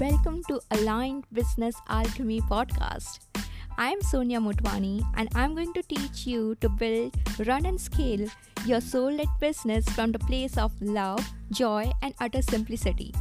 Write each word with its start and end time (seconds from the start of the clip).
Welcome 0.00 0.42
to 0.48 0.58
Aligned 0.70 1.26
Business 1.34 1.76
Alchemy 1.86 2.40
podcast. 2.42 3.18
I'm 3.76 4.00
Sonia 4.00 4.40
Motwani 4.40 5.04
and 5.18 5.28
I'm 5.34 5.54
going 5.54 5.74
to 5.74 5.82
teach 5.82 6.26
you 6.26 6.54
to 6.62 6.70
build, 6.70 7.14
run, 7.46 7.66
and 7.66 7.78
scale 7.78 8.26
your 8.64 8.80
soul 8.80 9.12
led 9.12 9.28
business 9.38 9.86
from 9.90 10.12
the 10.12 10.18
place 10.18 10.56
of 10.56 10.72
love, 10.80 11.20
joy, 11.50 11.92
and 12.00 12.14
utter 12.20 12.40
simplicity. 12.40 13.12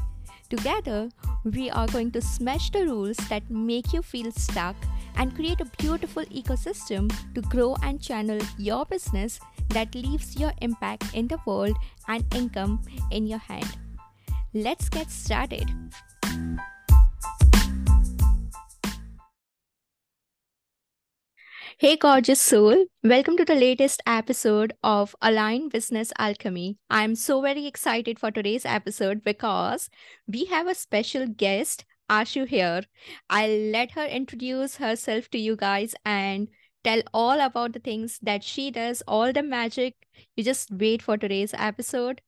Together, 0.49 1.09
we 1.43 1.69
are 1.69 1.87
going 1.87 2.09
to 2.11 2.21
smash 2.21 2.69
the 2.69 2.85
rules 2.85 3.17
that 3.27 3.49
make 3.49 3.91
you 3.91 4.01
feel 4.01 4.31
stuck 4.31 4.77
and 5.17 5.35
create 5.35 5.59
a 5.59 5.65
beautiful 5.77 6.23
ecosystem 6.27 7.11
to 7.35 7.41
grow 7.41 7.75
and 7.83 8.01
channel 8.01 8.39
your 8.57 8.85
business 8.85 9.41
that 9.69 9.93
leaves 9.93 10.37
your 10.37 10.53
impact 10.61 11.03
in 11.13 11.27
the 11.27 11.39
world 11.45 11.75
and 12.07 12.23
income 12.33 12.81
in 13.11 13.27
your 13.27 13.39
hand. 13.39 13.77
Let's 14.53 14.87
get 14.87 15.11
started. 15.11 15.69
Hey, 21.81 21.97
gorgeous 21.97 22.39
soul. 22.39 22.85
Welcome 23.03 23.37
to 23.37 23.43
the 23.43 23.55
latest 23.55 24.03
episode 24.05 24.73
of 24.83 25.15
Align 25.19 25.67
Business 25.67 26.13
Alchemy. 26.19 26.77
I'm 26.91 27.15
so 27.15 27.41
very 27.41 27.65
excited 27.65 28.19
for 28.19 28.29
today's 28.29 28.67
episode 28.67 29.23
because 29.23 29.89
we 30.27 30.45
have 30.45 30.67
a 30.67 30.75
special 30.75 31.25
guest, 31.25 31.85
Ashu, 32.07 32.47
here. 32.47 32.83
I'll 33.31 33.71
let 33.71 33.93
her 33.93 34.05
introduce 34.05 34.75
herself 34.75 35.31
to 35.31 35.39
you 35.39 35.55
guys 35.55 35.95
and 36.05 36.49
tell 36.83 37.01
all 37.15 37.41
about 37.41 37.73
the 37.73 37.79
things 37.79 38.19
that 38.21 38.43
she 38.43 38.69
does, 38.69 39.01
all 39.07 39.33
the 39.33 39.41
magic. 39.41 39.95
You 40.35 40.43
just 40.43 40.69
wait 40.69 41.01
for 41.01 41.17
today's 41.17 41.55
episode. 41.57 42.21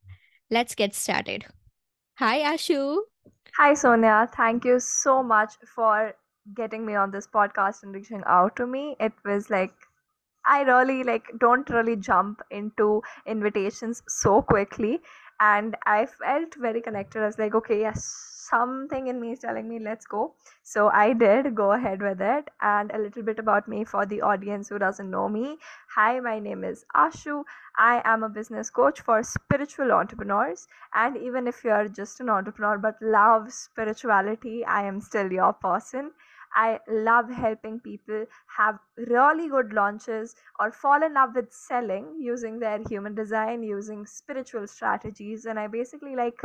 Let's 0.49 0.73
get 0.73 0.95
started. 0.95 1.45
Hi, 2.15 2.39
Ashu. 2.39 3.01
Hi, 3.57 3.73
Sonia. 3.73 4.29
Thank 4.35 4.63
you 4.65 4.79
so 4.79 5.23
much 5.23 5.55
for 5.65 6.13
getting 6.53 6.85
me 6.85 6.93
on 6.95 7.09
this 7.11 7.25
podcast 7.27 7.81
and 7.83 7.93
reaching 7.95 8.21
out 8.27 8.55
to 8.57 8.67
me. 8.67 8.95
It 8.99 9.13
was 9.25 9.49
like 9.49 9.73
I 10.45 10.61
really 10.63 11.03
like 11.03 11.27
don't 11.39 11.69
really 11.69 11.95
jump 11.95 12.41
into 12.51 13.01
invitations 13.25 14.03
so 14.07 14.41
quickly 14.41 15.01
and 15.39 15.75
I 15.85 16.05
felt 16.07 16.55
very 16.55 16.81
connected. 16.81 17.21
I 17.23 17.25
was 17.27 17.39
like, 17.39 17.55
okay, 17.55 17.79
yes, 17.81 18.32
something 18.49 19.07
in 19.07 19.19
me 19.21 19.31
is 19.33 19.39
telling 19.39 19.67
me 19.69 19.79
let's 19.79 20.05
go. 20.05 20.35
So 20.63 20.89
I 20.89 21.13
did 21.13 21.55
go 21.55 21.71
ahead 21.73 22.01
with 22.01 22.21
it. 22.21 22.49
And 22.61 22.91
a 22.91 22.97
little 22.99 23.23
bit 23.23 23.39
about 23.39 23.67
me 23.67 23.83
for 23.83 24.05
the 24.05 24.21
audience 24.21 24.69
who 24.69 24.79
doesn't 24.79 25.09
know 25.09 25.27
me. 25.29 25.57
Hi, 25.95 26.19
my 26.19 26.39
name 26.39 26.63
is 26.63 26.85
Ashu. 26.95 27.43
I 27.77 28.01
am 28.05 28.23
a 28.23 28.29
business 28.29 28.69
coach 28.69 29.01
for 29.01 29.23
spiritual 29.23 29.91
entrepreneurs. 29.91 30.67
And 30.93 31.17
even 31.17 31.47
if 31.47 31.63
you're 31.63 31.87
just 31.87 32.19
an 32.19 32.29
entrepreneur 32.29 32.77
but 32.77 32.95
love 33.01 33.51
spirituality, 33.53 34.65
I 34.65 34.83
am 34.83 34.99
still 35.01 35.31
your 35.31 35.53
person. 35.53 36.11
I 36.55 36.79
love 36.87 37.29
helping 37.31 37.79
people 37.79 38.25
have 38.57 38.77
really 38.97 39.49
good 39.49 39.73
launches 39.73 40.35
or 40.59 40.71
fall 40.71 41.01
in 41.03 41.13
love 41.15 41.35
with 41.35 41.51
selling 41.51 42.15
using 42.19 42.59
their 42.59 42.79
human 42.87 43.15
design, 43.15 43.63
using 43.63 44.05
spiritual 44.05 44.67
strategies. 44.67 45.45
And 45.45 45.59
I 45.59 45.67
basically 45.67 46.15
like 46.15 46.39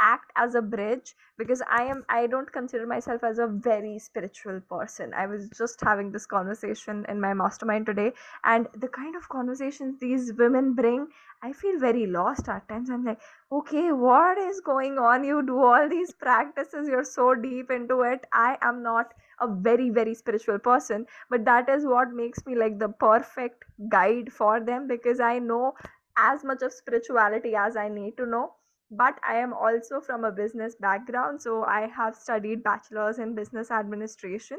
act 0.00 0.32
as 0.36 0.54
a 0.54 0.62
bridge 0.62 1.14
because 1.38 1.62
i 1.70 1.82
am 1.82 2.04
i 2.08 2.26
don't 2.26 2.52
consider 2.52 2.86
myself 2.86 3.24
as 3.24 3.38
a 3.38 3.46
very 3.46 3.98
spiritual 3.98 4.60
person. 4.68 5.12
I 5.14 5.26
was 5.26 5.48
just 5.56 5.80
having 5.80 6.10
this 6.12 6.26
conversation 6.26 7.04
in 7.08 7.20
my 7.20 7.34
mastermind 7.34 7.86
today 7.86 8.12
and 8.44 8.68
the 8.76 8.88
kind 8.88 9.16
of 9.16 9.28
conversations 9.28 9.98
these 10.00 10.32
women 10.38 10.74
bring 10.74 11.08
i 11.42 11.52
feel 11.52 11.78
very 11.78 12.06
lost 12.06 12.48
at 12.48 12.68
times. 12.68 12.90
I'm 12.90 13.04
like 13.04 13.20
okay 13.52 13.92
what 13.92 14.38
is 14.38 14.60
going 14.60 14.98
on? 14.98 15.24
You 15.24 15.42
do 15.46 15.58
all 15.62 15.88
these 15.88 16.12
practices 16.12 16.88
you're 16.88 17.04
so 17.04 17.34
deep 17.34 17.70
into 17.70 18.02
it. 18.02 18.26
I 18.32 18.58
am 18.62 18.82
not 18.82 19.14
a 19.40 19.48
very 19.48 19.90
very 19.90 20.14
spiritual 20.14 20.58
person 20.58 21.06
but 21.30 21.44
that 21.44 21.68
is 21.68 21.84
what 21.86 22.12
makes 22.12 22.44
me 22.46 22.54
like 22.54 22.78
the 22.78 22.88
perfect 22.88 23.64
guide 23.88 24.32
for 24.32 24.60
them 24.60 24.86
because 24.86 25.20
i 25.20 25.38
know 25.38 25.72
as 26.18 26.44
much 26.44 26.62
of 26.62 26.72
spirituality 26.72 27.54
as 27.54 27.76
i 27.76 27.88
need 27.88 28.16
to 28.16 28.26
know 28.26 28.52
but 28.90 29.18
i 29.28 29.36
am 29.36 29.52
also 29.52 30.00
from 30.00 30.24
a 30.24 30.32
business 30.32 30.74
background 30.76 31.40
so 31.40 31.64
i 31.64 31.86
have 31.86 32.14
studied 32.14 32.62
bachelor's 32.62 33.18
in 33.18 33.34
business 33.34 33.70
administration. 33.70 34.58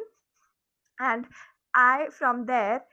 And 0.99 1.25
i 1.75 2.07
from 2.11 2.45
there 2.45 2.83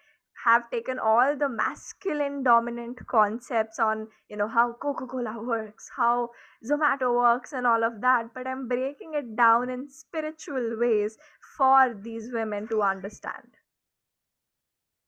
have 0.44 0.71
taken 0.71 0.99
all 0.99 1.37
the 1.37 1.49
masculine 1.49 2.43
dominant 2.43 3.04
concepts 3.06 3.78
on 3.78 4.09
you 4.28 4.37
know 4.37 4.49
how 4.49 4.72
coca-cola 4.72 5.43
works 5.43 5.91
how 5.97 6.31
zomato 6.65 7.15
works 7.15 7.53
and 7.53 7.66
all 7.66 7.84
of 7.84 8.00
that. 8.00 8.32
But 8.34 8.47
i'm 8.47 8.69
breaking 8.69 9.15
it 9.15 9.37
down 9.37 9.69
in 9.69 9.88
spiritual 9.88 10.78
ways 10.78 11.19
for 11.56 11.94
these 11.94 12.31
women 12.32 12.69
to 12.69 12.82
understand. 12.82 13.49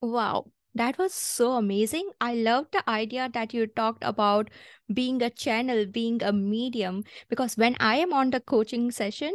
Wow, 0.03 0.51
that 0.75 0.99
was 0.99 1.13
so 1.15 1.53
amazing. 1.53 2.11
I 2.21 2.35
love 2.35 2.67
the 2.73 2.89
idea 2.89 3.29
that 3.33 3.53
you 3.53 3.67
talked 3.67 4.05
about 4.05 4.51
being 4.93 5.23
a 5.23 5.31
channel, 5.31 5.87
being 5.87 6.23
a 6.23 6.33
medium, 6.33 7.05
because 7.29 7.57
when 7.57 7.77
I 7.81 7.97
am 7.97 8.13
on 8.13 8.31
the 8.31 8.41
coaching 8.41 8.91
session, 8.91 9.33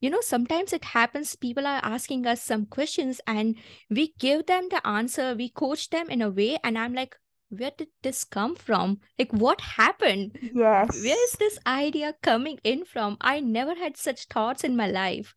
you 0.00 0.10
know, 0.10 0.20
sometimes 0.20 0.72
it 0.72 0.84
happens, 0.84 1.36
people 1.36 1.66
are 1.66 1.80
asking 1.82 2.26
us 2.26 2.42
some 2.42 2.66
questions 2.66 3.20
and 3.26 3.56
we 3.88 4.14
give 4.18 4.46
them 4.46 4.68
the 4.70 4.84
answer, 4.86 5.34
we 5.34 5.48
coach 5.48 5.90
them 5.90 6.10
in 6.10 6.20
a 6.22 6.30
way, 6.30 6.58
and 6.64 6.76
I'm 6.76 6.92
like, 6.92 7.14
where 7.50 7.70
did 7.76 7.88
this 8.02 8.24
come 8.24 8.56
from? 8.56 8.98
Like, 9.18 9.30
what 9.32 9.60
happened? 9.60 10.38
Yes. 10.40 11.02
Where 11.04 11.24
is 11.24 11.32
this 11.38 11.58
idea 11.66 12.14
coming 12.22 12.58
in 12.64 12.84
from? 12.84 13.18
I 13.20 13.40
never 13.40 13.74
had 13.74 13.96
such 13.96 14.24
thoughts 14.24 14.64
in 14.64 14.74
my 14.74 14.88
life. 14.88 15.34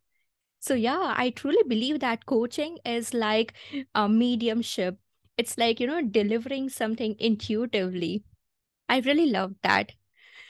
So, 0.60 0.74
yeah, 0.74 1.14
I 1.16 1.30
truly 1.30 1.62
believe 1.68 2.00
that 2.00 2.26
coaching 2.26 2.78
is 2.84 3.14
like 3.14 3.52
a 3.94 4.08
mediumship. 4.08 4.98
It's 5.36 5.58
like, 5.58 5.80
you 5.80 5.86
know, 5.86 6.02
delivering 6.02 6.68
something 6.70 7.16
intuitively. 7.18 8.24
I 8.88 9.00
really 9.00 9.30
love 9.30 9.54
that. 9.62 9.92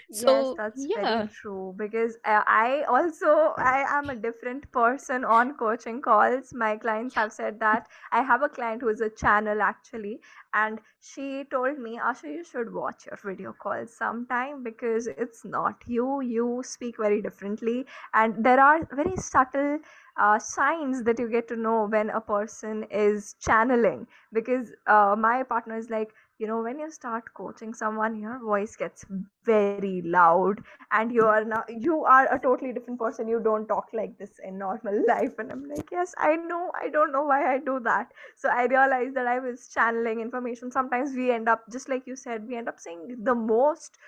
Yes, 0.09 0.51
So, 0.51 0.57
that's 0.57 0.87
very 0.93 1.23
yeah. 1.23 1.29
true 1.29 1.75
because 1.77 2.17
uh, 2.25 2.43
I 2.47 2.85
also 2.89 3.55
I 3.59 3.85
am 3.89 4.09
a 4.11 4.15
different 4.17 4.71
person 4.73 5.25
on 5.25 5.55
coaching 5.57 6.01
calls. 6.01 6.53
My 6.55 6.77
clients 6.77 7.15
have 7.17 7.33
said 7.33 7.59
that 7.61 7.89
I 8.13 8.23
have 8.23 8.43
a 8.43 8.49
client 8.49 8.83
who 8.83 8.89
is 8.89 9.01
a 9.01 9.11
channel 9.11 9.63
actually, 9.63 10.21
and 10.55 10.81
she 11.01 11.45
told 11.51 11.79
me, 11.79 11.99
Ashu, 11.99 12.33
you 12.35 12.45
should 12.45 12.73
watch 12.73 13.07
your 13.07 13.19
video 13.25 13.53
calls 13.53 13.97
sometime 13.97 14.63
because 14.63 15.09
it's 15.09 15.39
not 15.39 15.75
you. 15.87 16.15
You 16.21 16.57
speak 16.65 16.93
very 16.93 17.21
differently, 17.21 17.85
and 18.15 18.45
there 18.45 18.61
are 18.61 18.87
very 18.93 19.17
subtle 19.17 19.79
uh, 20.19 20.39
signs 20.39 21.03
that 21.05 21.19
you 21.19 21.29
get 21.29 21.49
to 21.49 21.57
know 21.57 21.87
when 21.87 22.11
a 22.11 22.21
person 22.21 22.85
is 22.91 23.35
channeling. 23.41 24.07
Because 24.33 24.73
uh, 24.87 25.15
my 25.19 25.43
partner 25.43 25.77
is 25.77 25.91
like 25.91 26.13
you 26.39 26.47
know 26.47 26.63
when 26.63 26.79
you 26.79 26.91
start 26.91 27.25
coaching 27.35 27.73
someone 27.75 28.17
your 28.19 28.39
voice 28.41 28.77
gets 28.77 29.05
very 29.45 30.03
loud 30.05 30.57
and 30.93 31.13
you 31.13 31.25
are 31.25 31.45
now 31.45 31.63
you 31.69 32.05
are 32.05 32.27
a 32.35 32.39
totally 32.39 32.73
different 32.73 32.99
person. 32.99 33.29
You 33.29 33.41
don't 33.41 33.67
talk 33.67 33.89
like 33.93 34.19
this 34.19 34.39
in 34.45 34.59
normal 34.59 35.03
life. 35.09 35.35
And 35.39 35.51
i'm 35.53 35.65
like 35.69 35.91
yes 35.91 36.15
i 36.19 36.37
know. 36.37 36.71
I 36.81 36.89
don't 36.91 37.13
know 37.13 37.23
why 37.25 37.55
i 37.55 37.59
do 37.59 37.81
that. 37.85 38.09
So 38.37 38.49
i 38.51 38.65
realized 38.67 39.15
that 39.17 39.27
i 39.27 39.39
was 39.39 39.69
channeling 39.69 40.21
information. 40.21 40.71
Sometimes 40.71 41.15
we 41.15 41.31
end 41.33 41.49
up 41.49 41.65
just 41.73 41.89
like 41.89 42.07
you 42.07 42.17
said 42.17 42.47
we 42.49 42.57
end 42.57 42.69
up 42.69 42.79
saying 42.81 43.17
the 43.23 43.35
most 43.35 43.99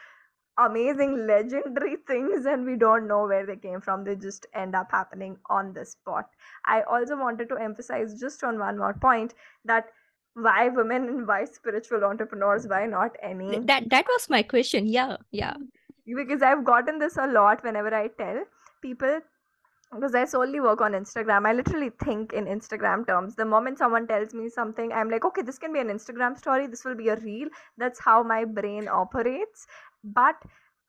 amazing 0.58 1.26
legendary 1.26 1.96
things 2.06 2.46
and 2.46 2.66
we 2.66 2.76
don't 2.76 3.06
know 3.06 3.26
where 3.26 3.46
they 3.46 3.56
came 3.56 3.80
from. 3.80 4.04
They 4.04 4.16
just 4.16 4.46
end 4.54 4.74
up 4.74 4.90
happening 4.90 5.36
on 5.48 5.72
the 5.72 5.84
spot. 5.84 6.30
I 6.66 6.82
also 6.82 7.16
wanted 7.16 7.48
to 7.50 7.56
emphasize 7.56 8.18
just 8.20 8.44
on 8.44 8.58
one 8.58 8.78
more 8.78 8.94
point 8.94 9.34
that 9.64 9.86
why 10.34 10.68
women 10.68 11.08
and 11.08 11.26
why 11.26 11.44
spiritual 11.44 12.04
entrepreneurs 12.04 12.66
why 12.66 12.86
not 12.86 13.16
any 13.22 13.58
That 13.58 13.90
that 13.90 14.06
was 14.08 14.28
my 14.30 14.42
question. 14.42 14.86
Yeah, 14.86 15.16
yeah. 15.30 15.54
because 16.18 16.42
i've 16.42 16.64
gotten 16.64 16.98
this 16.98 17.16
a 17.22 17.26
lot 17.26 17.62
whenever 17.64 17.94
i 17.94 18.08
tell 18.20 18.44
people 18.84 19.18
because 19.94 20.14
i 20.14 20.24
solely 20.24 20.60
work 20.60 20.80
on 20.80 20.92
instagram. 20.92 21.46
I 21.46 21.52
literally 21.52 21.90
think 22.04 22.32
in 22.32 22.44
instagram 22.44 23.06
terms. 23.06 23.34
The 23.34 23.44
moment 23.44 23.78
someone 23.78 24.06
tells 24.06 24.34
me 24.34 24.48
something 24.48 24.92
i'm 24.92 25.10
like 25.10 25.24
okay 25.24 25.42
this 25.42 25.58
can 25.58 25.72
be 25.72 25.80
an 25.80 25.88
instagram 25.88 26.38
story. 26.38 26.66
This 26.66 26.84
will 26.84 26.94
be 26.94 27.08
a 27.08 27.16
reel. 27.16 27.48
That's 27.76 28.00
how 28.00 28.22
my 28.22 28.44
brain 28.44 28.88
operates 28.88 29.66
but 30.04 30.36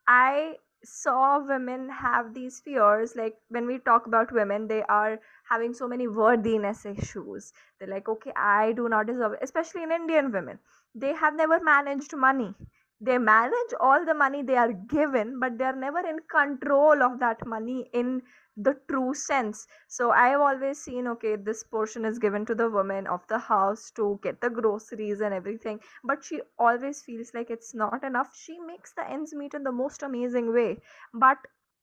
i 0.08 0.56
saw 0.84 1.40
women 1.46 1.90
have 1.90 2.34
these 2.34 2.60
fears 2.62 3.16
like 3.16 3.36
when 3.50 3.66
we 3.68 3.78
talk 3.80 4.06
about 4.08 4.32
women 4.32 4.68
they 4.68 4.82
are 4.84 5.20
having 5.50 5.74
so 5.74 5.88
many 5.88 6.08
worthiness 6.08 6.86
issues. 6.86 7.52
They're 7.80 7.90
like 7.90 8.08
okay 8.08 8.32
i 8.36 8.72
do 8.74 8.88
not 8.88 9.08
deserve 9.08 9.34
it. 9.34 9.40
Especially 9.42 9.84
in 9.84 9.92
indian 9.92 10.32
women 10.32 10.60
they 10.96 11.14
have 11.14 11.36
never 11.36 11.60
managed 11.62 12.16
money 12.16 12.56
they 13.02 13.18
manage 13.18 13.74
all 13.80 14.06
the 14.06 14.14
money 14.14 14.42
they 14.44 14.56
are 14.58 14.74
given 14.74 15.40
but 15.40 15.58
they 15.58 15.66
are 15.66 15.76
never 15.76 16.00
in 16.00 16.20
control 16.30 17.02
of 17.04 17.20
that 17.20 17.46
money 17.46 17.90
in 17.94 18.22
the 18.58 18.76
true 18.90 19.14
sense. 19.14 19.66
So 19.88 20.12
i 20.12 20.28
have 20.30 20.42
always 20.42 20.80
seen 20.82 21.08
okay 21.08 21.36
this 21.38 21.64
portion 21.64 22.06
is 22.06 22.20
given 22.20 22.46
to 22.48 22.56
the 22.56 22.70
woman 22.70 23.08
of 23.08 23.26
the 23.28 23.38
house 23.40 23.92
to 23.92 24.20
get 24.24 24.42
the 24.42 24.50
groceries 24.50 25.22
and 25.22 25.34
everything 25.34 25.80
but 26.04 26.24
she 26.24 26.42
always 26.58 27.02
feels 27.02 27.34
like 27.34 27.50
it's 27.50 27.74
not 27.74 28.04
enough. 28.04 28.36
She 28.36 28.60
makes 28.60 28.94
the 28.94 29.10
ends 29.10 29.34
meet 29.34 29.54
in 29.54 29.64
the 29.64 29.72
most 29.72 30.04
amazing 30.04 30.54
way. 30.54 30.82
But 31.14 31.38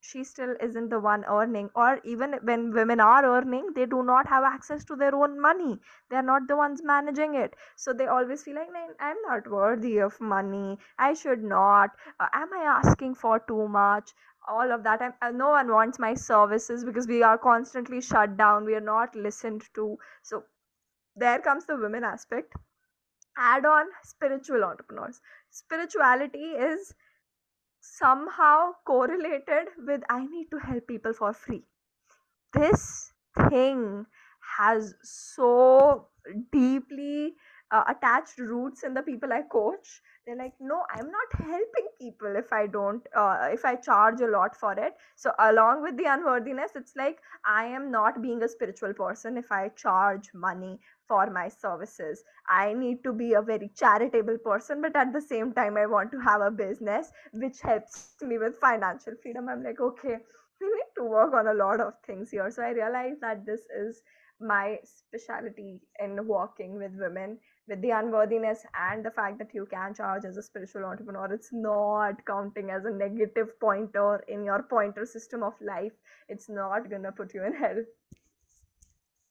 she 0.06 0.25
still 0.25 0.55
isn't 0.61 0.88
the 0.91 1.00
one 1.00 1.25
earning 1.26 1.70
or 1.75 2.00
even 2.05 2.35
when 2.50 2.70
women 2.73 3.00
are 3.00 3.25
earning 3.25 3.69
they 3.75 3.87
do 3.87 4.03
not 4.03 4.26
have 4.29 4.44
access 4.44 4.85
to 4.85 4.97
their 4.97 5.14
own 5.14 5.41
money. 5.41 5.79
They 6.11 6.17
are 6.17 6.23
not 6.31 6.49
the 6.49 6.56
ones 6.56 6.82
managing 6.82 7.35
it. 7.35 7.55
So 7.76 7.93
they 7.93 8.06
always 8.06 8.43
feel 8.44 8.56
like 8.56 8.73
"Man, 8.73 8.94
i'm 9.00 9.17
not 9.29 9.50
worthy 9.50 9.99
of 9.99 10.20
money. 10.20 10.79
I 10.99 11.14
should 11.14 11.43
not. 11.43 11.91
Uh, 12.20 12.29
am 12.32 12.53
i 12.55 12.64
asking 12.79 13.14
for 13.17 13.38
too 13.41 13.69
much? 13.69 14.12
All 14.49 14.73
of 14.73 14.82
that. 14.85 15.03
And 15.03 15.14
uh, 15.23 15.31
no 15.32 15.50
one 15.50 15.69
wants 15.73 15.99
my 15.99 16.14
services 16.14 16.85
because 16.85 17.06
we 17.09 17.23
are 17.23 17.38
constantly 17.38 18.00
shut 18.00 18.37
down. 18.37 18.64
We 18.64 18.75
are 18.75 18.88
not 18.93 19.14
listened 19.17 19.64
to. 19.75 19.99
So 20.23 20.44
there 21.17 21.41
comes 21.41 21.67
the 21.67 21.76
women 21.76 22.05
aspect. 22.05 22.55
Add 23.38 23.64
on 23.64 23.87
spiritual 24.02 24.62
entrepreneurs. 24.64 25.20
Spirituality 25.50 26.38
is 26.70 26.94
somehow 27.93 28.73
correlated 28.87 29.69
with 29.91 30.03
i 30.11 30.25
need 30.27 30.50
to 30.50 30.59
help 30.59 30.87
people 30.87 31.12
for 31.12 31.33
free. 31.33 31.65
This 32.53 33.12
thing 33.50 34.06
has 34.59 34.94
so 35.03 36.09
deeply 36.53 37.37
uh, 37.71 37.85
attached 37.88 38.38
roots 38.38 38.83
in 38.83 38.94
the 38.94 39.03
people 39.03 39.33
i 39.33 39.43
coach 39.43 40.00
they're 40.26 40.37
like 40.37 40.55
no 40.61 40.82
i'm 40.94 41.11
not 41.11 41.34
helping 41.38 41.87
people 42.00 42.34
if 42.37 42.52
i 42.52 42.67
don't 42.67 43.06
uh, 43.17 43.49
if 43.52 43.64
i 43.64 43.75
charge 43.76 44.20
a 44.20 44.26
lot 44.26 44.56
for 44.56 44.73
it. 44.73 44.94
So 45.17 45.32
along 45.38 45.82
with 45.82 45.96
the 45.96 46.06
unworthiness 46.12 46.73
it's 46.75 46.94
like 46.96 47.19
i 47.46 47.64
am 47.64 47.90
not 47.90 48.20
being 48.23 48.43
a 48.43 48.49
spiritual 48.49 48.93
person 48.94 49.37
if 49.37 49.52
i 49.52 49.69
charge 49.70 50.31
money 50.34 50.78
for 51.08 51.31
my 51.31 51.49
services. 51.49 52.25
I 52.49 52.73
need 52.75 53.05
to 53.05 53.12
be 53.12 53.34
a 53.34 53.43
very 53.43 53.70
charitable 53.76 54.38
person 54.44 54.82
but 54.82 54.96
at 54.96 55.12
the 55.12 55.20
same 55.20 55.52
time 55.52 55.76
i 55.76 55.87
want 55.87 56.11
to 56.12 56.19
have 56.20 56.40
a 56.40 56.50
business 56.50 57.12
which 57.32 57.61
helps 57.62 58.14
me 58.23 58.38
with 58.38 58.56
financial 58.56 59.14
freedom. 59.23 59.49
I'm 59.49 59.62
like 59.62 59.81
okay 59.81 60.17
we 60.61 60.67
need 60.67 60.93
to 60.96 61.05
work 61.05 61.34
on 61.34 61.46
a 61.46 61.55
lot 61.55 61.81
of 61.81 61.94
things 62.06 62.31
here. 62.31 62.50
So 62.50 62.62
i 62.62 62.70
realized 62.70 63.20
that 63.20 63.46
this 63.46 63.61
is 63.84 64.02
my 64.40 64.78
specialty 64.84 65.81
in 66.00 66.26
working 66.26 66.76
with 66.78 66.93
women 66.99 67.38
with 67.69 67.83
the 67.83 67.91
unworthiness 67.91 68.65
and 68.75 69.05
the 69.05 69.11
fact 69.11 69.39
that 69.39 69.55
you 69.55 69.67
can 69.67 69.95
charge 69.95 70.25
as 70.25 70.37
a 70.37 70.43
spiritual 70.43 70.85
entrepreneur 70.85 71.33
it's 71.33 71.53
not 71.53 72.25
counting 72.27 72.71
as 72.71 72.85
a 72.85 72.91
negative 72.91 73.49
pointer 73.61 74.25
in 74.29 74.45
your 74.45 74.63
pointer 74.63 75.05
system 75.05 75.43
of 75.43 75.55
life. 75.61 75.93
It's 76.29 76.49
not 76.49 76.89
gonna 76.91 77.13
put 77.13 77.35
you 77.35 77.45
in 77.45 77.55
hell. 77.55 77.83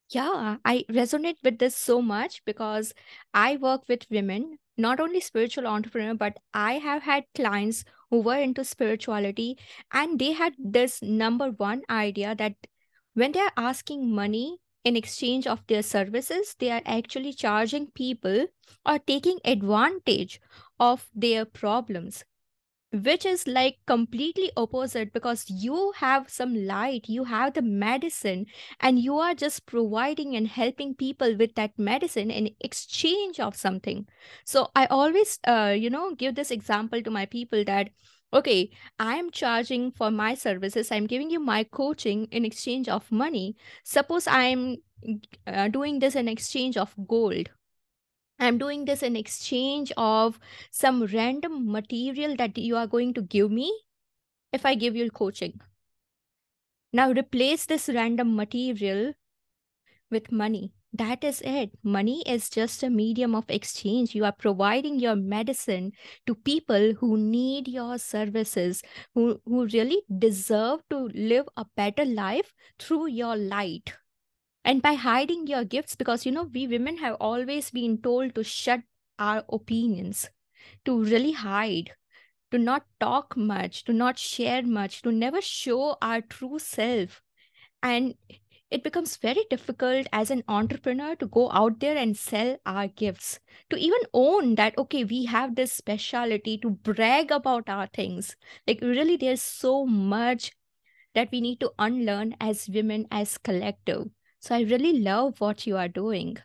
Yeah, 0.09 0.57
I 0.63 0.85
resonate 0.89 1.37
with 1.43 1.57
this 1.57 1.75
so 1.75 2.01
much 2.01 2.43
because 2.45 2.93
I 3.33 3.57
work 3.57 3.81
with 3.89 4.05
women, 4.11 4.59
not 4.77 4.99
only 4.99 5.19
spiritual 5.19 5.65
entrepreneur, 5.65 6.13
but 6.13 6.37
I 6.53 6.73
have 6.73 7.01
had 7.03 7.23
clients 7.33 7.83
who 8.11 8.21
were 8.21 8.37
into 8.37 8.63
spirituality 8.63 9.57
and 9.91 10.19
they 10.19 10.33
had 10.33 10.53
this 10.59 11.01
number 11.01 11.49
one 11.49 11.81
idea 11.89 12.35
that 12.35 12.53
when 13.13 13.31
they 13.31 13.39
are 13.39 13.51
asking 13.57 14.13
money 14.13 14.59
in 14.85 14.95
exchange 14.95 15.47
of 15.47 15.65
their 15.67 15.83
services, 15.83 16.55
they 16.59 16.71
are 16.71 16.81
actually 16.85 17.33
charging 17.33 17.87
people 17.87 18.47
or 18.85 18.99
taking 18.99 19.39
advantage 19.43 20.39
of 20.79 21.09
their 21.13 21.45
problems 21.45 22.23
which 23.03 23.25
is 23.25 23.45
like 23.47 23.77
completely 23.85 24.51
opposite 24.55 25.11
because 25.11 25.45
you 25.49 25.91
have 25.97 26.29
some 26.29 26.55
light 26.65 27.09
you 27.09 27.25
have 27.25 27.53
the 27.53 27.61
medicine 27.61 28.45
and 28.79 28.99
you 28.99 29.17
are 29.17 29.33
just 29.33 29.65
providing 29.65 30.35
and 30.35 30.47
helping 30.47 30.95
people 30.95 31.35
with 31.35 31.53
that 31.55 31.77
medicine 31.77 32.31
in 32.31 32.49
exchange 32.61 33.39
of 33.39 33.55
something. 33.55 34.07
So 34.45 34.69
i 34.75 34.85
always 34.85 35.39
uh, 35.47 35.75
you 35.77 35.89
know 35.89 36.15
give 36.15 36.35
this 36.35 36.51
example 36.51 37.01
to 37.01 37.11
my 37.11 37.25
people 37.25 37.63
that 37.65 37.89
okay 38.35 38.69
i 38.99 39.15
am 39.15 39.31
charging 39.31 39.91
for 39.91 40.11
my 40.11 40.33
services 40.35 40.91
i'm 40.91 41.07
giving 41.07 41.29
you 41.29 41.39
my 41.39 41.63
coaching 41.63 42.25
in 42.31 42.45
exchange 42.45 42.89
of 42.89 43.11
money 43.11 43.55
suppose 43.83 44.27
i'm 44.27 44.75
uh, 45.47 45.67
doing 45.69 45.99
this 45.99 46.15
in 46.15 46.27
exchange 46.27 46.77
of 46.77 46.93
gold 47.07 47.49
I'm 48.39 48.57
doing 48.57 48.83
this 48.85 49.01
in 49.01 49.15
exchange 49.15 49.91
of 49.95 50.39
some 50.69 51.05
random 51.05 51.71
material 51.71 52.35
that 52.35 52.57
you 52.57 52.75
are 52.75 52.87
going 52.87 53.13
to 53.13 53.21
give 53.21 53.49
me 53.49 53.71
if 54.51 54.65
I 54.65 54.75
give 54.75 54.95
you 54.95 55.09
coaching. 55.09 55.61
Now 56.91 57.11
replace 57.11 57.65
this 57.65 57.89
random 57.89 58.35
material 58.35 59.13
with 60.11 60.31
money. 60.31 60.73
That 60.97 61.23
is 61.25 61.41
it. 61.41 61.71
Money 61.83 62.23
is 62.25 62.49
just 62.49 62.81
a 62.81 62.89
medium 62.89 63.35
of 63.35 63.49
exchange. 63.49 64.15
You 64.15 64.23
are 64.23 64.31
providing 64.31 64.97
your 64.99 65.15
medicine 65.15 65.91
to 66.25 66.35
people 66.35 66.93
who 66.93 67.17
need 67.17 67.67
your 67.67 67.97
services, 67.97 68.81
who, 69.13 69.41
who 69.45 69.65
really 69.65 70.03
deserve 70.17 70.81
to 70.89 71.09
live 71.13 71.49
a 71.57 71.65
better 71.75 72.05
life 72.05 72.53
through 72.79 73.07
your 73.07 73.35
light 73.35 73.93
and 74.63 74.81
by 74.81 74.93
hiding 74.93 75.47
your 75.47 75.63
gifts 75.65 75.95
because 75.95 76.25
you 76.25 76.31
know 76.31 76.49
we 76.53 76.67
women 76.67 76.97
have 76.97 77.17
always 77.19 77.71
been 77.71 78.01
told 78.01 78.33
to 78.35 78.43
shut 78.43 78.81
our 79.19 79.43
opinions 79.49 80.29
to 80.85 81.03
really 81.03 81.31
hide 81.33 81.91
to 82.51 82.57
not 82.57 82.85
talk 82.99 83.37
much 83.37 83.83
to 83.83 83.93
not 83.93 84.17
share 84.17 84.63
much 84.63 85.01
to 85.03 85.11
never 85.11 85.41
show 85.41 85.95
our 86.01 86.21
true 86.21 86.57
self 86.57 87.21
and 87.83 88.15
it 88.75 88.83
becomes 88.83 89.15
very 89.17 89.43
difficult 89.49 90.07
as 90.21 90.31
an 90.35 90.43
entrepreneur 90.47 91.15
to 91.15 91.27
go 91.37 91.49
out 91.61 91.79
there 91.79 91.97
and 91.97 92.17
sell 92.17 92.57
our 92.65 92.87
gifts 92.87 93.39
to 93.69 93.77
even 93.77 94.01
own 94.13 94.55
that 94.55 94.77
okay 94.83 95.03
we 95.13 95.25
have 95.25 95.55
this 95.55 95.73
specialty 95.73 96.57
to 96.65 96.71
brag 96.89 97.31
about 97.39 97.69
our 97.77 97.87
things 97.99 98.35
like 98.67 98.81
really 98.81 99.17
there's 99.17 99.41
so 99.41 99.85
much 99.85 100.51
that 101.15 101.29
we 101.31 101.41
need 101.41 101.59
to 101.59 101.71
unlearn 101.79 102.35
as 102.39 102.69
women 102.69 103.07
as 103.11 103.37
collective 103.37 104.09
so 104.39 104.55
I 104.55 104.61
really 104.61 104.99
love 104.99 105.41
what 105.41 105.65
you 105.65 105.75
are 105.77 105.87
doing. 105.87 106.37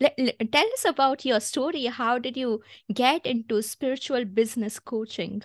Let, 0.00 0.14
let- 0.18 0.52
tell 0.52 0.66
us 0.74 0.84
about 0.84 1.24
your 1.24 1.40
story. 1.40 1.86
How 1.86 2.18
did 2.18 2.36
you 2.36 2.62
get 2.92 3.26
into 3.26 3.62
spiritual 3.62 4.24
business 4.24 4.80
coaching? 4.80 5.42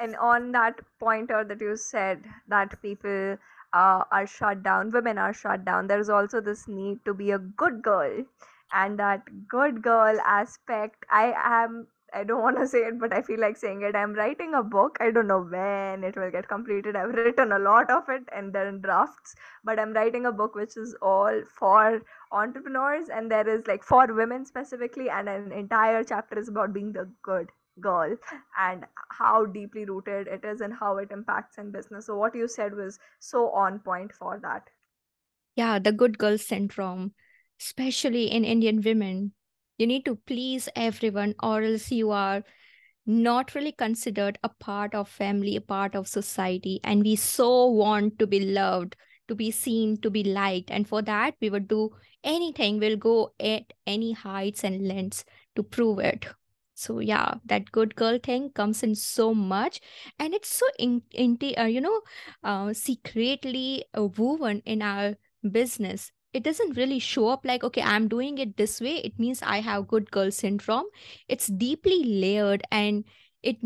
and 0.00 0.16
on 0.16 0.52
that 0.52 0.80
pointer 0.98 1.44
that 1.44 1.60
you 1.60 1.76
said 1.76 2.24
that 2.48 2.80
people 2.82 3.36
uh, 3.72 4.04
are 4.10 4.26
shut 4.26 4.62
down 4.62 4.90
women 4.90 5.18
are 5.18 5.32
shut 5.34 5.64
down. 5.64 5.86
There's 5.86 6.08
also 6.08 6.40
this 6.40 6.68
need 6.68 7.04
to 7.04 7.14
be 7.14 7.30
a 7.32 7.38
good 7.38 7.82
girl. 7.82 8.24
And 8.72 8.98
that 8.98 9.48
good 9.48 9.82
girl 9.82 10.18
aspect 10.24 11.04
i 11.10 11.32
am 11.44 11.86
i 12.14 12.22
don't 12.24 12.42
want 12.42 12.58
to 12.58 12.66
say 12.72 12.78
it 12.88 12.98
but 13.00 13.12
i 13.12 13.22
feel 13.22 13.40
like 13.40 13.56
saying 13.56 13.82
it. 13.82 13.94
I'm 13.96 14.14
writing 14.14 14.54
a 14.54 14.62
book. 14.62 14.96
I 15.00 15.10
don't 15.10 15.28
know 15.28 15.42
when 15.42 16.04
it 16.04 16.16
will 16.16 16.30
get 16.30 16.48
completed. 16.48 16.96
I've 16.96 17.14
written 17.14 17.52
a 17.52 17.58
lot 17.58 17.90
of 17.90 18.08
it 18.08 18.22
and 18.26 18.52
they're 18.52 18.68
in 18.68 18.80
drafts 18.80 19.34
but 19.64 19.78
i'm 19.78 19.92
writing 19.92 20.26
a 20.26 20.32
book 20.32 20.54
which 20.54 20.76
is 20.76 20.94
all 21.02 21.42
for 21.58 22.02
entrepreneurs 22.32 23.08
and 23.08 23.30
there 23.30 23.48
is 23.48 23.66
like 23.66 23.82
for 23.84 24.06
women 24.12 24.44
specifically 24.44 25.08
and 25.10 25.28
an 25.28 25.52
entire 25.52 26.02
chapter 26.04 26.38
is 26.38 26.48
about 26.48 26.72
being 26.72 26.92
the 26.92 27.08
good 27.22 27.50
girl 27.82 28.16
and 28.58 28.84
how 29.10 29.44
deeply 29.44 29.84
rooted 29.84 30.28
it 30.28 30.44
is 30.44 30.62
and 30.62 30.72
how 30.72 30.96
it 30.98 31.10
impacts 31.10 31.58
in 31.58 31.70
business. 31.72 32.06
So 32.06 32.16
what 32.16 32.34
you 32.34 32.48
said 32.48 32.74
was 32.74 32.98
so 33.18 33.50
on 33.50 33.80
point 33.80 34.12
for 34.12 34.38
that. 34.42 34.70
Yeah, 35.56 35.78
the 35.78 35.92
good 35.92 36.16
girl 36.16 36.38
syndrome, 36.38 37.12
especially 37.60 38.30
in 38.30 38.44
Indian 38.44 38.80
women. 38.80 39.32
You 39.78 39.86
need 39.86 40.04
to 40.06 40.16
please 40.26 40.68
everyone, 40.76 41.34
or 41.42 41.62
else 41.62 41.90
you 41.90 42.10
are 42.10 42.42
not 43.04 43.54
really 43.54 43.72
considered 43.72 44.38
a 44.42 44.48
part 44.48 44.94
of 44.94 45.08
family, 45.08 45.56
a 45.56 45.60
part 45.60 45.94
of 45.94 46.06
society. 46.06 46.80
And 46.84 47.02
we 47.02 47.16
so 47.16 47.66
want 47.66 48.18
to 48.20 48.26
be 48.26 48.40
loved, 48.40 48.96
to 49.28 49.34
be 49.34 49.50
seen, 49.50 50.00
to 50.02 50.10
be 50.10 50.24
liked. 50.24 50.70
And 50.70 50.86
for 50.88 51.02
that, 51.02 51.34
we 51.40 51.50
would 51.50 51.68
do 51.68 51.90
anything. 52.22 52.78
We'll 52.78 52.96
go 52.96 53.32
at 53.40 53.72
any 53.86 54.12
heights 54.12 54.62
and 54.62 54.86
lengths 54.86 55.24
to 55.56 55.62
prove 55.62 55.98
it. 55.98 56.26
So 56.74 56.98
yeah, 57.00 57.34
that 57.44 57.70
good 57.70 57.94
girl 57.94 58.18
thing 58.22 58.50
comes 58.50 58.82
in 58.82 58.94
so 58.94 59.34
much, 59.34 59.80
and 60.18 60.34
it's 60.34 60.54
so 60.56 60.66
in, 60.78 61.02
in 61.12 61.38
uh, 61.58 61.64
you 61.64 61.80
know, 61.80 62.00
uh, 62.42 62.72
secretly 62.72 63.84
uh, 63.96 64.04
woven 64.06 64.62
in 64.64 64.82
our 64.82 65.16
business. 65.48 66.12
It 66.32 66.42
doesn't 66.42 66.78
really 66.78 66.98
show 66.98 67.28
up 67.28 67.44
like, 67.44 67.62
okay, 67.62 67.82
I'm 67.82 68.08
doing 68.08 68.38
it 68.38 68.56
this 68.56 68.80
way. 68.80 68.96
It 68.96 69.18
means 69.18 69.42
I 69.42 69.60
have 69.60 69.86
good 69.86 70.10
girl 70.10 70.30
syndrome. 70.30 70.86
It's 71.28 71.46
deeply 71.48 72.04
layered, 72.04 72.62
and 72.72 73.04
it 73.42 73.58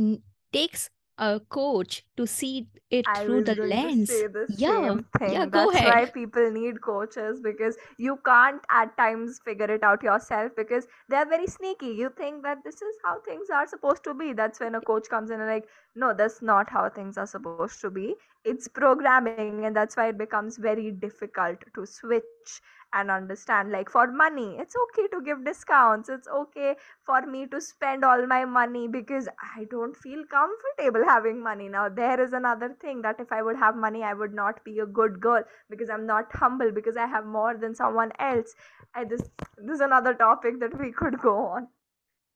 takes 0.52 0.90
a 1.18 1.40
coach 1.40 2.04
to 2.16 2.26
see 2.26 2.68
it 2.90 3.04
I 3.08 3.24
through 3.24 3.44
the 3.44 3.54
lens. 3.54 4.12
Yeah, 4.56 4.98
yeah, 5.20 5.46
go 5.46 5.70
That's 5.72 5.84
why 5.84 6.04
people 6.12 6.50
need 6.50 6.80
coaches 6.80 7.40
because 7.42 7.76
you 7.98 8.18
can't 8.24 8.60
at 8.70 8.96
times 8.96 9.40
figure 9.44 9.70
it 9.70 9.82
out 9.82 10.02
yourself 10.02 10.52
because 10.56 10.86
they're 11.08 11.26
very 11.26 11.46
sneaky. 11.46 11.88
You 11.88 12.10
think 12.16 12.42
that 12.42 12.58
this 12.64 12.76
is 12.76 12.94
how 13.04 13.20
things 13.20 13.48
are 13.50 13.66
supposed 13.66 14.04
to 14.04 14.14
be. 14.14 14.32
That's 14.34 14.60
when 14.60 14.74
a 14.74 14.80
coach 14.80 15.08
comes 15.08 15.30
in 15.30 15.40
and 15.40 15.50
like, 15.50 15.68
no, 15.94 16.14
that's 16.14 16.42
not 16.42 16.70
how 16.70 16.88
things 16.90 17.16
are 17.18 17.26
supposed 17.26 17.80
to 17.80 17.90
be. 17.90 18.14
It's 18.44 18.68
programming, 18.68 19.64
and 19.64 19.74
that's 19.74 19.96
why 19.96 20.08
it 20.08 20.18
becomes 20.18 20.56
very 20.58 20.92
difficult 20.92 21.58
to 21.74 21.86
switch 21.86 22.60
and 22.98 23.10
understand 23.10 23.70
like 23.72 23.90
for 23.90 24.06
money 24.20 24.56
it's 24.64 24.76
okay 24.84 25.06
to 25.14 25.20
give 25.28 25.44
discounts 25.44 26.08
it's 26.08 26.28
okay 26.28 26.74
for 27.04 27.20
me 27.34 27.46
to 27.46 27.60
spend 27.60 28.04
all 28.04 28.26
my 28.26 28.44
money 28.44 28.86
because 28.88 29.28
i 29.56 29.64
don't 29.70 29.96
feel 29.96 30.22
comfortable 30.30 31.04
having 31.04 31.42
money 31.42 31.68
now. 31.68 31.88
There 31.88 32.20
is 32.20 32.32
another 32.32 32.70
thing 32.80 33.02
that 33.02 33.20
if 33.20 33.32
i 33.32 33.42
would 33.42 33.56
have 33.56 33.76
money 33.76 34.02
i 34.02 34.12
would 34.14 34.34
not 34.34 34.62
be 34.64 34.78
a 34.80 34.86
good 34.86 35.20
girl 35.20 35.42
because 35.70 35.90
i'm 35.90 36.06
not 36.06 36.34
humble 36.34 36.72
because 36.72 36.96
i 36.96 37.06
have 37.06 37.26
more 37.26 37.56
than 37.56 37.74
someone 37.74 38.12
else. 38.18 38.54
I 38.94 39.04
just 39.04 39.30
this 39.58 39.74
is 39.76 39.80
another 39.80 40.14
topic 40.14 40.60
that 40.60 40.78
we 40.78 40.92
could 40.92 41.18
go 41.20 41.36
on 41.38 41.68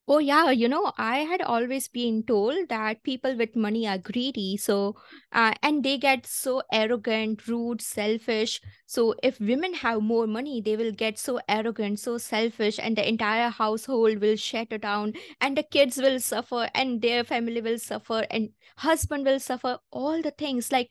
Oh, 0.09 0.19
yeah, 0.19 0.51
you 0.51 0.69
know, 0.69 0.93
I 0.99 1.19
had 1.19 1.41
always 1.41 1.87
been 1.87 2.25
told 2.25 2.69
that 2.69 3.05
people 3.05 3.37
with 3.37 3.55
money 3.55 3.87
are 3.87 3.97
greedy. 3.97 4.57
So, 4.57 4.97
uh, 5.31 5.55
and 5.63 5.85
they 5.85 5.99
get 5.99 6.27
so 6.27 6.63
arrogant, 6.73 7.47
rude, 7.47 7.81
selfish. 7.81 8.61
So, 8.87 9.15
if 9.23 9.39
women 9.39 9.73
have 9.75 10.03
more 10.03 10.27
money, 10.27 10.61
they 10.61 10.77
will 10.77 10.91
get 10.91 11.17
so 11.17 11.39
arrogant, 11.49 12.01
so 12.01 12.19
selfish, 12.19 12.81
and 12.83 12.97
the 12.97 13.09
entire 13.09 13.51
household 13.51 14.19
will 14.19 14.35
shatter 14.35 14.79
down, 14.79 15.13
and 15.41 15.57
the 15.57 15.63
kids 15.63 15.97
will 15.99 16.19
suffer, 16.19 16.69
and 16.75 17.01
their 17.01 17.23
family 17.23 17.61
will 17.61 17.79
suffer, 17.79 18.27
and 18.33 18.51
husband 18.79 19.25
will 19.25 19.39
suffer. 19.39 19.79
All 19.93 20.21
the 20.23 20.33
things 20.33 20.73
like 20.73 20.91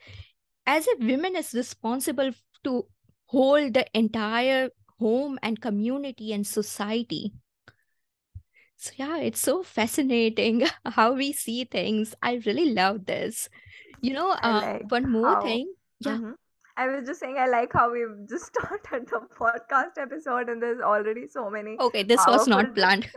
as 0.65 0.87
if 0.87 0.99
women 0.99 1.35
is 1.35 1.53
responsible 1.53 2.31
to 2.63 2.85
hold 3.27 3.73
the 3.73 3.85
entire 3.97 4.69
home 4.99 5.37
and 5.43 5.61
community 5.61 6.33
and 6.33 6.47
society. 6.47 7.33
So 8.79 8.91
yeah, 8.97 9.17
it's 9.19 9.39
so 9.41 9.63
fascinating 9.63 10.63
how 10.85 11.13
we 11.13 11.33
see 11.33 11.65
things. 11.65 12.15
I 12.23 12.35
really 12.45 12.71
love 12.73 13.05
this. 13.05 13.49
You 14.01 14.13
know, 14.13 14.31
uh, 14.31 14.63
like 14.73 14.91
one 14.91 15.11
more 15.11 15.35
how 15.35 15.37
thing. 15.37 15.73
Yeah. 15.99 16.19
Mhm. 16.19 16.35
I 16.79 16.87
was 16.87 17.05
just 17.05 17.19
saying, 17.19 17.37
I 17.37 17.47
like 17.47 17.73
how 17.73 17.91
we've 17.91 18.27
just 18.29 18.45
started 18.55 19.07
the 19.09 19.19
podcast 19.37 19.97
episode 19.97 20.47
and 20.47 20.63
there's 20.63 20.79
already 20.79 21.27
so 21.27 21.49
many 21.49 21.75
Okay, 21.77 22.03
this 22.03 22.25
was 22.25 22.47
not 22.47 22.73
planned. 22.73 23.09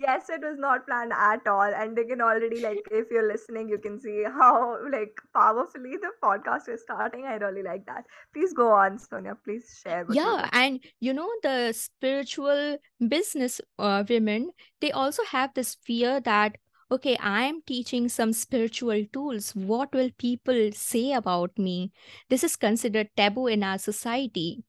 Yes, 0.00 0.30
it 0.30 0.40
was 0.40 0.56
not 0.58 0.86
planned 0.86 1.12
at 1.12 1.46
all. 1.46 1.74
And 1.80 1.96
they 1.96 2.04
can 2.04 2.20
already, 2.22 2.60
like, 2.60 2.78
if 2.90 3.08
you're 3.10 3.26
listening, 3.26 3.68
you 3.68 3.78
can 3.78 4.00
see 4.00 4.24
how, 4.24 4.78
like, 4.90 5.20
powerfully 5.34 5.96
the 6.00 6.12
podcast 6.22 6.68
is 6.68 6.80
starting. 6.82 7.26
I 7.26 7.34
really 7.34 7.62
like 7.62 7.84
that. 7.86 8.04
Please 8.32 8.54
go 8.54 8.70
on, 8.70 8.98
Sonia. 8.98 9.36
Please 9.44 9.80
share 9.84 10.04
what 10.04 10.16
you 10.16 10.22
Yeah, 10.22 10.48
and 10.52 10.80
you 11.00 11.12
know, 11.12 11.28
the 11.42 11.72
spiritual 11.72 12.78
business 13.06 13.60
uh, 13.78 14.04
women, 14.08 14.52
they 14.80 14.92
also 14.92 15.24
have 15.24 15.52
this 15.54 15.76
fear 15.84 16.20
that, 16.20 16.56
okay, 16.92 17.16
I 17.16 17.44
am 17.44 17.62
teaching 17.66 18.08
some 18.08 18.32
spiritual 18.32 19.04
tools. 19.12 19.54
What 19.54 19.92
will 19.94 20.10
people 20.18 20.70
say 20.72 21.12
about 21.12 21.58
me? 21.58 21.92
This 22.28 22.44
is 22.44 22.56
considered 22.56 23.08
taboo 23.16 23.46
in 23.46 23.62
our 23.62 23.78
society. 23.78 24.64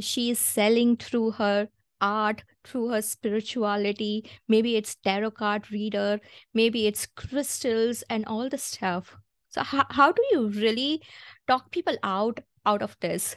she 0.00 0.30
is 0.30 0.38
selling 0.38 0.96
through 0.96 1.32
her 1.32 1.68
art 2.06 2.42
through 2.64 2.88
her 2.90 3.00
spirituality 3.02 4.30
maybe 4.54 4.76
it's 4.80 4.94
tarot 5.06 5.30
card 5.40 5.70
reader 5.76 6.20
maybe 6.60 6.86
it's 6.90 7.06
crystals 7.22 8.02
and 8.16 8.26
all 8.26 8.48
the 8.48 8.58
stuff 8.58 9.16
so 9.48 9.62
how, 9.62 9.84
how 9.90 10.12
do 10.12 10.22
you 10.32 10.48
really 10.48 11.02
talk 11.52 11.70
people 11.70 11.96
out 12.02 12.40
out 12.66 12.82
of 12.82 12.96
this 13.00 13.36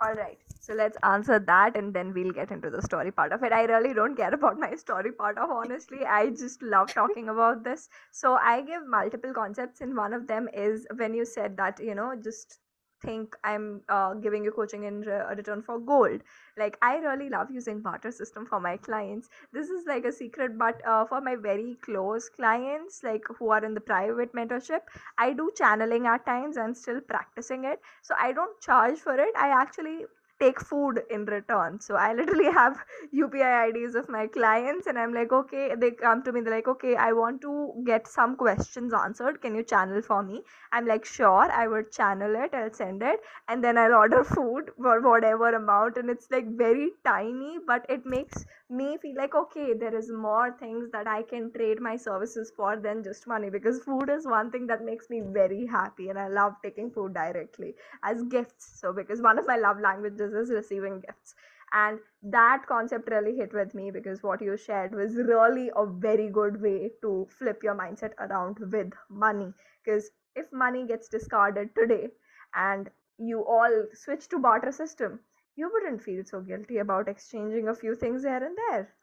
All 0.00 0.14
right. 0.14 0.38
So 0.60 0.74
let's 0.74 0.96
answer 1.02 1.38
that 1.38 1.76
and 1.76 1.94
then 1.94 2.12
we'll 2.12 2.32
get 2.32 2.50
into 2.50 2.70
the 2.70 2.82
story 2.82 3.10
part 3.12 3.32
of 3.32 3.42
it. 3.42 3.52
I 3.52 3.64
really 3.64 3.94
don't 3.94 4.16
care 4.16 4.34
about 4.34 4.58
my 4.58 4.74
story 4.74 5.12
part 5.12 5.38
of 5.38 5.50
honestly. 5.50 6.04
I 6.04 6.30
just 6.30 6.62
love 6.62 6.92
talking 6.92 7.28
about 7.28 7.62
this. 7.64 7.88
So 8.12 8.34
I 8.34 8.62
give 8.62 8.86
multiple 8.86 9.32
concepts 9.32 9.80
and 9.80 9.96
one 9.96 10.12
of 10.12 10.26
them 10.26 10.48
is 10.52 10.86
when 10.96 11.14
you 11.14 11.24
said 11.24 11.56
that, 11.58 11.78
you 11.80 11.94
know, 11.94 12.14
just 12.22 12.58
think 13.06 13.36
I'm 13.44 13.82
uh, 13.88 14.14
giving 14.14 14.44
you 14.44 14.52
coaching 14.52 14.84
in 14.84 15.00
re- 15.02 15.22
return 15.36 15.62
for 15.62 15.78
gold. 15.78 16.22
Like 16.56 16.76
I 16.82 16.96
really 16.96 17.28
love 17.30 17.50
using 17.50 17.80
barter 17.80 18.10
system 18.10 18.46
for 18.46 18.60
my 18.60 18.76
clients. 18.76 19.28
This 19.52 19.68
is 19.70 19.86
like 19.86 20.04
a 20.04 20.12
secret, 20.12 20.58
but 20.58 20.80
uh, 20.86 21.04
for 21.06 21.20
my 21.20 21.36
very 21.36 21.76
close 21.82 22.28
clients, 22.28 23.02
like 23.04 23.24
who 23.38 23.50
are 23.50 23.64
in 23.64 23.74
the 23.74 23.80
private 23.80 24.32
mentorship, 24.34 24.80
I 25.18 25.32
do 25.32 25.50
channeling 25.56 26.06
at 26.06 26.26
times. 26.26 26.56
I'm 26.58 26.74
still 26.74 27.00
practicing 27.00 27.64
it 27.64 27.80
so 28.02 28.14
i 28.20 28.32
don't 28.32 28.60
charge 28.60 28.98
for 28.98 29.14
it 29.24 29.34
i 29.36 29.48
actually 29.48 30.04
take 30.40 30.60
food 30.60 31.02
in 31.10 31.24
return. 31.24 31.80
So 31.80 31.94
i 31.96 32.12
literally 32.14 32.50
have 32.60 32.78
upi 33.14 33.42
ids 33.42 33.94
of 33.94 34.08
my 34.08 34.26
clients 34.26 34.86
and 34.86 34.98
i'm 34.98 35.12
like 35.14 35.32
okay 35.32 35.74
they 35.76 35.90
come 35.90 36.22
to 36.22 36.32
me 36.32 36.40
they're 36.40 36.54
like 36.54 36.68
okay 36.68 36.94
i 36.96 37.12
want 37.12 37.40
to 37.42 37.72
get 37.86 38.06
some 38.06 38.36
questions 38.36 38.92
answered. 38.92 39.40
Can 39.40 39.54
you 39.54 39.62
channel 39.62 40.02
for 40.02 40.22
me? 40.22 40.42
I'm 40.72 40.86
like 40.86 41.04
sure 41.04 41.50
i 41.60 41.66
would 41.66 41.90
channel 41.92 42.34
it 42.44 42.54
i'll 42.54 42.72
send 42.72 43.02
it 43.02 43.20
and 43.48 43.62
then 43.64 43.78
i'll 43.78 43.94
order 43.94 44.22
food 44.34 44.70
for 44.80 45.00
whatever 45.00 45.48
amount 45.54 45.96
and 45.96 46.10
it's 46.10 46.30
like 46.30 46.46
very 46.56 46.90
tiny 47.04 47.58
but 47.66 47.86
it 47.88 48.04
makes 48.04 48.44
me 48.68 48.96
feel 49.02 49.16
like 49.16 49.34
okay 49.34 49.72
there 49.74 49.94
is 49.96 50.10
more 50.10 50.54
things 50.58 50.90
that 50.92 51.06
i 51.06 51.22
can 51.22 51.50
trade 51.52 51.80
my 51.80 51.96
services 51.96 52.52
for 52.56 52.76
than 52.76 53.02
just 53.02 53.26
money 53.26 53.48
because 53.50 53.80
food 53.82 54.08
is 54.10 54.26
one 54.26 54.50
thing 54.50 54.66
that 54.66 54.84
makes 54.84 55.08
me 55.10 55.20
very 55.40 55.66
happy 55.66 56.08
and 56.08 56.18
i 56.18 56.28
love 56.28 56.54
taking 56.62 56.90
food 56.90 57.14
directly 57.14 57.74
as 58.02 58.22
gifts. 58.24 58.78
So 58.80 58.92
because 58.92 59.20
one 59.22 59.38
of 59.38 59.46
my 59.46 59.56
love 59.56 59.80
languages 59.80 60.25
is 60.32 60.50
receiving 60.50 61.00
gifts. 61.00 61.34
And 61.72 61.98
that 62.22 62.64
concept 62.66 63.08
really 63.10 63.36
hit 63.36 63.52
with 63.52 63.74
me 63.74 63.90
because 63.90 64.22
what 64.22 64.40
you 64.40 64.56
shared 64.56 64.94
was 64.94 65.16
really 65.16 65.70
a 65.76 65.86
very 65.86 66.28
good 66.30 66.60
way 66.60 66.92
to 67.02 67.26
flip 67.30 67.62
your 67.62 67.74
mindset 67.74 68.12
around 68.18 68.58
with 68.60 68.92
money. 69.10 69.52
Because 69.84 70.10
if 70.34 70.52
money 70.52 70.86
gets 70.86 71.08
discarded 71.08 71.74
today 71.74 72.10
and 72.54 72.90
you 73.18 73.44
all 73.44 73.86
switch 73.92 74.28
to 74.28 74.38
barter 74.38 74.72
system 74.72 75.20
you 75.56 75.70
wouldn't 75.72 76.02
feel 76.02 76.22
so 76.24 76.40
guilty 76.40 76.78
about 76.78 77.08
exchanging 77.08 77.68
a 77.68 77.74
few 77.74 77.94
things 77.94 78.22
here 78.22 78.42
and 78.44 78.56
there 78.56 78.94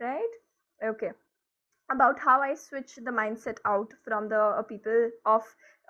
right? 0.00 0.32
Okay. 0.84 1.10
About 1.90 2.18
how 2.18 2.40
I 2.40 2.54
switch 2.54 2.96
the 2.96 3.10
mindset 3.10 3.58
out 3.64 3.92
from 4.04 4.28
the 4.28 4.64
people 4.68 5.10
of 5.24 5.42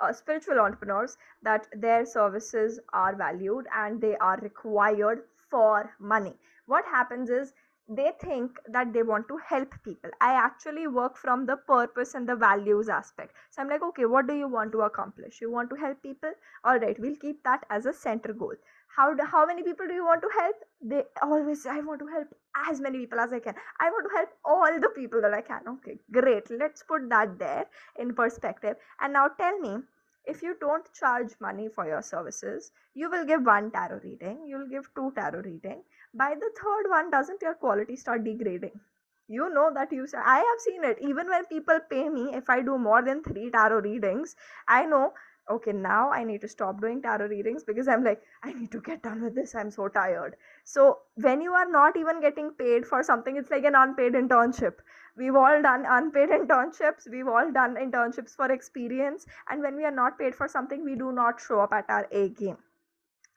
uh, 0.03 0.13
spiritual 0.13 0.59
entrepreneurs 0.61 1.17
that 1.43 1.67
their 1.77 2.05
services 2.07 2.81
are 2.93 3.15
valued 3.17 3.67
and 3.77 4.01
they 4.01 4.17
are 4.17 4.39
required 4.43 5.25
for 5.51 5.95
money. 6.01 6.35
What 6.67 6.85
happens 6.87 7.31
is 7.31 7.53
they 7.89 8.13
think 8.21 8.59
that 8.67 8.93
they 8.93 9.03
want 9.03 9.29
to 9.29 9.37
help 9.47 9.75
people. 9.85 10.11
I 10.21 10.33
actually 10.35 10.87
work 10.87 11.17
from 11.19 11.45
the 11.45 11.57
purpose 11.57 12.15
and 12.15 12.27
the 12.27 12.35
values 12.37 12.89
aspect. 12.89 13.35
So 13.51 13.61
I'm 13.61 13.69
like, 13.69 13.83
okay, 13.83 14.07
what 14.07 14.27
do 14.27 14.35
you 14.35 14.49
want 14.49 14.73
to 14.73 14.81
accomplish? 14.83 15.41
You 15.41 15.51
want 15.51 15.69
to 15.71 15.77
help 15.77 16.03
people? 16.03 16.33
All 16.65 16.79
right, 16.79 16.99
we'll 16.99 17.17
keep 17.17 17.43
that 17.45 17.67
as 17.71 17.85
a 17.85 17.93
center 17.93 18.33
goal. 18.33 18.55
How 18.97 19.15
do, 19.15 19.25
how 19.25 19.47
many 19.47 19.63
people 19.63 19.87
do 19.87 19.95
you 19.95 20.05
want 20.05 20.23
to 20.23 20.29
help? 20.41 20.57
They 20.81 21.03
always 21.23 21.63
say, 21.63 21.71
I 21.71 21.81
want 21.81 22.01
to 22.01 22.07
help 22.07 22.29
as 22.71 22.81
many 22.81 22.99
people 22.99 23.19
as 23.19 23.33
I 23.33 23.41
can. 23.41 23.55
I 23.81 23.91
want 23.91 24.07
to 24.09 24.17
help 24.17 24.29
all 24.45 24.81
the 24.81 24.91
people 24.91 25.21
that 25.21 25.35
I 25.35 25.41
can. 25.41 25.63
Okay, 25.69 25.99
great. 26.13 26.51
Let's 26.51 26.83
put 26.83 27.09
that 27.11 27.39
there 27.39 27.67
in 27.99 28.15
perspective. 28.15 28.77
And 29.01 29.13
now 29.13 29.29
tell 29.29 29.59
me 29.59 29.79
if 30.27 30.43
you 30.43 30.57
don't 30.61 30.87
charge 30.95 31.33
money 31.41 31.69
for 31.69 31.87
your 31.87 32.03
services, 32.03 32.73
you 32.95 33.11
will 33.11 33.27
give 33.27 33.45
one 33.45 33.71
tarot 33.71 34.01
reading, 34.05 34.47
you 34.47 34.59
will 34.59 34.69
give 34.69 34.89
two 34.95 35.13
tarot 35.17 35.43
reading. 35.43 35.83
By 36.15 36.35
the 36.35 36.51
third 36.63 36.89
one, 36.89 37.11
doesn't 37.11 37.43
your 37.43 37.55
quality 37.55 37.97
start 37.97 38.25
degrading? 38.25 38.81
You 39.29 39.49
know 39.53 39.71
that 39.75 39.91
you 39.91 40.07
I 40.15 40.37
have 40.37 40.61
seen 40.61 40.85
it. 40.85 40.99
Even 41.01 41.29
when 41.29 41.47
people 41.47 41.79
pay 41.91 42.09
me, 42.09 42.35
if 42.35 42.49
I 42.51 42.61
do 42.63 42.79
more 42.79 43.03
than 43.03 43.23
three 43.23 43.51
tarot 43.51 43.81
readings, 43.81 44.37
I 44.69 44.85
know 44.85 45.15
okay 45.51 45.73
now 45.73 46.11
i 46.11 46.25
need 46.25 46.41
to 46.41 46.49
stop 46.49 46.81
doing 46.81 47.01
tarot 47.03 47.27
readings 47.27 47.65
because 47.65 47.89
i'm 47.89 48.05
like 48.05 48.23
i 48.43 48.53
need 48.53 48.71
to 48.71 48.81
get 48.81 49.03
done 49.03 49.23
with 49.23 49.35
this. 49.35 49.55
I'm 49.55 49.71
so 49.71 49.89
tired. 49.89 50.37
So 50.65 50.99
when 51.17 51.41
you 51.41 51.53
are 51.53 51.71
not 51.71 51.97
even 51.97 52.21
getting 52.21 52.51
paid 52.53 52.87
for 52.87 53.03
something 53.03 53.37
it's 53.37 53.51
like 53.51 53.65
an 53.65 53.75
unpaid 53.75 54.15
internship. 54.15 54.75
We've 55.17 55.37
all 55.37 55.63
done 55.63 55.85
unpaid 55.87 56.29
internships. 56.41 57.09
We've 57.11 57.29
all 57.29 57.53
done 57.53 57.77
internships 57.77 58.35
for 58.35 58.51
experience. 58.51 59.27
And 59.49 59.63
when 59.63 59.77
we 59.77 59.85
are 59.85 59.91
not 59.91 60.19
paid 60.19 60.35
for 60.35 60.49
something 60.49 60.85
we 60.85 60.97
do 60.97 61.13
not 61.13 61.41
show 61.41 61.61
up 61.61 61.73
at 61.73 61.85
our 61.89 62.09
a 62.11 62.29
game. 62.31 62.57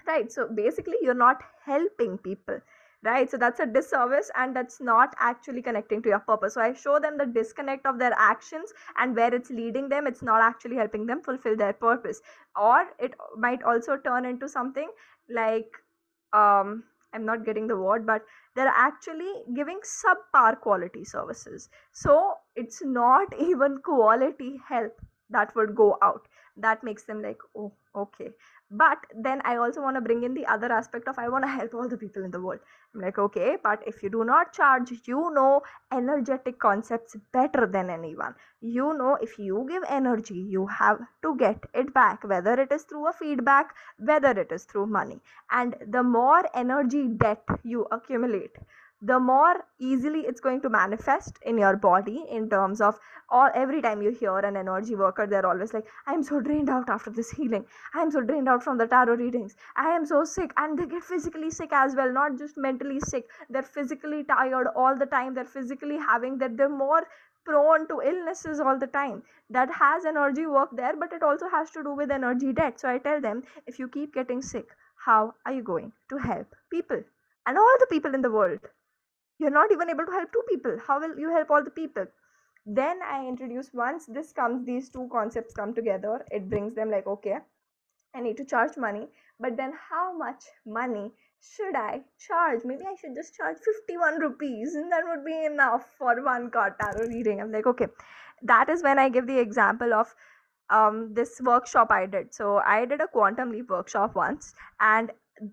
Right? 0.08 0.32
So 0.32 0.48
basically 0.48 0.96
you're 1.02 1.14
not 1.14 1.42
helping 1.66 2.18
people 2.18 2.60
right? 3.04 3.30
So 3.30 3.38
that's 3.38 3.60
a 3.60 3.66
disservice 3.66 4.30
and 4.36 4.56
that's 4.56 4.82
not 4.82 5.14
actually 5.20 5.62
connecting 5.62 6.02
to 6.04 6.10
your 6.10 6.20
purpose. 6.20 6.54
So 6.56 6.62
i 6.62 6.74
show 6.74 7.00
them 7.00 7.18
the 7.18 7.26
disconnect 7.26 7.86
of 7.86 8.00
their 8.00 8.14
actions 8.18 8.74
and 8.98 9.16
where 9.16 9.34
it's 9.34 9.50
leading 9.50 9.90
them. 9.90 10.08
It's 10.08 10.24
not 10.24 10.42
actually 10.42 10.76
helping 10.76 11.06
them 11.06 11.22
fulfill 11.22 11.56
their 11.56 11.74
purpose. 11.74 12.22
Or 12.56 12.86
it 13.00 13.14
might 13.38 13.64
also 13.64 13.98
turn 13.98 14.26
into 14.26 14.50
something 14.50 14.90
like 15.30 15.70
um 16.34 16.84
i'm 17.14 17.26
not 17.26 17.46
getting 17.46 17.68
the 17.68 17.76
word 17.78 18.06
but 18.06 18.22
they're 18.56 18.74
actually 18.84 19.32
giving 19.56 19.80
subpar 19.82 20.60
quality 20.60 21.04
services. 21.04 21.70
So 21.92 22.36
it's 22.56 22.84
not 22.84 23.28
even 23.40 23.78
quality 23.84 24.60
help 24.68 24.94
that 25.30 25.54
would 25.56 25.76
go 25.76 25.98
out. 26.02 26.28
That 26.56 26.84
makes 26.84 27.04
them 27.04 27.22
like 27.22 27.38
oh 27.56 27.74
okay 27.96 28.30
but 28.70 28.98
then 29.16 29.42
i 29.46 29.56
also 29.56 29.82
want 29.82 29.96
to 29.96 30.02
bring 30.02 30.24
in 30.24 30.34
the 30.34 30.46
other 30.46 30.72
aspect 30.72 31.08
of 31.08 31.18
i 31.18 31.30
want 31.30 31.44
to 31.44 31.50
help 31.50 31.74
all 31.74 31.88
the 31.88 31.98
people 31.98 32.24
in 32.24 32.32
the 32.32 32.42
world. 32.42 32.60
I'm 32.94 33.02
like 33.02 33.18
okay 33.18 33.58
but 33.64 33.82
if 33.86 34.02
you 34.02 34.10
do 34.10 34.24
not 34.24 34.54
charge 34.54 34.92
you 35.06 35.32
know 35.34 35.62
energetic 35.94 36.60
concepts 36.60 37.16
better 37.32 37.68
than 37.68 37.90
anyone. 37.90 38.34
You 38.60 38.94
know 38.98 39.18
if 39.22 39.38
you 39.38 39.66
give 39.70 39.84
energy 39.88 40.36
you 40.36 40.68
have 40.68 41.00
to 41.22 41.36
get 41.38 41.64
it 41.74 41.94
back 41.94 42.24
whether 42.24 42.60
it 42.60 42.72
is 42.72 42.84
through 42.84 43.08
a 43.08 43.14
feedback 43.14 43.76
whether 44.00 44.32
it 44.32 44.52
is 44.52 44.64
through 44.64 44.88
money. 44.88 45.20
And 45.52 45.76
the 45.88 46.04
more 46.04 46.44
energy 46.54 47.08
debt 47.08 47.44
you 47.64 47.88
accumulate 47.92 48.58
the 49.02 49.20
more 49.20 49.56
easily 49.80 50.22
it's 50.22 50.42
going 50.42 50.62
to 50.62 50.70
manifest 50.70 51.38
in 51.46 51.58
your 51.58 51.76
body 51.76 52.26
in 52.30 52.50
terms 52.50 52.82
of 52.82 53.00
all 53.30 53.50
every 53.54 53.82
time 53.82 54.02
you 54.02 54.10
hear 54.10 54.40
an 54.40 54.56
energy 54.56 54.96
worker 54.96 55.28
they're 55.28 55.46
always 55.46 55.74
like 55.74 55.86
i'm 56.08 56.24
so 56.24 56.40
drained 56.40 56.70
out 56.70 56.90
after 56.90 57.10
this 57.12 57.30
healing. 57.32 57.66
I'm 57.94 58.12
so 58.12 58.22
drained 58.22 58.50
out 58.50 58.64
from 58.64 58.78
the 58.78 58.88
tarot 58.88 59.16
readings. 59.16 59.56
I 59.76 59.90
am 59.90 60.06
so 60.06 60.24
sick. 60.24 60.52
And 60.58 60.78
they 60.78 60.86
get 60.86 61.04
physically 61.04 61.52
sick 61.52 61.70
as 61.72 61.96
well 61.96 62.12
not 62.12 62.38
just 62.38 62.58
mentally 62.58 63.00
sick. 63.00 63.30
They're 63.50 63.64
physically 63.64 64.24
tired 64.24 64.68
all 64.76 64.96
the 64.98 65.06
time. 65.06 65.34
They're 65.34 65.46
physically 65.46 65.98
having 65.98 66.38
that. 66.40 66.58
They're 66.58 66.70
more 66.70 67.08
prone 67.46 67.88
to 67.88 68.02
illnesses 68.02 68.60
all 68.60 68.78
the 68.78 68.88
time. 68.88 69.24
That 69.50 69.70
has 69.72 70.06
energy 70.06 70.46
work 70.46 70.70
there 70.76 70.96
but 70.96 71.14
it 71.14 71.24
also 71.24 71.48
has 71.50 71.72
to 71.72 71.84
do 71.84 71.94
with 71.94 72.12
energy 72.12 72.54
debt. 72.54 72.80
So 72.80 72.90
i 72.90 72.98
tell 72.98 73.22
them 73.22 73.44
if 73.66 73.80
you 73.80 73.88
keep 73.88 74.14
getting 74.14 74.42
sick 74.42 74.68
how 75.06 75.34
are 75.46 75.54
you 75.54 75.64
going 75.64 75.92
to 76.10 76.18
help 76.18 76.56
people? 76.70 77.04
And 77.46 77.58
all 77.58 77.76
the 77.80 77.88
people 77.88 78.14
in 78.14 78.22
the 78.22 78.32
world 78.32 78.60
you're 79.40 79.52
not 79.52 79.72
even 79.72 79.90
able 79.90 80.06
to 80.06 80.12
help 80.12 80.32
two 80.32 80.44
people. 80.50 80.78
How 80.86 81.00
will 81.00 81.18
you 81.18 81.30
help 81.32 81.52
all 81.52 81.64
the 81.64 81.72
people? 81.72 82.06
Then 82.70 83.00
i 83.10 83.26
introduce 83.26 83.70
once 83.74 84.06
this 84.08 84.34
comes 84.34 84.66
these 84.66 84.90
two 84.90 85.08
concepts 85.10 85.54
come 85.54 85.74
together 85.74 86.26
it 86.32 86.50
brings 86.50 86.76
them 86.76 86.92
like 86.92 87.08
okay 87.08 87.38
i 88.14 88.20
need 88.20 88.36
to 88.38 88.46
charge 88.46 88.76
money. 88.78 89.08
But 89.40 89.56
then 89.56 89.72
how 89.90 90.18
much 90.18 90.44
money 90.66 91.14
should 91.40 91.76
i 91.76 92.02
charge? 92.20 92.66
Maybe 92.66 92.84
i 92.86 92.96
should 93.00 93.16
just 93.16 93.36
charge 93.36 93.58
51 93.64 94.20
rupees 94.20 94.76
and 94.76 94.92
that 94.92 95.04
would 95.08 95.24
be 95.24 95.46
enough 95.46 95.86
for 95.98 96.22
one 96.26 96.50
card 96.52 96.74
tarot 96.82 97.08
reading. 97.08 97.40
I'm 97.40 97.54
like 97.54 97.68
okay. 97.68 97.88
That 98.44 98.70
is 98.70 98.84
when 98.84 99.00
i 99.00 99.08
give 99.08 99.28
the 99.28 99.40
example 99.40 99.94
of 99.94 100.14
um, 100.70 101.14
this 101.14 101.40
workshop 101.42 101.90
i 101.92 102.06
did. 102.06 102.34
So 102.34 102.58
i 102.58 102.84
did 102.86 103.00
a 103.00 103.08
quantum 103.08 103.52
leap 103.54 103.70
workshop 103.70 104.14
once 104.16 104.54
and 104.82 105.12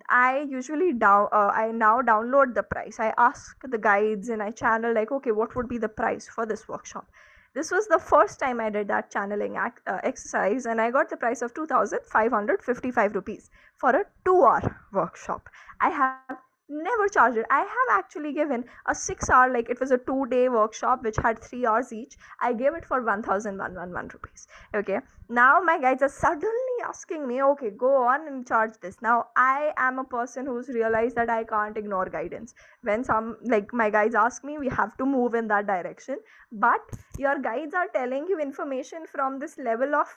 I 0.09 0.47
usually 0.49 0.93
down 0.93 1.29
uh, 1.33 1.51
I 1.55 1.71
now 1.73 2.01
download 2.03 2.55
the 2.55 2.63
price. 2.63 2.99
I 3.01 3.13
ask 3.19 3.57
the 3.63 3.79
guides 3.79 4.29
and 4.29 4.43
I 4.43 4.51
channel 4.51 4.95
like 4.95 5.11
okay 5.13 5.33
what 5.33 5.55
would 5.57 5.69
be 5.69 5.79
the 5.79 5.89
price 5.89 6.29
for 6.29 6.47
this 6.47 6.69
workshop. 6.69 7.07
This 7.55 7.71
was 7.71 7.87
the 7.89 7.99
first 7.99 8.39
time 8.41 8.61
I 8.61 8.71
did 8.71 8.89
that 8.89 9.11
channeling 9.11 9.57
ac- 9.57 9.83
uh, 9.87 9.99
exercise 10.03 10.67
and 10.67 10.81
I 10.81 10.91
got 10.91 11.11
the 11.11 11.17
price 11.17 11.43
of 11.43 11.55
2555 11.55 13.15
rupees 13.15 13.51
for 13.77 13.91
a 13.91 14.05
2 14.25 14.43
hour 14.43 14.77
workshop. 14.93 15.49
I 15.81 15.91
have 15.91 16.21
never 16.69 17.09
charged 17.09 17.37
it. 17.37 17.47
I 17.51 17.61
have 17.61 17.99
actually 17.99 18.33
given 18.33 18.65
a 18.87 18.95
six 18.95 19.29
hour 19.29 19.53
like 19.53 19.69
it 19.69 19.81
was 19.81 19.91
a 19.91 19.99
two 19.99 20.27
day 20.27 20.49
workshop 20.49 21.03
which 21.03 21.17
had 21.17 21.39
three 21.39 21.67
hours 21.67 21.93
each. 21.93 22.17
I 22.41 22.53
gave 22.53 22.75
it 22.75 22.85
for 22.85 23.03
1111 23.03 24.11
rupees. 24.13 24.47
Okay. 24.75 25.01
Now 25.29 25.61
my 25.61 25.81
guides 25.81 26.03
are 26.03 26.09
suddenly 26.09 26.79
asking 26.85 27.27
me 27.27 27.43
okay 27.43 27.71
go 27.71 28.05
on 28.05 28.27
and 28.29 28.47
charge 28.47 28.75
this. 28.81 28.97
Now 29.01 29.27
i 29.37 29.73
am 29.77 29.99
a 29.99 30.05
person 30.05 30.47
who's 30.47 30.69
realized 30.69 31.17
that 31.17 31.31
i 31.31 31.45
can't 31.45 31.77
ignore 31.77 32.09
guidance. 32.09 32.55
When 32.83 33.05
some 33.05 33.37
like 33.45 33.73
my 33.73 33.91
guides 33.91 34.15
ask 34.15 34.45
me 34.45 34.59
we 34.59 34.69
have 34.69 34.97
to 34.99 35.07
move 35.07 35.35
in 35.35 35.49
that 35.49 35.67
direction. 35.67 36.19
But 36.53 36.81
your 37.19 37.39
guides 37.39 37.75
are 37.75 37.89
telling 37.89 38.27
you 38.29 38.39
information 38.39 39.07
from 39.07 39.39
this 39.39 39.59
level 39.59 39.95
of 39.95 40.09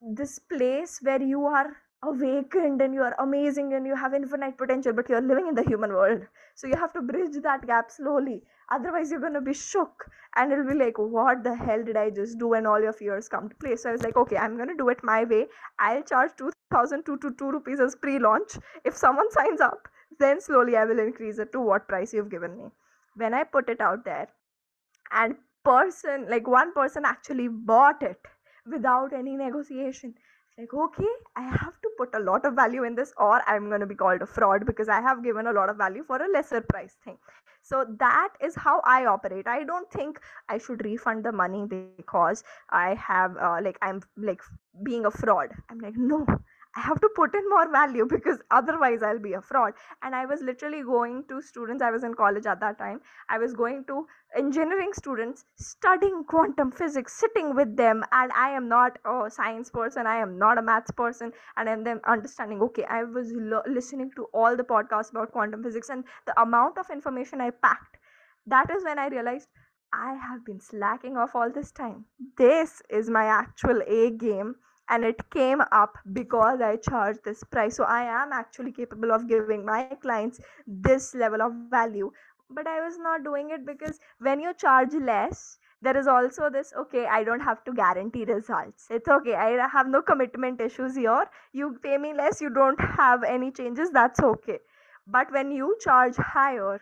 this 0.00 0.38
place 0.38 0.98
where 1.02 1.22
you 1.22 1.44
are 1.44 1.76
awakened 2.02 2.80
and 2.80 2.94
you 2.94 3.02
are 3.02 3.14
amazing 3.18 3.74
and 3.74 3.86
you 3.86 3.94
have 3.94 4.14
infinite 4.14 4.56
potential 4.56 4.92
but 4.92 5.08
you're 5.08 5.20
living 5.20 5.48
in 5.48 5.54
the 5.54 5.62
human 5.62 5.92
world. 5.92 6.22
So 6.54 6.66
you 6.66 6.76
have 6.76 6.92
to 6.94 7.02
bridge 7.02 7.36
that 7.42 7.66
gap 7.66 7.90
slowly. 7.90 8.42
Otherwise 8.70 9.10
you're 9.10 9.20
going 9.20 9.34
to 9.34 9.40
be 9.40 9.52
shook 9.52 10.06
and 10.36 10.52
it'll 10.52 10.66
be 10.66 10.74
like 10.74 10.98
what 10.98 11.42
the 11.44 11.54
hell 11.54 11.82
did 11.82 11.96
i 11.96 12.08
just 12.08 12.38
do 12.38 12.54
and 12.54 12.66
all 12.66 12.80
your 12.80 12.92
fears 12.92 13.28
come 13.28 13.48
to 13.48 13.54
play? 13.56 13.76
So 13.76 13.90
i 13.90 13.92
was 13.92 14.02
like 14.02 14.16
okay 14.16 14.36
i'm 14.36 14.56
going 14.56 14.68
to 14.68 14.76
do 14.76 14.88
it 14.88 15.02
my 15.02 15.24
way. 15.24 15.46
I'll 15.78 16.02
charge 16.02 16.30
2002 16.38 17.50
rupees 17.50 17.80
as 17.80 17.96
pre-launch. 17.96 18.56
If 18.84 18.96
someone 18.96 19.30
signs 19.38 19.60
up 19.60 19.88
then 20.18 20.40
slowly 20.40 20.76
i 20.76 20.84
will 20.84 20.98
increase 20.98 21.38
it 21.38 21.52
to 21.52 21.60
what 21.60 21.88
price 21.88 22.14
you've 22.14 22.30
given 22.30 22.56
me. 22.56 22.70
When 23.16 23.34
i 23.34 23.44
put 23.44 23.68
it 23.68 23.80
out 23.80 24.04
there 24.04 24.28
and 25.12 25.34
person 25.64 26.26
like 26.30 26.46
one 26.48 26.72
person 26.72 27.04
actually 27.04 27.48
bought 27.48 28.02
it 28.02 28.18
without 28.70 29.12
any 29.12 29.36
negotiation 29.36 30.14
like 30.60 30.74
okay 30.74 31.12
i 31.36 31.42
have 31.42 31.76
to 31.82 31.90
put 31.98 32.14
a 32.14 32.20
lot 32.28 32.44
of 32.46 32.54
value 32.54 32.84
in 32.84 32.94
this 32.96 33.12
or 33.18 33.42
i'm 33.46 33.68
going 33.68 33.80
to 33.80 33.86
be 33.86 33.94
called 33.94 34.22
a 34.22 34.26
fraud 34.26 34.66
because 34.66 34.88
i 34.88 35.00
have 35.00 35.24
given 35.24 35.46
a 35.46 35.52
lot 35.52 35.70
of 35.70 35.76
value 35.76 36.04
for 36.04 36.16
a 36.22 36.32
lesser 36.32 36.62
price 36.62 36.96
thing. 37.04 37.18
So 37.62 37.84
that 38.00 38.30
is 38.42 38.54
how 38.56 38.80
i 38.84 39.04
operate. 39.06 39.46
I 39.46 39.64
don't 39.64 39.90
think 39.92 40.20
i 40.48 40.58
should 40.58 40.84
refund 40.84 41.24
the 41.24 41.32
money 41.32 41.66
because 41.70 42.44
i 42.70 42.94
have 42.94 43.36
uh, 43.36 43.58
like 43.62 43.78
i'm 43.82 44.02
like 44.16 44.42
being 44.84 45.06
a 45.06 45.10
fraud. 45.10 45.50
I'm 45.70 45.78
like 45.80 45.96
no 45.96 46.26
I 46.76 46.80
have 46.80 47.00
to 47.00 47.08
put 47.16 47.34
in 47.34 47.48
more 47.48 47.70
value 47.70 48.06
because 48.10 48.38
otherwise 48.50 49.02
I'll 49.02 49.18
be 49.18 49.32
a 49.32 49.40
fraud. 49.40 49.74
And 50.02 50.14
I 50.14 50.26
was 50.26 50.40
literally 50.40 50.82
going 50.82 51.24
to 51.28 51.42
students, 51.42 51.82
I 51.82 51.90
was 51.90 52.04
in 52.04 52.14
college 52.14 52.46
at 52.46 52.60
that 52.60 52.78
time. 52.78 53.00
I 53.28 53.38
was 53.38 53.54
going 53.54 53.84
to 53.86 54.06
engineering 54.36 54.92
students 54.92 55.44
studying 55.56 56.24
quantum 56.24 56.70
physics, 56.70 57.14
sitting 57.18 57.54
with 57.54 57.76
them. 57.76 58.04
And 58.12 58.30
I 58.32 58.50
am 58.50 58.68
not 58.68 58.98
a 59.04 59.30
science 59.30 59.70
person, 59.70 60.06
I 60.06 60.16
am 60.16 60.38
not 60.38 60.58
a 60.58 60.62
maths 60.62 60.90
person. 60.92 61.32
And 61.56 61.84
then 61.86 62.00
understanding, 62.06 62.60
okay, 62.62 62.84
I 62.84 63.04
was 63.04 63.32
lo- 63.34 63.62
listening 63.66 64.12
to 64.16 64.26
all 64.32 64.56
the 64.56 64.64
podcasts 64.64 65.10
about 65.10 65.32
quantum 65.32 65.62
physics 65.62 65.88
and 65.88 66.04
the 66.26 66.40
amount 66.40 66.78
of 66.78 66.90
information 66.90 67.40
I 67.40 67.50
packed. 67.50 67.96
That 68.46 68.70
is 68.70 68.84
when 68.84 68.98
I 68.98 69.08
realized 69.08 69.48
I 69.92 70.14
have 70.14 70.44
been 70.44 70.60
slacking 70.60 71.16
off 71.16 71.34
all 71.34 71.50
this 71.50 71.72
time. 71.72 72.04
This 72.36 72.80
is 72.88 73.10
my 73.10 73.24
actual 73.24 73.82
A 73.86 74.10
game 74.10 74.54
and 74.90 75.04
it 75.04 75.30
came 75.30 75.62
up 75.72 75.96
because 76.12 76.60
I 76.60 76.76
charged 76.76 77.24
this 77.24 77.44
price. 77.44 77.76
So 77.76 77.84
I 77.84 78.02
am 78.02 78.32
actually 78.32 78.72
capable 78.72 79.12
of 79.12 79.28
giving 79.28 79.64
my 79.64 79.84
clients 80.02 80.40
this 80.66 81.14
level 81.14 81.42
of 81.42 81.52
value. 81.70 82.10
But 82.50 82.66
I 82.66 82.80
was 82.84 82.98
not 82.98 83.24
doing 83.24 83.50
it 83.50 83.64
because 83.64 84.00
when 84.18 84.40
you 84.40 84.52
charge 84.54 84.92
less, 84.94 85.58
there 85.82 85.96
is 85.96 86.06
also 86.06 86.50
this 86.50 86.72
okay, 86.76 87.06
I 87.06 87.24
don't 87.24 87.40
have 87.40 87.64
to 87.64 87.72
guarantee 87.72 88.24
results. 88.24 88.86
It's 88.90 89.08
okay, 89.08 89.34
I 89.34 89.66
have 89.68 89.86
no 89.86 90.02
commitment 90.02 90.60
issues 90.60 90.96
here. 90.96 91.24
You 91.52 91.78
pay 91.82 91.96
me 91.96 92.12
less, 92.12 92.40
you 92.40 92.50
don't 92.50 92.80
have 92.80 93.22
any 93.22 93.50
changes, 93.52 93.90
that's 93.90 94.20
okay. 94.20 94.58
But 95.06 95.32
when 95.32 95.52
you 95.52 95.76
charge 95.80 96.16
higher, 96.16 96.80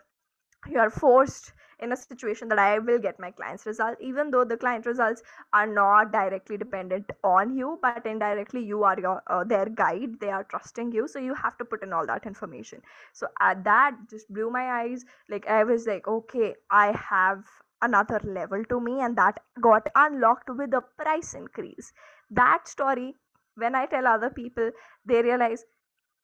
you 0.66 0.78
are 0.80 0.90
forced 0.90 1.52
in 1.80 1.92
a 1.92 1.96
situation 1.96 2.48
that 2.48 2.58
I 2.58 2.78
will 2.78 2.98
get 2.98 3.18
my 3.20 3.30
client's 3.30 3.66
result, 3.66 3.96
even 4.00 4.30
though 4.30 4.44
the 4.44 4.56
client 4.56 4.86
results 4.86 5.22
are 5.52 5.66
not 5.66 6.12
directly 6.12 6.56
dependent 6.56 7.10
on 7.22 7.56
you, 7.56 7.78
but 7.82 8.06
indirectly 8.06 8.64
you 8.64 8.82
are 8.84 8.98
your 8.98 9.22
uh, 9.28 9.44
their 9.44 9.66
guide. 9.66 10.18
They 10.20 10.30
are 10.30 10.44
trusting 10.44 10.92
you, 10.92 11.06
so 11.08 11.18
you 11.18 11.34
have 11.34 11.56
to 11.58 11.64
put 11.64 11.82
in 11.82 11.92
all 11.92 12.06
that 12.06 12.26
information. 12.26 12.82
So 13.12 13.28
uh, 13.40 13.54
that 13.64 13.96
just 14.10 14.32
blew 14.32 14.50
my 14.50 14.82
eyes. 14.82 15.04
Like 15.28 15.46
I 15.46 15.64
was 15.64 15.86
like, 15.86 16.08
okay, 16.08 16.54
I 16.70 16.92
have 16.92 17.44
another 17.80 18.20
level 18.24 18.64
to 18.64 18.80
me, 18.80 19.00
and 19.00 19.16
that 19.16 19.40
got 19.60 19.88
unlocked 19.94 20.50
with 20.50 20.74
a 20.74 20.82
price 21.02 21.34
increase. 21.34 21.92
That 22.30 22.68
story, 22.68 23.14
when 23.54 23.74
I 23.74 23.86
tell 23.86 24.06
other 24.06 24.30
people, 24.30 24.70
they 25.04 25.22
realize, 25.22 25.64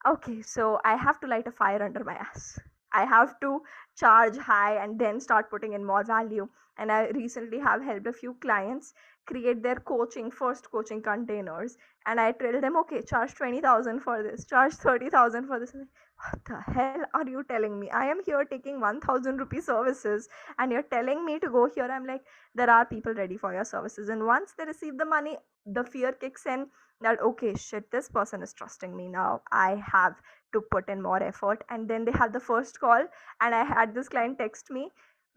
okay, 0.07 0.43
so 0.43 0.81
I 0.85 0.97
have 0.97 1.21
to 1.21 1.27
light 1.27 1.47
a 1.47 1.53
fire 1.53 1.83
under 1.83 2.05
my 2.05 2.15
ass. 2.15 2.59
I 2.95 3.05
have 3.05 3.39
to 3.41 3.63
charge 3.97 4.37
high 4.37 4.83
and 4.83 4.99
then 4.99 5.21
start 5.21 5.51
putting 5.51 5.73
in 5.73 5.85
more 5.85 6.05
value. 6.05 6.49
And 6.79 6.91
I 6.93 7.09
recently 7.09 7.59
have 7.59 7.83
helped 7.83 8.07
a 8.07 8.13
few 8.13 8.35
clients 8.35 8.95
create 9.27 9.63
their 9.63 9.77
coaching 9.77 10.31
first 10.31 10.71
coaching 10.71 11.03
containers. 11.03 11.77
And 12.07 12.21
I 12.21 12.33
tell 12.33 12.61
them, 12.61 12.77
okay, 12.79 13.03
charge 13.03 13.35
20,000 13.35 14.01
for 14.01 14.23
this, 14.23 14.45
charge 14.45 14.75
30,000 14.75 15.47
for 15.47 15.59
this. 15.59 15.75
What 16.17 16.45
the 16.47 16.73
hell 16.73 17.05
are 17.15 17.29
you 17.29 17.45
telling 17.45 17.79
me? 17.79 17.91
I 17.91 18.07
am 18.07 18.21
here 18.25 18.45
taking 18.45 18.81
1000 18.81 19.37
rupee 19.39 19.61
services 19.61 20.29
and 20.59 20.73
you're 20.73 20.83
telling 20.83 21.25
me 21.25 21.39
to 21.41 21.49
go 21.51 21.69
here. 21.75 21.85
I'm 21.91 22.07
like, 22.07 22.23
there 22.55 22.71
are 22.71 22.87
people 22.87 23.15
ready 23.15 23.37
for 23.37 23.53
your 23.53 23.65
services. 23.65 24.09
And 24.09 24.27
once 24.27 24.55
they 24.57 24.65
receive 24.65 24.97
the 24.99 25.05
money, 25.05 25.37
the 25.67 25.85
fear 25.85 26.13
kicks 26.13 26.47
in 26.47 26.67
that, 27.01 27.21
okay, 27.21 27.55
shit, 27.55 27.91
this 27.91 28.09
person 28.09 28.43
is 28.43 28.53
trusting 28.55 28.97
me 28.97 29.09
now. 29.09 29.43
I 29.53 29.83
have 29.93 30.15
to 30.53 30.63
put 30.71 30.89
in 30.89 31.03
more 31.03 31.23
effort 31.23 31.63
and 31.69 31.89
then 31.89 32.05
they 32.05 32.13
have 32.13 32.33
the 32.33 32.41
first 32.41 32.81
call 32.81 33.05
and 33.41 33.55
i 33.55 33.65
had 33.65 33.95
this 33.95 34.09
client 34.09 34.39
text 34.39 34.71
me 34.71 34.89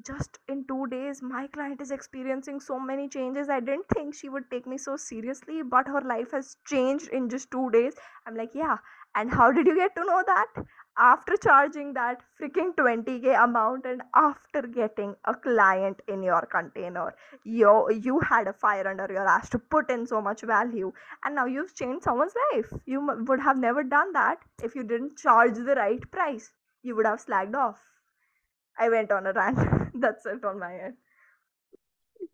just 0.05 0.37
in 0.47 0.63
two 0.67 0.85
days 0.91 1.21
my 1.23 1.47
client 1.47 1.81
is 1.81 1.89
experiencing 1.89 2.59
so 2.59 2.79
many 2.79 3.09
changes 3.09 3.49
i 3.49 3.59
didn't 3.59 3.87
think 3.95 4.13
she 4.13 4.29
would 4.29 4.43
take 4.51 4.67
me 4.67 4.77
so 4.77 4.95
seriously 4.95 5.61
but 5.63 5.87
her 5.87 6.01
life 6.01 6.31
has 6.31 6.55
changed 6.67 7.07
in 7.09 7.27
just 7.27 7.49
two 7.49 7.69
days 7.71 7.95
i'm 8.27 8.35
like 8.35 8.51
yeah 8.53 8.77
and 9.17 9.31
how 9.31 9.51
did 9.51 9.67
you 9.67 9.75
get 9.75 9.95
to 9.95 10.05
know 10.05 10.23
that? 10.25 10.47
After 10.97 11.37
charging 11.37 11.93
that 11.93 12.21
freaking 12.41 12.73
20k 12.75 13.43
amount 13.43 13.85
and 13.85 14.01
after 14.15 14.61
getting 14.63 15.15
a 15.25 15.35
client 15.35 16.01
in 16.07 16.23
your 16.23 16.41
container 16.51 17.13
you 17.43 17.73
you 18.07 18.19
had 18.19 18.47
a 18.47 18.53
fire 18.53 18.87
under 18.87 19.07
your 19.17 19.27
ass 19.27 19.49
to 19.51 19.59
put 19.59 19.91
in 19.91 20.07
so 20.07 20.21
much 20.21 20.41
value 20.41 20.91
and 21.23 21.35
now 21.35 21.45
you've 21.45 21.75
changed 21.75 22.03
someone's 22.03 22.33
life. 22.53 22.73
You 22.85 23.01
would 23.27 23.39
have 23.41 23.57
never 23.57 23.83
done 23.83 24.13
that 24.13 24.39
if 24.63 24.75
you 24.75 24.83
didn't 24.83 25.17
charge 25.17 25.55
the 25.55 25.75
right 25.75 26.11
price. 26.11 26.51
You 26.83 26.95
would 26.95 27.05
have 27.05 27.23
slagged 27.25 27.55
off. 27.55 27.79
I 28.79 28.89
went 28.89 29.11
on 29.11 29.27
a 29.27 29.33
rant. 29.33 29.59
That's 30.01 30.25
it 30.25 30.45
on 30.45 30.59
my 30.59 30.93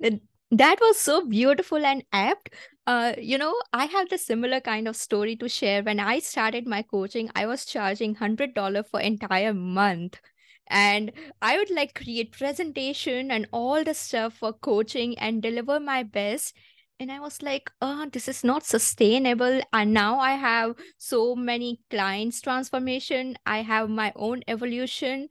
end 0.02 0.22
that 0.58 0.80
was 0.80 0.98
so 1.00 1.26
beautiful 1.26 1.86
and 1.86 2.04
apt. 2.12 2.50
Uh, 2.86 3.14
you 3.18 3.38
know 3.38 3.56
i 3.72 3.86
have 3.86 4.10
the 4.10 4.18
similar 4.18 4.60
kind 4.60 4.88
of 4.90 4.96
story 4.96 5.36
to 5.38 5.48
share. 5.50 5.82
When 5.84 6.00
i 6.00 6.20
started 6.20 6.68
my 6.68 6.82
coaching 6.82 7.30
i 7.36 7.46
was 7.46 7.66
charging 7.66 8.16
$100 8.16 8.88
for 8.90 9.00
entire 9.00 9.54
month. 9.54 10.20
And 10.68 11.12
i 11.42 11.58
would 11.58 11.70
like 11.70 11.96
create 11.96 12.38
presentation 12.38 13.32
and 13.32 13.48
all 13.52 13.84
the 13.84 13.94
stuff 13.94 14.34
for 14.36 14.54
coaching 14.54 15.18
and 15.18 15.42
deliver 15.42 15.80
my 15.80 16.04
best. 16.04 16.56
And 17.00 17.12
i 17.12 17.20
was 17.20 17.42
like 17.42 17.72
oh 17.82 18.06
this 18.12 18.28
is 18.28 18.44
not 18.44 18.66
sustainable. 18.66 19.62
And 19.72 19.94
now 19.94 20.20
i 20.20 20.32
have 20.34 20.76
so 20.98 21.36
many 21.36 21.80
clients 21.90 22.42
transformation. 22.42 23.38
I 23.46 23.62
have 23.62 23.90
my 23.90 24.12
own 24.16 24.44
evolution. 24.48 25.30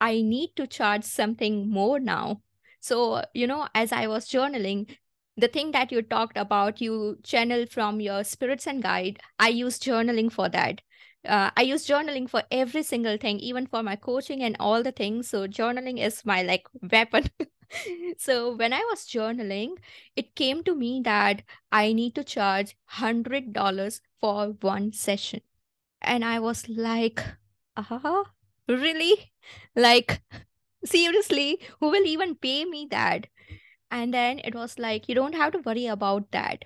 I 0.00 0.20
need 0.20 0.50
to 0.56 0.66
charge 0.66 1.04
something 1.04 1.70
more 1.70 1.98
now 2.00 2.42
so, 2.82 3.24
you 3.34 3.46
know, 3.46 3.68
as 3.74 3.92
I 3.92 4.08
was 4.08 4.28
journaling, 4.28 4.96
the 5.36 5.48
thing 5.48 5.70
that 5.72 5.92
you 5.92 6.02
talked 6.02 6.36
about, 6.36 6.80
you 6.82 7.18
channel 7.24 7.66
from 7.66 8.00
your 8.00 8.24
spirits 8.24 8.66
and 8.66 8.82
guide, 8.82 9.20
I 9.38 9.48
use 9.48 9.78
journaling 9.78 10.32
for 10.32 10.48
that. 10.50 10.82
Uh, 11.26 11.50
I 11.56 11.62
use 11.62 11.86
journaling 11.86 12.28
for 12.28 12.42
every 12.50 12.82
single 12.82 13.16
thing, 13.16 13.38
even 13.40 13.66
for 13.68 13.82
my 13.82 13.96
coaching 13.96 14.42
and 14.42 14.56
all 14.60 14.82
the 14.82 14.92
things. 14.92 15.28
So, 15.28 15.46
journaling 15.48 15.98
is 16.04 16.24
my 16.26 16.42
like 16.42 16.66
weapon. 16.92 17.30
so, 18.18 18.56
when 18.56 18.72
I 18.72 18.80
was 18.90 19.06
journaling, 19.06 19.76
it 20.16 20.34
came 20.34 20.64
to 20.64 20.74
me 20.74 21.00
that 21.04 21.42
I 21.70 21.92
need 21.92 22.14
to 22.16 22.24
charge 22.24 22.76
$100 22.88 24.00
for 24.20 24.48
one 24.60 24.92
session. 24.92 25.40
And 26.00 26.24
I 26.24 26.40
was 26.40 26.68
like, 26.68 27.22
uh-huh, 27.76 28.24
really? 28.68 29.32
Like, 29.76 30.22
seriously 30.84 31.58
who 31.80 31.90
will 31.90 32.06
even 32.06 32.34
pay 32.36 32.64
me 32.64 32.86
that? 32.90 33.26
And 33.90 34.12
then 34.14 34.40
it 34.44 34.54
was 34.54 34.78
like 34.78 35.08
you 35.08 35.14
don't 35.14 35.34
have 35.34 35.52
to 35.52 35.58
worry 35.60 35.86
about 35.86 36.30
that. 36.32 36.64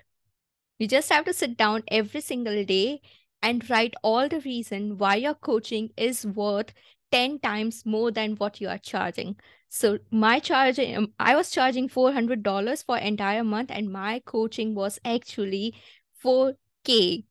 You 0.79 0.87
just 0.87 1.11
have 1.11 1.25
to 1.25 1.33
sit 1.33 1.57
down 1.57 1.83
every 1.87 2.21
single 2.21 2.63
day 2.63 3.01
and 3.41 3.69
write 3.69 3.93
all 4.03 4.27
the 4.27 4.39
reason 4.41 4.97
why 4.97 5.15
your 5.15 5.33
coaching 5.35 5.91
is 5.97 6.25
worth 6.25 6.73
10 7.11 7.39
times 7.39 7.85
more 7.85 8.11
than 8.11 8.35
what 8.35 8.59
you 8.61 8.67
are 8.69 8.77
charging. 8.77 9.37
So 9.69 9.99
my 10.11 10.39
charging 10.39 10.95
um, 10.97 11.13
i 11.19 11.35
was 11.35 11.51
charging 11.51 11.89
$400 11.89 12.83
for 12.83 12.97
entire 12.97 13.43
month 13.43 13.69
and 13.71 13.91
my 13.91 14.21
coaching 14.25 14.73
was 14.75 14.99
actually 15.03 15.75
4k 16.23 17.25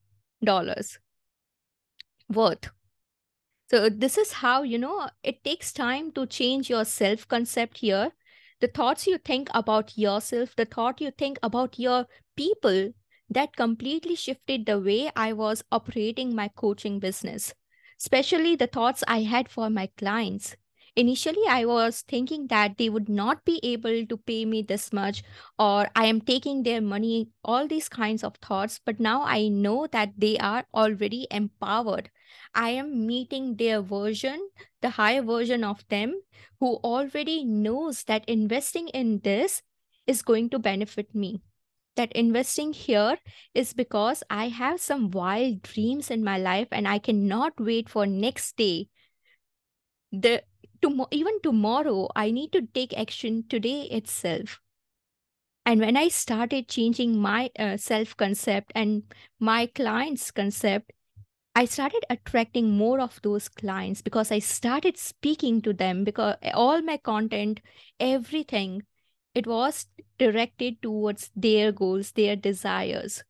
dollars 0.44 0.98
worth 2.28 2.70
so 3.68 3.88
this 3.88 4.16
is 4.16 4.32
how, 4.32 4.62
you 4.62 4.78
know, 4.78 5.08
it 5.22 5.42
takes 5.44 5.72
time 5.72 6.12
to 6.12 6.26
change 6.26 6.70
your 6.70 6.84
self 6.84 7.26
concept 7.26 7.78
here. 7.78 8.12
The 8.60 8.68
thoughts 8.68 9.06
you 9.06 9.18
think 9.18 9.48
about 9.54 9.98
yourself, 9.98 10.54
the 10.56 10.64
thought 10.64 11.00
you 11.00 11.10
think 11.10 11.38
about 11.42 11.78
your 11.78 12.06
people, 12.36 12.92
that 13.28 13.56
completely 13.56 14.14
shifted 14.14 14.66
the 14.66 14.78
way 14.80 15.10
I 15.16 15.32
was 15.32 15.64
operating 15.72 16.34
my 16.34 16.48
coaching 16.48 17.00
business, 17.00 17.52
especially 18.00 18.54
the 18.56 18.68
thoughts 18.68 19.02
I 19.08 19.22
had 19.22 19.48
for 19.48 19.68
my 19.68 19.88
clients. 19.98 20.56
Initially, 20.96 21.42
I 21.48 21.66
was 21.66 22.02
thinking 22.02 22.46
that 22.48 22.78
they 22.78 22.88
would 22.88 23.08
not 23.08 23.44
be 23.44 23.60
able 23.62 24.06
to 24.06 24.16
pay 24.16 24.44
me 24.46 24.62
this 24.62 24.92
much, 24.92 25.22
or 25.58 25.88
I 25.94 26.06
am 26.06 26.22
taking 26.22 26.62
their 26.62 26.80
money, 26.80 27.28
all 27.44 27.68
these 27.68 27.88
kinds 27.88 28.24
of 28.24 28.36
thoughts. 28.36 28.80
But 28.84 28.98
now 28.98 29.22
I 29.22 29.48
know 29.48 29.86
that 29.92 30.14
they 30.16 30.38
are 30.38 30.64
already 30.74 31.26
empowered 31.30 32.10
I 32.54 32.70
am 32.70 33.06
meeting 33.06 33.56
their 33.56 33.82
version, 33.82 34.48
the 34.80 34.90
higher 34.90 35.22
version 35.22 35.62
of 35.62 35.86
them, 35.88 36.20
who 36.60 36.76
already 36.76 37.44
knows 37.44 38.04
that 38.04 38.28
investing 38.28 38.88
in 38.88 39.20
this 39.20 39.62
is 40.06 40.22
going 40.22 40.50
to 40.50 40.58
benefit 40.58 41.14
me. 41.14 41.42
That 41.96 42.12
investing 42.12 42.72
here 42.72 43.18
is 43.54 43.72
because 43.72 44.22
I 44.28 44.48
have 44.48 44.80
some 44.80 45.10
wild 45.10 45.62
dreams 45.62 46.10
in 46.10 46.24
my 46.24 46.38
life 46.38 46.68
and 46.72 46.86
I 46.88 46.98
cannot 46.98 47.58
wait 47.58 47.88
for 47.88 48.06
next 48.06 48.56
day. 48.56 48.88
The 50.12 50.42
even 51.10 51.40
tomorrow, 51.42 52.08
I 52.14 52.30
need 52.30 52.52
to 52.52 52.62
take 52.62 52.96
action 52.96 53.44
today 53.48 53.82
itself. 53.82 54.60
And 55.64 55.80
when 55.80 55.96
I 55.96 56.08
started 56.08 56.68
changing 56.68 57.18
my 57.18 57.50
uh, 57.58 57.76
self 57.76 58.16
concept 58.16 58.72
and 58.74 59.02
my 59.40 59.66
clients' 59.66 60.30
concept, 60.30 60.92
I 61.56 61.64
started 61.64 62.04
attracting 62.10 62.70
more 62.70 63.00
of 63.00 63.20
those 63.22 63.48
clients 63.48 64.02
because 64.02 64.30
I 64.30 64.40
started 64.40 64.98
speaking 64.98 65.62
to 65.62 65.72
them 65.72 66.04
because 66.04 66.36
all 66.52 66.82
my 66.82 66.98
content, 66.98 67.60
everything, 67.98 68.82
it 69.34 69.46
was 69.46 69.86
directed 70.18 70.82
towards 70.82 71.30
their 71.34 71.72
goals, 71.72 72.12
their 72.12 72.36
desires. 72.36 73.24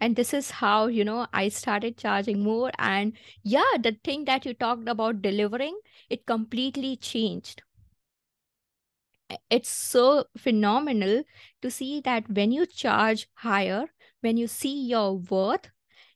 And 0.00 0.16
this 0.16 0.32
is 0.34 0.50
how, 0.50 0.86
you 0.86 1.04
know, 1.04 1.26
I 1.32 1.48
started 1.48 1.98
charging 1.98 2.42
more. 2.42 2.70
And 2.78 3.12
yeah, 3.42 3.76
the 3.80 3.96
thing 4.04 4.24
that 4.26 4.46
you 4.46 4.54
talked 4.54 4.88
about 4.88 5.22
delivering, 5.22 5.78
it 6.08 6.26
completely 6.26 6.96
changed. 6.96 7.62
It's 9.50 9.68
so 9.68 10.26
phenomenal 10.36 11.24
to 11.62 11.70
see 11.70 12.00
that 12.02 12.28
when 12.30 12.52
you 12.52 12.66
charge 12.66 13.28
higher, 13.34 13.86
when 14.20 14.36
you 14.36 14.46
see 14.46 14.86
your 14.86 15.16
worth, 15.18 15.70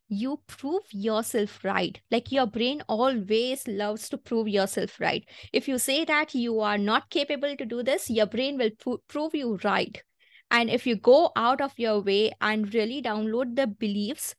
you 0.08 0.40
prove 0.46 0.84
yourself 0.92 1.64
right. 1.64 2.00
Like 2.10 2.32
your 2.32 2.46
brain 2.46 2.82
always 2.88 3.66
loves 3.68 4.08
to 4.10 4.18
prove 4.18 4.48
yourself 4.48 5.00
right. 5.00 5.24
If 5.52 5.68
you 5.68 5.78
say 5.78 6.04
that 6.04 6.34
you 6.34 6.60
are 6.60 6.78
not 6.78 7.10
capable 7.10 7.56
to 7.56 7.64
do 7.66 7.82
this, 7.82 8.10
your 8.10 8.26
brain 8.26 8.58
will 8.58 8.70
pro- 8.78 8.98
prove 9.08 9.34
you 9.34 9.58
right. 9.64 10.02
And 10.50 10.70
if 10.70 10.86
you 10.86 10.96
go 10.96 11.32
out 11.36 11.60
of 11.60 11.78
your 11.78 12.00
way 12.00 12.32
and 12.40 12.72
really 12.74 13.00
download 13.00 13.56
the 13.56 13.66
beliefs, 13.66 14.34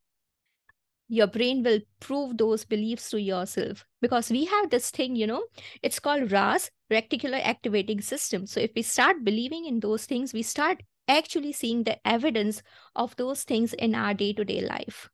your 1.07 1.27
brain 1.27 1.61
will 1.61 1.79
prove 1.99 2.37
those 2.37 2.63
beliefs 2.63 3.09
to 3.09 3.21
yourself. 3.21 3.85
Because 4.01 4.29
we 4.29 4.45
have 4.45 4.69
this 4.69 4.91
thing, 4.91 5.15
you 5.15 5.27
know, 5.27 5.43
it's 5.83 5.99
called 5.99 6.31
RAS, 6.31 6.71
reticular 6.89 7.41
activating 7.43 8.01
system. 8.01 8.45
So 8.45 8.59
if 8.61 8.71
we 8.75 8.81
start 8.81 9.25
believing 9.25 9.65
in 9.65 9.81
those 9.81 10.05
things, 10.05 10.33
we 10.33 10.41
start 10.41 10.83
actually 11.07 11.51
seeing 11.51 11.83
the 11.83 12.05
evidence 12.07 12.63
of 12.95 13.15
those 13.17 13.43
things 13.43 13.73
in 13.73 13.93
our 13.93 14.13
day 14.13 14.31
to 14.33 14.45
day 14.45 14.61
life. 14.61 15.09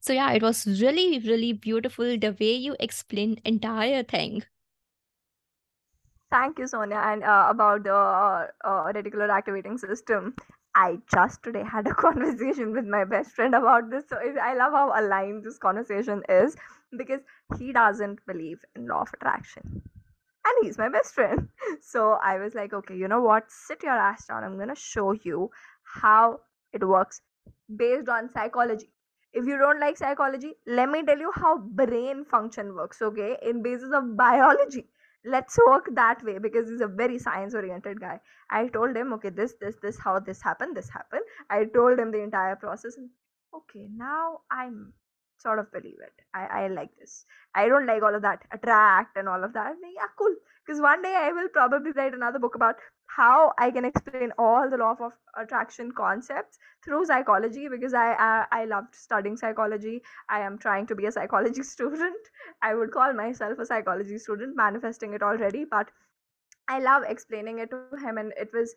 So 0.00 0.12
yeah, 0.12 0.32
it 0.32 0.42
was 0.42 0.80
really, 0.80 1.18
really 1.18 1.52
beautiful 1.52 2.18
the 2.18 2.36
way 2.38 2.52
you 2.52 2.76
explained 2.78 3.40
entire 3.44 4.02
thing. 4.02 4.44
Thank 6.30 6.58
you, 6.58 6.66
Sonia. 6.66 6.96
And 6.96 7.24
uh, 7.24 7.46
about 7.48 7.84
the 7.84 7.94
uh, 7.94 8.46
uh, 8.64 8.84
reticular 8.92 9.30
activating 9.30 9.78
system, 9.78 10.34
I 10.74 10.98
just 11.12 11.42
today 11.42 11.64
had 11.64 11.86
a 11.86 11.94
conversation 12.04 12.72
with 12.72 12.84
my 12.84 13.04
best 13.04 13.30
friend 13.32 13.54
about 13.54 13.90
this. 13.90 14.04
So 14.08 14.16
I 14.18 14.54
love 14.54 14.72
how 14.72 14.92
aligned 14.98 15.44
this 15.44 15.58
conversation 15.58 16.22
is 16.28 16.56
because 16.96 17.20
he 17.58 17.72
doesn't 17.72 18.20
believe 18.26 18.58
in 18.76 18.86
law 18.86 19.02
of 19.02 19.08
attraction. 19.14 19.82
And 20.46 20.56
he's 20.66 20.78
my 20.78 20.88
best 20.88 21.14
friend. 21.14 21.48
So 21.82 22.12
I 22.22 22.38
was 22.38 22.54
like, 22.54 22.72
okay, 22.74 22.96
you 22.96 23.08
know 23.08 23.22
what? 23.22 23.50
Sit 23.50 23.82
your 23.82 23.92
ass 23.92 24.26
down. 24.26 24.44
I'm 24.44 24.56
going 24.56 24.68
to 24.68 24.74
show 24.76 25.12
you 25.12 25.50
how 25.84 26.40
it 26.72 26.86
works 26.86 27.22
based 27.76 28.08
on 28.08 28.28
psychology 28.30 28.90
if 29.32 29.44
you 29.46 29.58
don't 29.58 29.80
like 29.80 29.96
psychology 29.96 30.54
let 30.66 30.88
me 30.90 31.02
tell 31.04 31.18
you 31.18 31.30
how 31.34 31.58
brain 31.58 32.24
function 32.24 32.74
works 32.74 33.02
okay 33.02 33.36
in 33.42 33.62
basis 33.62 33.90
of 33.94 34.16
biology 34.16 34.88
let's 35.24 35.58
work 35.66 35.88
that 35.94 36.22
way 36.24 36.38
because 36.38 36.68
he's 36.68 36.80
a 36.80 36.86
very 36.88 37.18
science 37.18 37.54
oriented 37.54 38.00
guy. 38.00 38.20
I 38.50 38.68
told 38.68 38.96
him 38.96 39.12
okay 39.14 39.30
this 39.30 39.54
this 39.60 39.76
this 39.82 39.98
how 39.98 40.18
this 40.20 40.42
happened 40.42 40.76
this 40.76 40.88
happened. 40.88 41.22
I 41.50 41.64
told 41.64 41.98
him 41.98 42.10
the 42.12 42.20
entire 42.22 42.56
process 42.56 42.96
and 42.96 43.10
okay 43.54 43.88
now 43.96 44.40
i'm 44.50 44.92
sort 45.38 45.58
of 45.58 45.70
believe 45.72 45.98
it. 46.02 46.12
I 46.34 46.46
i 46.64 46.68
like 46.68 46.90
this. 46.98 47.24
I 47.54 47.68
don't 47.68 47.86
like 47.86 48.02
all 48.02 48.14
of 48.14 48.22
that 48.22 48.42
attract 48.52 49.16
and 49.16 49.28
all 49.28 49.44
of 49.44 49.52
that. 49.54 49.74
Yeah 49.82 50.08
cool 50.18 50.34
because 50.68 50.82
one 50.82 51.02
day 51.02 51.16
i 51.16 51.32
will 51.32 51.48
probably 51.48 51.92
write 51.96 52.14
another 52.14 52.38
book 52.46 52.54
about 52.62 52.76
how 53.18 53.52
I 53.58 53.70
can 53.70 53.84
explain 53.84 54.32
all 54.38 54.68
the 54.70 54.76
law 54.76 54.94
of 55.00 55.12
attraction 55.36 55.92
concepts 55.92 56.58
through 56.84 57.06
psychology 57.06 57.68
because 57.68 57.94
I, 57.94 58.12
I 58.14 58.46
I 58.52 58.64
loved 58.66 58.94
studying 58.94 59.36
psychology. 59.36 60.02
I 60.28 60.40
am 60.40 60.58
trying 60.58 60.86
to 60.88 60.94
be 60.94 61.06
a 61.06 61.12
psychology 61.12 61.62
student. 61.70 62.28
I 62.62 62.74
would 62.74 62.92
call 62.92 63.14
myself 63.14 63.58
a 63.58 63.66
psychology 63.66 64.18
student, 64.18 64.56
manifesting 64.56 65.14
it 65.14 65.22
already, 65.22 65.64
but 65.64 65.90
I 66.68 66.78
love 66.80 67.02
explaining 67.08 67.60
it 67.60 67.70
to 67.70 67.98
him, 68.06 68.18
and 68.18 68.32
it 68.36 68.50
was 68.52 68.74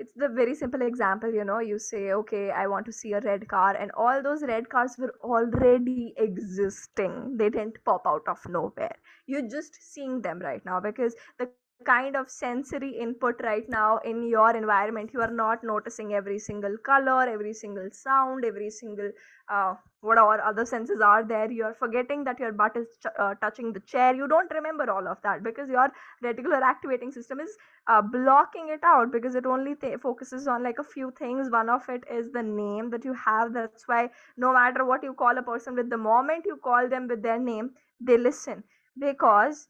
it's 0.00 0.12
the 0.16 0.28
very 0.28 0.54
simple 0.54 0.82
example 0.82 1.32
you 1.32 1.44
know 1.44 1.58
you 1.60 1.78
say 1.78 2.12
okay 2.12 2.50
i 2.50 2.66
want 2.66 2.86
to 2.86 2.92
see 2.92 3.12
a 3.12 3.20
red 3.20 3.46
car 3.48 3.76
and 3.76 3.90
all 3.92 4.22
those 4.22 4.42
red 4.42 4.68
cars 4.70 4.96
were 4.98 5.14
already 5.22 6.14
existing. 6.16 7.36
They 7.38 7.50
didn't 7.50 7.84
pop 7.84 8.02
out 8.06 8.22
of 8.28 8.38
nowhere. 8.48 8.96
You're 9.26 9.48
just 9.48 9.76
seeing 9.92 10.22
them 10.22 10.40
right 10.40 10.64
now 10.64 10.80
because 10.80 11.14
the 11.38 11.48
kind 11.84 12.16
of 12.16 12.30
sensory 12.30 12.90
input 12.98 13.40
right 13.42 13.68
now 13.68 13.98
in 13.98 14.22
your 14.28 14.54
environment. 14.56 15.10
You 15.12 15.20
are 15.22 15.30
not 15.30 15.64
noticing 15.64 16.12
every 16.14 16.38
single 16.38 16.76
color 16.78 17.22
every 17.28 17.52
single 17.54 17.88
sound 17.92 18.44
every 18.44 18.70
single 18.70 19.10
uh, 19.48 19.74
whatever 20.00 20.40
other 20.40 20.64
senses 20.64 21.00
are 21.00 21.24
there. 21.24 21.50
You 21.50 21.64
are 21.64 21.74
forgetting 21.74 22.24
that 22.24 22.38
your 22.40 22.52
butt 22.52 22.76
is 22.76 22.86
ch- 23.02 23.06
uh, 23.18 23.34
touching 23.40 23.72
the 23.72 23.80
chair. 23.80 24.14
You 24.14 24.28
don't 24.28 24.50
remember 24.52 24.90
all 24.90 25.06
of 25.08 25.18
that 25.22 25.42
because 25.42 25.68
your 25.68 25.88
reticular 26.24 26.60
activating 26.62 27.12
system 27.12 27.40
is 27.40 27.56
uh, 27.86 28.02
blocking 28.02 28.68
it 28.70 28.80
out 28.84 29.12
because 29.12 29.34
it 29.34 29.46
only 29.46 29.74
th- 29.74 30.00
focuses 30.00 30.46
on 30.48 30.62
like 30.62 30.78
a 30.78 30.84
few 30.84 31.12
things. 31.18 31.50
One 31.50 31.68
of 31.68 31.88
it 31.88 32.04
is 32.10 32.30
the 32.32 32.42
name 32.42 32.90
that 32.90 33.04
you 33.04 33.14
have. 33.14 33.52
That's 33.54 33.86
why 33.88 34.10
no 34.36 34.52
matter 34.52 34.84
what 34.84 35.02
you 35.02 35.12
call 35.14 35.36
a 35.38 35.42
person 35.42 35.74
with 35.74 35.90
the 35.90 35.98
moment 35.98 36.44
you 36.46 36.56
call 36.62 36.88
them 36.88 37.06
with 37.08 37.22
their 37.22 37.38
name 37.38 37.70
they 38.00 38.16
listen. 38.18 38.62
Because 38.98 39.68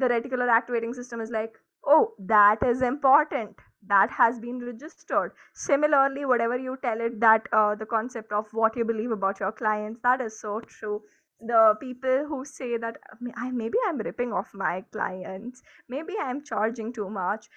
the 0.00 0.08
reticular 0.08 0.48
activating 0.50 0.94
system 0.94 1.20
is 1.20 1.30
like 1.30 1.54
oh 1.84 2.12
that 2.18 2.62
is 2.62 2.82
important. 2.82 3.56
That 3.86 4.10
has 4.10 4.38
been 4.38 4.58
registered. 4.60 5.32
Similarly 5.54 6.26
whatever 6.26 6.58
you 6.58 6.76
tell 6.82 7.00
it 7.00 7.18
that 7.20 7.46
uh, 7.52 7.74
the 7.74 7.86
concept 7.86 8.32
of 8.32 8.46
what 8.52 8.76
you 8.76 8.84
believe 8.84 9.10
about 9.10 9.40
your 9.40 9.52
clients 9.52 10.00
that 10.02 10.20
is 10.20 10.38
so 10.40 10.60
true. 10.60 11.02
The 11.40 11.74
people 11.80 12.26
who 12.28 12.44
say 12.44 12.76
that 12.76 12.98
I, 13.36 13.50
maybe 13.50 13.78
i'm 13.86 13.98
ripping 13.98 14.32
off 14.32 14.52
my 14.52 14.84
clients. 14.92 15.62
Maybe 15.88 16.14
i'm 16.22 16.44
charging 16.44 16.92
too 16.92 17.08
much 17.08 17.48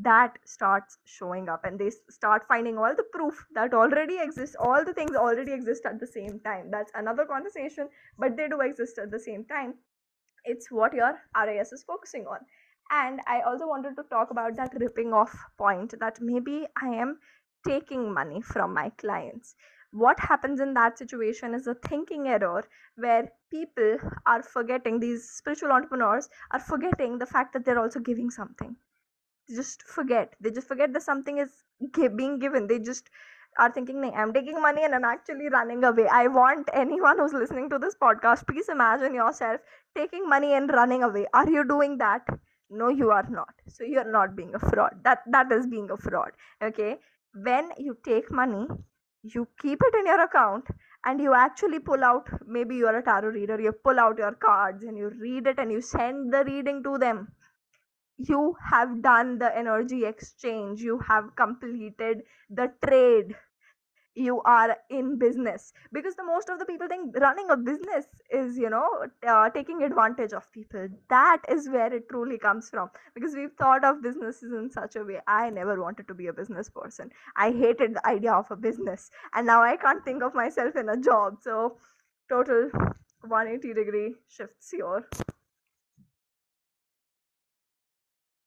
that 0.00 0.38
starts 0.44 0.98
showing 1.04 1.48
up 1.48 1.64
and 1.64 1.78
they 1.78 1.90
start 2.08 2.46
finding 2.48 2.78
all 2.78 2.94
the 2.94 3.04
proof 3.12 3.44
that 3.54 3.74
already 3.74 4.18
exists 4.20 4.56
all 4.60 4.84
the 4.84 4.92
things 4.92 5.16
already 5.16 5.52
exist 5.52 5.86
at 5.86 5.98
the 6.00 6.06
same 6.06 6.40
time. 6.40 6.70
That's 6.70 6.92
another 6.94 7.24
conversation 7.24 7.88
but 8.18 8.36
they 8.36 8.48
do 8.48 8.60
exist 8.60 8.98
at 8.98 9.10
the 9.10 9.20
same 9.20 9.44
time 9.44 9.74
it's 10.48 10.70
what 10.70 10.94
your 10.94 11.12
RAS 11.36 11.72
is 11.72 11.84
focusing 11.84 12.26
on. 12.26 12.38
And 12.90 13.20
I 13.26 13.42
also 13.42 13.68
wanted 13.68 13.96
to 13.96 14.02
talk 14.04 14.30
about 14.30 14.56
that 14.56 14.72
ripping 14.80 15.12
off 15.12 15.36
point 15.58 15.94
that 16.00 16.18
maybe 16.20 16.66
I 16.82 16.88
am 16.88 17.18
taking 17.66 18.14
money 18.14 18.40
from 18.40 18.72
my 18.72 18.90
clients. 18.96 19.54
What 19.90 20.18
happens 20.20 20.60
in 20.60 20.74
that 20.74 20.98
situation 20.98 21.54
is 21.54 21.66
a 21.66 21.74
thinking 21.74 22.28
error 22.28 22.64
where 22.96 23.30
people 23.50 23.98
are 24.26 24.42
forgetting, 24.42 25.00
these 25.00 25.28
spiritual 25.28 25.72
entrepreneurs 25.72 26.28
are 26.50 26.60
forgetting 26.60 27.18
the 27.18 27.26
fact 27.26 27.52
that 27.52 27.64
they're 27.64 27.78
also 27.78 28.00
giving 28.00 28.30
something. 28.30 28.76
They 29.48 29.54
just 29.54 29.82
forget. 29.82 30.34
They 30.40 30.50
just 30.50 30.68
forget 30.68 30.92
that 30.92 31.02
something 31.02 31.38
is 31.38 31.64
being 32.16 32.38
given. 32.38 32.66
They 32.66 32.78
just 32.78 33.08
are 33.58 33.70
thinking, 33.72 34.12
I'm 34.16 34.32
taking 34.32 34.60
money 34.60 34.84
and 34.84 34.94
I'm 34.94 35.04
actually 35.04 35.48
running 35.48 35.84
away. 35.84 36.06
I 36.08 36.26
want 36.28 36.68
anyone 36.72 37.18
who's 37.18 37.32
listening 37.32 37.70
to 37.70 37.78
this 37.78 37.94
podcast, 38.00 38.46
please 38.46 38.68
imagine 38.68 39.14
yourself 39.14 39.60
taking 39.96 40.28
money 40.28 40.54
and 40.54 40.70
running 40.70 41.02
away. 41.02 41.26
Are 41.34 41.48
you 41.50 41.64
doing 41.66 41.98
that? 41.98 42.22
No, 42.70 42.88
you 42.88 43.10
are 43.10 43.26
not. 43.30 43.54
So 43.68 43.84
you're 43.84 44.10
not 44.10 44.36
being 44.36 44.54
a 44.54 44.58
fraud. 44.58 45.00
That 45.04 45.22
that 45.30 45.50
is 45.52 45.66
being 45.66 45.90
a 45.90 45.96
fraud. 45.96 46.32
Okay. 46.62 46.98
When 47.34 47.70
you 47.78 47.96
take 48.04 48.30
money, 48.30 48.66
you 49.22 49.48
keep 49.60 49.80
it 49.82 49.94
in 49.94 50.06
your 50.06 50.20
account 50.22 50.64
and 51.04 51.20
you 51.20 51.34
actually 51.34 51.78
pull 51.78 52.02
out 52.04 52.28
maybe 52.46 52.76
you're 52.76 52.96
a 52.98 53.02
tarot 53.02 53.28
reader 53.30 53.60
you 53.60 53.72
pull 53.72 53.98
out 53.98 54.18
your 54.18 54.32
cards 54.34 54.82
and 54.84 54.96
you 54.98 55.08
read 55.20 55.46
it 55.46 55.58
and 55.58 55.70
you 55.70 55.80
send 55.80 56.32
the 56.32 56.44
reading 56.44 56.82
to 56.82 56.98
them 56.98 57.28
you 58.18 58.56
have 58.70 59.02
done 59.02 59.38
the 59.38 59.56
energy 59.56 60.04
exchange 60.04 60.80
you 60.82 60.98
have 60.98 61.34
completed 61.36 62.22
the 62.50 62.72
trade 62.84 63.34
you 64.18 64.40
are 64.42 64.76
in 64.90 65.18
business. 65.18 65.72
Because 65.92 66.16
the 66.16 66.24
most 66.24 66.48
of 66.48 66.58
the 66.58 66.64
people 66.66 66.88
think 66.88 67.16
running 67.18 67.50
a 67.50 67.56
business 67.56 68.06
is 68.30 68.58
you 68.58 68.70
know 68.70 68.88
uh, 69.26 69.50
taking 69.50 69.82
advantage 69.82 70.32
of 70.32 70.50
people. 70.52 70.88
That 71.08 71.42
is 71.48 71.68
where 71.68 71.92
it 71.92 72.08
truly 72.10 72.38
comes 72.38 72.70
from. 72.70 72.90
Because 73.14 73.34
we've 73.34 73.52
thought 73.58 73.84
of 73.84 74.02
businesses 74.02 74.52
in 74.52 74.70
such 74.70 74.96
a 74.96 75.04
way 75.04 75.20
i 75.26 75.50
never 75.50 75.80
wanted 75.80 76.08
to 76.08 76.14
be 76.14 76.26
a 76.26 76.32
business 76.32 76.68
person. 76.70 77.10
I 77.36 77.50
hated 77.52 77.94
the 77.94 78.06
idea 78.06 78.32
of 78.32 78.50
a 78.50 78.56
business. 78.56 79.10
And 79.34 79.46
now 79.46 79.62
i 79.62 79.76
can't 79.76 80.04
think 80.04 80.22
of 80.22 80.34
myself 80.34 80.76
in 80.76 80.88
a 80.88 80.96
job. 80.96 81.38
So 81.42 81.76
total 82.28 82.70
180 83.22 83.74
degree 83.74 84.14
shifts 84.28 84.70
here. 84.70 85.06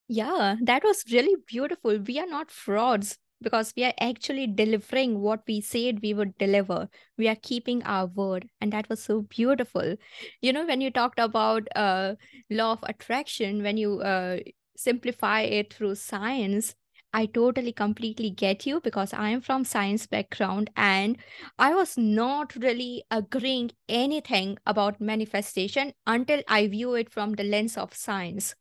Yeah, 0.08 0.56
that 0.62 0.84
was 0.84 1.04
really 1.10 1.36
beautiful. 1.46 1.98
We 1.98 2.18
are 2.18 2.26
not 2.26 2.50
frauds 2.50 3.18
because 3.42 3.72
we 3.76 3.84
are 3.84 3.92
actually 4.00 4.46
delivering 4.46 5.20
what 5.20 5.42
we 5.46 5.60
said 5.60 6.00
we 6.02 6.14
would 6.14 6.36
deliver. 6.38 6.88
We 7.18 7.28
are 7.28 7.36
keeping 7.36 7.82
our 7.84 8.06
word, 8.06 8.48
and 8.60 8.72
that 8.72 8.88
was 8.88 9.02
so 9.02 9.22
beautiful. 9.22 9.96
You 10.40 10.52
know, 10.52 10.66
when 10.66 10.80
you 10.80 10.90
talked 10.90 11.18
about 11.18 11.68
uh, 11.76 12.14
law 12.50 12.72
of 12.72 12.84
attraction, 12.84 13.62
when 13.62 13.76
you 13.76 14.00
uh, 14.00 14.38
simplify 14.76 15.42
it 15.42 15.72
through 15.74 15.96
science, 15.96 16.74
I 17.14 17.26
totally 17.26 17.72
completely 17.72 18.30
get 18.30 18.64
you 18.64 18.80
because 18.80 19.12
I 19.12 19.30
am 19.30 19.42
from 19.42 19.64
science 19.64 20.06
background 20.06 20.70
and 20.76 21.18
I 21.58 21.74
was 21.74 21.98
not 21.98 22.54
really 22.56 23.04
agreeing 23.10 23.72
anything 23.88 24.56
about 24.66 25.00
manifestation 25.00 25.92
until 26.06 26.42
I 26.48 26.68
view 26.68 26.94
it 26.94 27.10
from 27.10 27.34
the 27.34 27.44
lens 27.44 27.76
of 27.76 27.94
science. 27.94 28.54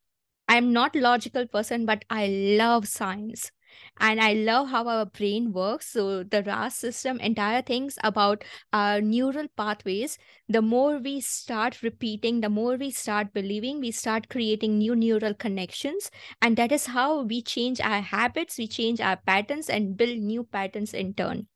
I'm 0.50 0.74
not 0.74 0.96
logical 0.96 1.48
person, 1.48 1.86
but 1.86 2.04
I 2.10 2.28
love 2.28 2.88
science 2.88 3.52
and 4.00 4.20
i 4.22 4.34
love 4.34 4.70
how 4.70 4.88
our 4.88 5.06
brain 5.06 5.52
works 5.52 5.88
so 5.88 6.24
the 6.24 6.44
ras 6.44 6.76
system 6.76 7.20
entire 7.20 7.62
things 7.62 7.98
about 8.04 8.44
our 8.74 9.02
neural 9.02 9.48
pathways 9.58 10.18
the 10.50 10.62
more 10.62 10.98
we 10.98 11.20
start 11.20 11.82
repeating 11.82 12.42
the 12.42 12.50
more 12.50 12.76
we 12.76 12.92
start 12.92 13.34
believing 13.34 13.80
we 13.80 13.92
start 13.92 14.30
creating 14.30 14.78
new 14.78 14.96
neural 14.96 15.34
connections 15.34 16.10
and 16.42 16.58
that 16.58 16.72
is 16.72 16.88
how 16.88 17.22
we 17.24 17.42
change 17.42 17.80
our 17.82 18.02
habits 18.02 18.58
we 18.58 18.68
change 18.68 19.00
our 19.00 19.18
patterns 19.18 19.70
and 19.70 19.98
build 19.98 20.18
new 20.18 20.44
patterns 20.44 20.94
in 20.94 21.14
turn 21.14 21.48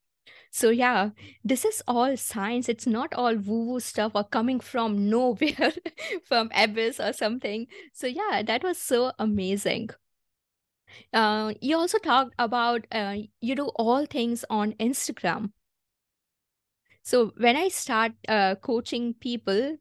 so 0.51 0.69
yeah, 0.69 1.09
this 1.43 1.65
is 1.65 1.83
all 1.87 2.15
science. 2.17 2.69
It's 2.69 2.87
not 2.87 3.13
all 3.13 3.35
woo-woo 3.35 3.79
stuff 3.79 4.13
or 4.15 4.23
coming 4.23 4.59
from 4.59 5.09
nowhere, 5.09 5.73
from 6.23 6.49
abyss 6.55 6.99
or 6.99 7.13
something. 7.13 7.67
So 7.93 8.07
yeah, 8.07 8.41
that 8.45 8.63
was 8.63 8.77
so 8.77 9.11
amazing. 9.19 9.89
Uh, 11.13 11.53
you 11.61 11.77
also 11.77 11.97
talked 11.97 12.33
about 12.39 12.85
uh, 12.91 13.15
you 13.41 13.55
do 13.55 13.67
all 13.75 14.05
things 14.05 14.45
on 14.49 14.73
Instagram. 14.73 15.51
So 17.03 17.31
when 17.37 17.55
I 17.55 17.69
start 17.69 18.13
uh, 18.27 18.55
coaching 18.55 19.13
people, 19.13 19.77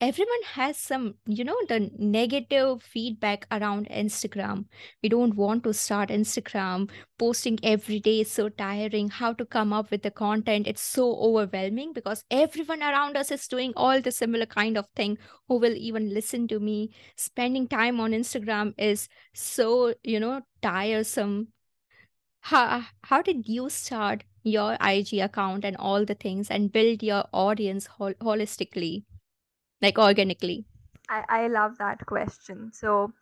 everyone 0.00 0.42
has 0.52 0.76
some 0.76 1.14
you 1.26 1.42
know 1.42 1.56
the 1.68 1.90
negative 1.98 2.82
feedback 2.82 3.46
around 3.50 3.88
instagram. 3.88 4.64
We 5.02 5.08
don't 5.08 5.34
want 5.34 5.64
to 5.64 5.74
start 5.74 6.10
instagram 6.10 6.88
posting 7.18 7.58
every 7.64 7.98
day 7.98 8.20
is 8.20 8.30
so 8.30 8.48
tiring 8.48 9.08
how 9.08 9.32
to 9.32 9.44
come 9.44 9.72
up 9.72 9.90
with 9.90 10.02
the 10.02 10.12
content. 10.12 10.68
It's 10.68 10.80
so 10.80 11.16
overwhelming 11.16 11.92
because 11.92 12.24
everyone 12.30 12.82
around 12.82 13.16
us 13.16 13.32
is 13.32 13.48
doing 13.48 13.72
all 13.76 14.00
the 14.00 14.12
similar 14.12 14.46
kind 14.46 14.78
of 14.78 14.86
thing 14.94 15.18
who 15.48 15.58
will 15.58 15.74
even 15.74 16.14
listen 16.14 16.46
to 16.48 16.60
me. 16.60 16.94
Spending 17.16 17.66
time 17.66 17.98
on 17.98 18.12
instagram 18.12 18.74
is 18.78 19.08
so 19.34 19.94
you 20.04 20.20
know 20.20 20.42
tiresome. 20.62 21.48
How, 22.40 22.84
how 23.02 23.20
did 23.20 23.48
you 23.48 23.68
start 23.68 24.22
your 24.44 24.78
ig 24.80 25.12
account 25.14 25.64
and 25.64 25.76
all 25.76 26.04
the 26.04 26.14
things 26.14 26.50
and 26.50 26.72
build 26.72 27.02
your 27.02 27.24
audience 27.32 27.86
hol- 27.86 28.14
holistically 28.14 29.04
like 29.82 29.98
organically? 29.98 30.64
I, 31.08 31.24
I 31.28 31.48
love 31.48 31.78
that 31.78 32.06
question. 32.06 32.72
So 32.72 33.12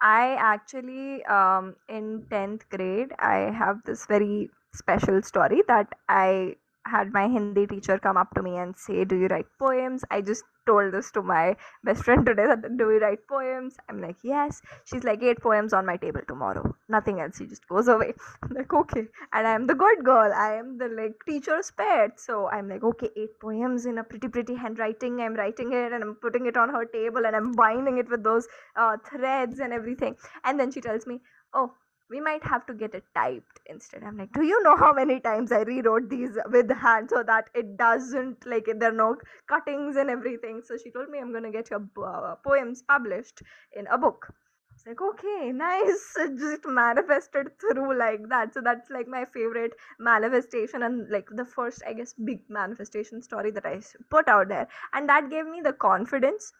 I 0.00 0.36
actually 0.38 1.24
um, 1.24 1.76
in 1.88 2.26
10th 2.30 2.68
grade 2.70 3.12
I 3.18 3.50
have 3.50 3.82
this 3.84 4.06
very 4.06 4.50
special 4.74 5.22
story 5.22 5.62
that 5.68 5.88
I 6.08 6.56
had 6.86 7.12
my 7.12 7.28
Hindi 7.28 7.66
teacher 7.66 7.98
come 7.98 8.16
up 8.16 8.34
to 8.34 8.42
me 8.42 8.56
and 8.56 8.76
say, 8.76 9.04
Do 9.04 9.16
you 9.16 9.26
write 9.26 9.46
poems? 9.58 10.04
I 10.10 10.20
just 10.20 10.44
told 10.66 10.92
this 10.92 11.10
to 11.12 11.22
my 11.22 11.56
best 11.84 12.04
friend 12.04 12.24
today 12.24 12.46
that 12.46 12.76
do 12.76 12.90
you 12.90 12.98
write 12.98 13.26
poems? 13.28 13.76
I'm 13.88 14.00
like, 14.00 14.16
Yes. 14.22 14.60
She's 14.84 15.04
like, 15.04 15.22
Eight 15.22 15.40
poems 15.40 15.72
on 15.72 15.86
my 15.86 15.96
table 15.96 16.20
tomorrow. 16.26 16.74
Nothing 16.88 17.20
else. 17.20 17.38
She 17.38 17.46
just 17.46 17.66
goes 17.68 17.88
away. 17.88 18.14
I'm 18.42 18.50
like, 18.50 18.72
Okay. 18.72 19.06
And 19.32 19.46
I'm 19.46 19.66
the 19.66 19.74
good 19.74 20.04
girl. 20.04 20.32
I 20.32 20.54
am 20.54 20.78
the 20.78 20.88
like 20.88 21.14
teacher's 21.26 21.70
pet. 21.70 22.18
So 22.18 22.48
I'm 22.48 22.68
like, 22.68 22.82
Okay, 22.82 23.10
eight 23.16 23.38
poems 23.40 23.86
in 23.86 23.98
a 23.98 24.04
pretty, 24.04 24.28
pretty 24.28 24.54
handwriting. 24.54 25.20
I'm 25.20 25.34
writing 25.34 25.72
it 25.72 25.92
and 25.92 26.02
I'm 26.02 26.16
putting 26.16 26.46
it 26.46 26.56
on 26.56 26.70
her 26.70 26.84
table 26.84 27.26
and 27.26 27.36
I'm 27.36 27.52
binding 27.52 27.98
it 27.98 28.08
with 28.10 28.24
those 28.24 28.48
uh, 28.76 28.96
threads 29.08 29.60
and 29.60 29.72
everything. 29.72 30.16
And 30.44 30.58
then 30.58 30.70
she 30.70 30.80
tells 30.80 31.06
me, 31.06 31.20
Oh, 31.52 31.72
we 32.10 32.20
might 32.20 32.42
have 32.44 32.66
to 32.66 32.74
get 32.74 32.94
it 32.94 33.04
typed 33.14 33.60
instead. 33.66 34.02
I'm 34.02 34.18
like, 34.18 34.32
do 34.32 34.42
you 34.42 34.62
know 34.62 34.76
how 34.76 34.92
many 34.92 35.20
times 35.20 35.52
I 35.52 35.62
rewrote 35.62 36.10
these 36.10 36.36
with 36.50 36.70
hand 36.70 37.10
so 37.10 37.22
that 37.22 37.48
it 37.54 37.76
doesn't 37.76 38.44
like 38.46 38.66
there 38.66 38.90
are 38.90 38.92
no 38.92 39.16
cuttings 39.46 39.96
and 39.96 40.10
everything. 40.10 40.60
So 40.64 40.76
she 40.76 40.90
told 40.90 41.08
me 41.08 41.20
I'm 41.20 41.32
gonna 41.32 41.52
get 41.52 41.70
your 41.70 41.86
uh, 42.04 42.34
poems 42.44 42.82
published 42.82 43.42
in 43.76 43.86
a 43.86 43.96
book. 43.96 44.32
It's 44.74 44.86
like, 44.86 45.00
okay, 45.00 45.52
nice. 45.52 46.16
It 46.18 46.38
just 46.38 46.66
manifested 46.66 47.58
through 47.60 47.96
like 47.98 48.28
that. 48.30 48.54
So 48.54 48.60
that's 48.60 48.90
like 48.90 49.06
my 49.06 49.24
favorite 49.26 49.74
manifestation 49.98 50.82
and 50.82 51.08
like 51.10 51.28
the 51.30 51.44
first, 51.44 51.82
I 51.86 51.92
guess, 51.92 52.14
big 52.14 52.40
manifestation 52.48 53.22
story 53.22 53.50
that 53.52 53.66
I 53.66 53.80
put 54.10 54.26
out 54.28 54.48
there. 54.48 54.68
And 54.92 55.08
that 55.08 55.30
gave 55.30 55.46
me 55.46 55.60
the 55.60 55.74
confidence 55.74 56.52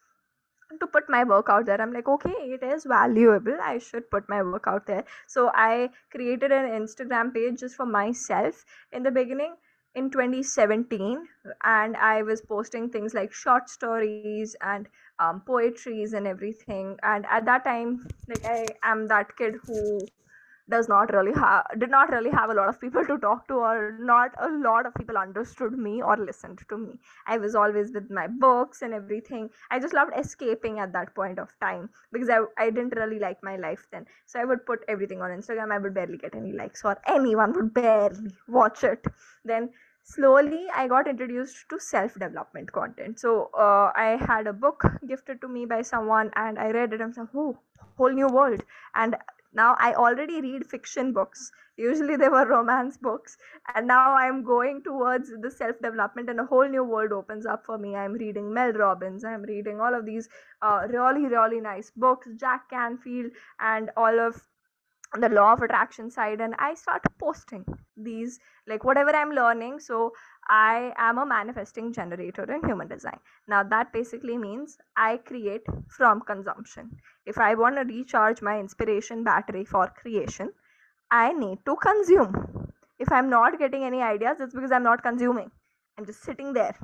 to 0.78 0.86
put 0.86 1.08
my 1.08 1.24
work 1.24 1.48
out 1.48 1.66
there. 1.66 1.80
I'm 1.80 1.92
like 1.92 2.08
okay 2.08 2.34
it 2.56 2.62
is 2.62 2.84
valuable. 2.84 3.56
I 3.62 3.78
should 3.78 4.10
put 4.10 4.28
my 4.28 4.42
work 4.42 4.64
out 4.66 4.86
there. 4.86 5.04
So 5.26 5.50
i 5.54 5.90
created 6.10 6.52
an 6.52 6.70
instagram 6.80 7.32
page 7.34 7.60
just 7.60 7.76
for 7.76 7.86
myself 7.86 8.64
in 8.92 9.02
the 9.02 9.10
beginning 9.10 9.54
in 9.94 10.10
2017 10.10 11.26
and 11.64 11.96
i 11.96 12.22
was 12.22 12.40
posting 12.42 12.88
things 12.90 13.14
like 13.14 13.32
short 13.32 13.68
stories 13.68 14.44
and 14.48 14.88
um, 15.18 15.40
poetries 15.46 16.12
and 16.12 16.26
everything. 16.26 16.96
And 17.02 17.26
at 17.30 17.44
that 17.46 17.64
time 17.64 18.06
like 18.28 18.44
i 18.44 18.66
am 18.82 19.08
that 19.08 19.36
kid 19.36 19.56
who 19.66 20.00
does 20.70 20.88
not 20.88 21.12
really 21.12 21.32
have 21.32 21.66
did 21.78 21.90
not 21.90 22.10
really 22.10 22.30
have 22.30 22.50
a 22.50 22.54
lot 22.54 22.68
of 22.68 22.80
people 22.80 23.04
to 23.06 23.16
talk 23.18 23.46
to 23.48 23.54
or 23.54 23.96
not 24.00 24.34
a 24.38 24.48
lot 24.66 24.86
of 24.86 24.94
people 24.94 25.16
understood 25.16 25.72
me 25.72 26.02
or 26.02 26.16
listened 26.16 26.60
to 26.68 26.78
me. 26.78 26.98
I 27.26 27.38
was 27.38 27.54
always 27.54 27.92
with 27.92 28.10
my 28.10 28.26
books 28.26 28.82
and 28.82 28.94
everything. 28.94 29.50
I 29.70 29.78
just 29.80 29.94
loved 29.94 30.12
escaping 30.16 30.78
at 30.78 30.92
that 30.92 31.14
point 31.14 31.38
of 31.38 31.48
time 31.60 31.90
because 32.12 32.30
i, 32.30 32.40
I 32.56 32.70
didn't 32.70 32.96
really 32.96 33.18
like 33.18 33.42
my 33.42 33.56
life 33.56 33.86
then. 33.92 34.06
So 34.26 34.40
i 34.40 34.44
would 34.44 34.64
put 34.66 34.80
everything 34.88 35.22
on 35.22 35.30
instagram. 35.30 35.72
I 35.72 35.78
would 35.78 35.94
barely 35.94 36.18
get 36.18 36.34
any 36.34 36.52
likes 36.52 36.84
or 36.84 36.96
anyone 37.06 37.52
would 37.54 37.74
barely 37.74 38.30
watch 38.48 38.84
it. 38.84 39.04
Then 39.44 39.70
slowly 40.02 40.66
i 40.74 40.88
got 40.88 41.06
introduced 41.06 41.68
to 41.70 41.78
self 41.78 42.14
development 42.14 42.72
content. 42.72 43.18
So 43.18 43.50
uh, 43.58 43.92
i 43.94 44.16
had 44.28 44.46
a 44.46 44.52
book 44.52 44.84
gifted 45.06 45.40
to 45.42 45.48
me 45.48 45.66
by 45.66 45.82
someone 45.82 46.30
and 46.36 46.58
i 46.58 46.70
read 46.70 46.92
it 46.92 47.00
and 47.00 47.14
said 47.14 47.28
oh 47.34 47.58
whole 47.96 48.10
new 48.10 48.28
world. 48.28 48.62
And 48.94 49.16
now 49.52 49.76
i 49.78 49.92
already 49.94 50.40
read 50.40 50.66
fiction 50.66 51.12
books. 51.12 51.50
Usually 51.76 52.16
they 52.16 52.28
were 52.28 52.46
romance 52.46 52.96
books. 52.98 53.36
And 53.74 53.86
now 53.86 54.14
i'm 54.14 54.42
going 54.44 54.82
towards 54.82 55.30
the 55.40 55.50
self 55.50 55.76
development 55.82 56.28
and 56.30 56.40
a 56.40 56.44
whole 56.44 56.68
new 56.68 56.84
world 56.84 57.12
opens 57.12 57.46
up 57.46 57.64
for 57.64 57.78
me. 57.78 57.96
I'm 57.96 58.12
reading 58.12 58.52
mel 58.52 58.72
robbins. 58.72 59.24
I'm 59.24 59.42
reading 59.42 59.80
all 59.80 59.94
of 59.94 60.04
these 60.06 60.28
uh, 60.62 60.86
really 60.88 61.26
really 61.26 61.60
nice 61.60 61.90
books 61.96 62.28
jack 62.36 62.68
canfield 62.70 63.32
and 63.60 63.90
all 63.96 64.20
of 64.20 64.42
the 65.18 65.28
law 65.28 65.52
of 65.54 65.62
attraction 65.62 66.10
side. 66.10 66.40
And 66.40 66.54
i 66.58 66.74
start 66.74 67.02
posting 67.18 67.64
these 67.96 68.38
like 68.66 68.84
whatever 68.84 69.10
i'm 69.10 69.30
learning. 69.32 69.80
So 69.80 70.12
i 70.56 70.92
am 70.96 71.18
a 71.18 71.26
manifesting 71.26 71.92
generator 71.92 72.44
in 72.54 72.66
human 72.68 72.88
design. 72.88 73.18
Now 73.48 73.62
that 73.62 73.92
basically 73.92 74.36
means 74.36 74.76
i 74.96 75.16
create 75.18 75.62
from 75.88 76.22
consumption. 76.22 76.90
If 77.26 77.38
i 77.38 77.54
want 77.54 77.76
to 77.76 77.84
recharge 77.94 78.42
my 78.42 78.58
inspiration 78.58 79.24
battery 79.24 79.64
for 79.64 79.86
creation 80.02 80.52
i 81.10 81.32
need 81.32 81.58
to 81.66 81.76
consume. 81.76 82.34
If 82.98 83.12
i'm 83.12 83.30
not 83.30 83.58
getting 83.58 83.84
any 83.84 84.02
ideas 84.02 84.40
it's 84.40 84.54
because 84.54 84.72
i'm 84.72 84.82
not 84.82 85.02
consuming. 85.02 85.50
I'm 85.98 86.06
just 86.06 86.22
sitting 86.22 86.52
there 86.54 86.74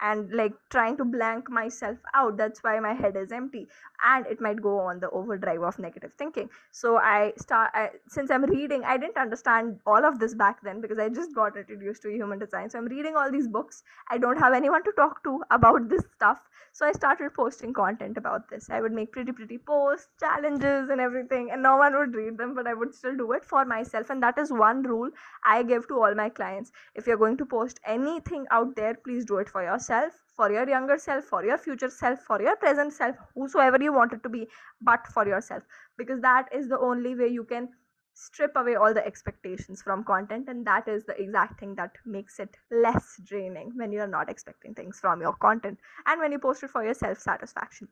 and 0.00 0.30
like 0.32 0.52
trying 0.70 0.96
to 0.96 1.04
blank 1.04 1.50
myself 1.50 1.98
out. 2.14 2.36
That's 2.36 2.62
why 2.62 2.78
my 2.80 2.92
head 2.92 3.16
is 3.16 3.32
empty. 3.32 3.68
And 4.04 4.26
it 4.26 4.40
might 4.40 4.60
go 4.60 4.78
on 4.78 5.00
the 5.00 5.10
overdrive 5.10 5.62
of 5.62 5.78
negative 5.78 6.12
thinking. 6.18 6.50
So 6.70 6.96
i 6.98 7.32
start 7.38 7.70
I, 7.74 7.90
since 8.08 8.30
i'm 8.30 8.44
reading 8.44 8.82
i 8.84 8.96
didn't 8.98 9.16
understand 9.16 9.78
all 9.86 10.04
of 10.04 10.18
this 10.18 10.34
back 10.34 10.62
then 10.62 10.80
because 10.80 10.98
i 10.98 11.08
just 11.08 11.34
got 11.34 11.56
introduced 11.56 12.02
to 12.02 12.10
human 12.10 12.38
design. 12.38 12.68
So 12.70 12.78
i'm 12.78 12.86
reading 12.86 13.16
all 13.16 13.30
these 13.30 13.48
books. 13.48 13.82
I 14.10 14.18
don't 14.18 14.38
have 14.38 14.52
anyone 14.52 14.84
to 14.84 14.92
talk 14.92 15.22
to 15.24 15.42
about 15.50 15.88
this 15.88 16.02
stuff. 16.14 16.40
So 16.72 16.86
i 16.86 16.92
started 16.92 17.32
posting 17.34 17.72
content 17.72 18.18
about 18.18 18.50
this. 18.50 18.68
I 18.70 18.80
would 18.80 18.92
make 18.92 19.12
pretty 19.12 19.32
pretty 19.32 19.58
posts 19.58 20.08
challenges 20.20 20.90
and 20.90 21.00
everything 21.00 21.50
and 21.50 21.62
no 21.62 21.76
one 21.76 21.96
would 21.96 22.14
read 22.14 22.36
them 22.36 22.54
but 22.54 22.66
i 22.66 22.74
would 22.74 22.94
still 22.94 23.16
do 23.16 23.32
it 23.32 23.44
for 23.44 23.64
myself. 23.64 24.10
And 24.10 24.22
that 24.22 24.38
is 24.38 24.52
one 24.52 24.82
rule 24.82 25.10
i 25.44 25.62
give 25.62 25.88
to 25.88 26.02
all 26.02 26.14
my 26.14 26.28
clients. 26.28 26.70
If 26.94 27.06
you're 27.06 27.16
going 27.16 27.38
to 27.38 27.46
post 27.46 27.80
anything 27.86 28.46
out 28.50 28.76
there 28.76 28.94
please 28.94 29.24
do 29.24 29.38
it 29.38 29.48
for 29.48 29.62
yourself 29.62 29.85
yourself, 29.88 30.12
for 30.36 30.50
your 30.52 30.68
younger 30.68 30.98
self, 30.98 31.24
for 31.24 31.44
your 31.44 31.58
future 31.58 31.90
self, 31.90 32.20
for 32.20 32.40
your 32.42 32.56
present 32.56 32.92
self, 32.92 33.16
whosoever 33.34 33.82
you 33.82 33.92
want 33.92 34.12
it 34.12 34.22
to 34.22 34.28
be, 34.28 34.46
but 34.80 35.06
for 35.08 35.26
yourself. 35.26 35.62
Because 35.96 36.20
that 36.20 36.48
is 36.52 36.68
the 36.68 36.78
only 36.78 37.14
way 37.14 37.28
you 37.28 37.44
can 37.44 37.68
strip 38.14 38.56
away 38.56 38.74
all 38.76 38.94
the 38.94 39.06
expectations 39.06 39.82
from 39.82 40.02
content 40.02 40.48
and 40.48 40.66
that 40.66 40.88
is 40.88 41.04
the 41.04 41.20
exact 41.20 41.60
thing 41.60 41.74
that 41.74 41.90
makes 42.06 42.38
it 42.40 42.56
less 42.70 43.20
draining 43.26 43.70
when 43.76 43.92
you 43.92 44.00
are 44.00 44.06
not 44.06 44.30
expecting 44.30 44.72
things 44.74 44.98
from 44.98 45.20
your 45.20 45.34
content 45.34 45.78
and 46.06 46.18
when 46.18 46.32
you 46.32 46.38
post 46.38 46.62
it 46.62 46.70
for 46.70 46.82
your 46.82 46.94
self 46.94 47.18
satisfaction 47.18 47.86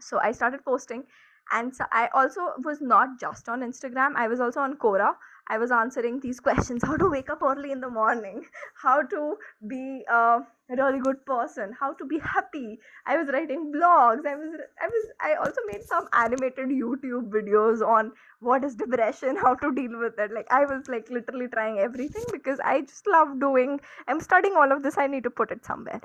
so 0.00 0.18
i 0.22 0.32
started 0.32 0.64
posting 0.64 1.04
and 1.52 1.76
so 1.76 1.84
i 1.92 2.08
also 2.14 2.40
was 2.64 2.80
not 2.80 3.20
just 3.20 3.50
on 3.50 3.60
instagram 3.60 4.16
i 4.16 4.26
was 4.26 4.40
also 4.40 4.60
on 4.60 4.78
quora 4.78 5.12
i 5.54 5.58
was 5.62 5.70
answering 5.80 6.20
these 6.20 6.40
questions 6.48 6.82
how 6.90 6.96
to 6.96 7.08
wake 7.14 7.30
up 7.34 7.42
early 7.42 7.72
in 7.72 7.80
the 7.80 7.90
morning 7.98 8.42
how 8.82 9.02
to 9.02 9.36
be 9.68 10.04
a 10.08 10.40
really 10.78 11.00
good 11.00 11.24
person 11.26 11.72
how 11.78 11.92
to 11.94 12.04
be 12.04 12.18
happy. 12.18 12.78
I 13.06 13.16
was 13.16 13.28
writing 13.32 13.72
blogs. 13.74 14.26
I 14.26 14.34
was 14.36 14.60
i 14.82 14.86
was 14.86 15.06
i 15.20 15.34
also 15.34 15.60
made 15.70 15.82
some 15.82 16.06
animated 16.12 16.68
youtube 16.68 17.30
videos 17.36 17.84
on 17.94 18.12
what 18.40 18.64
is 18.64 18.76
depression 18.76 19.36
how 19.44 19.54
to 19.54 19.72
deal 19.74 19.98
with 19.98 20.18
it. 20.18 20.32
Like 20.32 20.46
i 20.50 20.64
was 20.64 20.88
like 20.88 21.10
literally 21.10 21.48
trying 21.48 21.78
everything 21.78 22.24
because 22.32 22.60
i 22.64 22.80
just 22.82 23.06
love 23.06 23.40
doing 23.40 23.80
i'm 24.08 24.20
studying 24.20 24.56
all 24.56 24.70
of 24.72 24.82
this. 24.82 24.98
I 24.98 25.06
need 25.06 25.24
to 25.24 25.30
put 25.30 25.50
it 25.50 25.64
somewhere. 25.64 26.00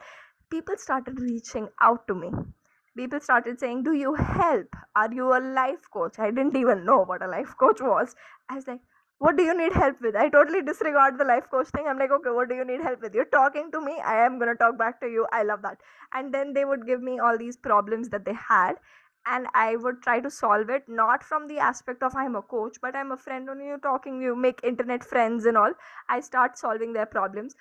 People 0.50 0.78
started 0.78 1.20
reaching 1.20 1.68
out 1.82 2.08
to 2.08 2.16
me. 2.16 2.32
People 2.98 3.20
started 3.20 3.60
saying 3.60 3.84
do 3.84 3.94
you 3.94 4.16
help? 4.16 4.76
Are 4.96 5.14
you 5.14 5.32
a 5.38 5.42
life 5.62 5.90
coach? 5.92 6.18
I 6.18 6.32
didn't 6.32 6.56
even 6.56 6.86
know 6.86 7.04
what 7.04 7.24
a 7.24 7.28
life 7.28 7.56
coach 7.60 7.82
was. 7.82 8.16
I 8.50 8.56
was 8.56 8.68
like 8.68 8.82
what 9.20 9.38
do 9.38 9.44
you 9.44 9.58
need 9.58 9.74
help 9.74 10.02
with? 10.02 10.16
I 10.16 10.30
totally 10.30 10.62
disregard 10.62 11.18
the 11.18 11.24
life 11.26 11.50
coach 11.50 11.68
thing. 11.70 11.86
I'm 11.88 11.98
like 11.98 12.12
okay 12.12 12.32
what 12.32 12.50
do 12.50 12.56
you 12.56 12.66
need 12.66 12.82
help 12.82 13.02
with? 13.02 13.14
You're 13.14 13.26
talking 13.26 13.72
to 13.72 13.82
me. 13.82 13.98
I 14.06 14.26
am 14.26 14.40
going 14.40 14.50
to 14.50 14.56
talk 14.56 14.78
back 14.78 15.00
to 15.02 15.08
you. 15.08 15.26
I 15.32 15.44
love 15.44 15.62
that. 15.62 15.80
And 16.14 16.34
then 16.34 16.54
they 16.54 16.66
would 16.66 16.86
give 16.86 17.02
me 17.02 17.20
all 17.20 17.38
these 17.38 17.58
problems 17.58 18.10
that 18.10 18.26
they 18.26 18.34
had 18.34 18.76
and 19.28 19.48
i 19.54 19.76
would 19.76 20.02
try 20.02 20.20
to 20.20 20.30
solve 20.30 20.70
it 20.70 20.84
not 20.88 21.24
from 21.24 21.48
the 21.48 21.58
aspect 21.58 22.04
of 22.04 22.16
i'm 22.16 22.36
a 22.36 22.42
coach 22.42 22.78
but 22.82 22.96
i'm 22.96 23.12
a 23.12 23.18
friend 23.18 23.48
when 23.48 23.60
you 23.60 23.78
talking 23.82 24.22
you 24.22 24.36
make 24.36 24.60
internet 24.64 25.04
friends 25.04 25.46
and 25.46 25.58
all. 25.58 25.74
I 26.10 26.20
start 26.20 26.58
solving 26.58 26.94
their 26.94 27.06
problems. 27.06 27.56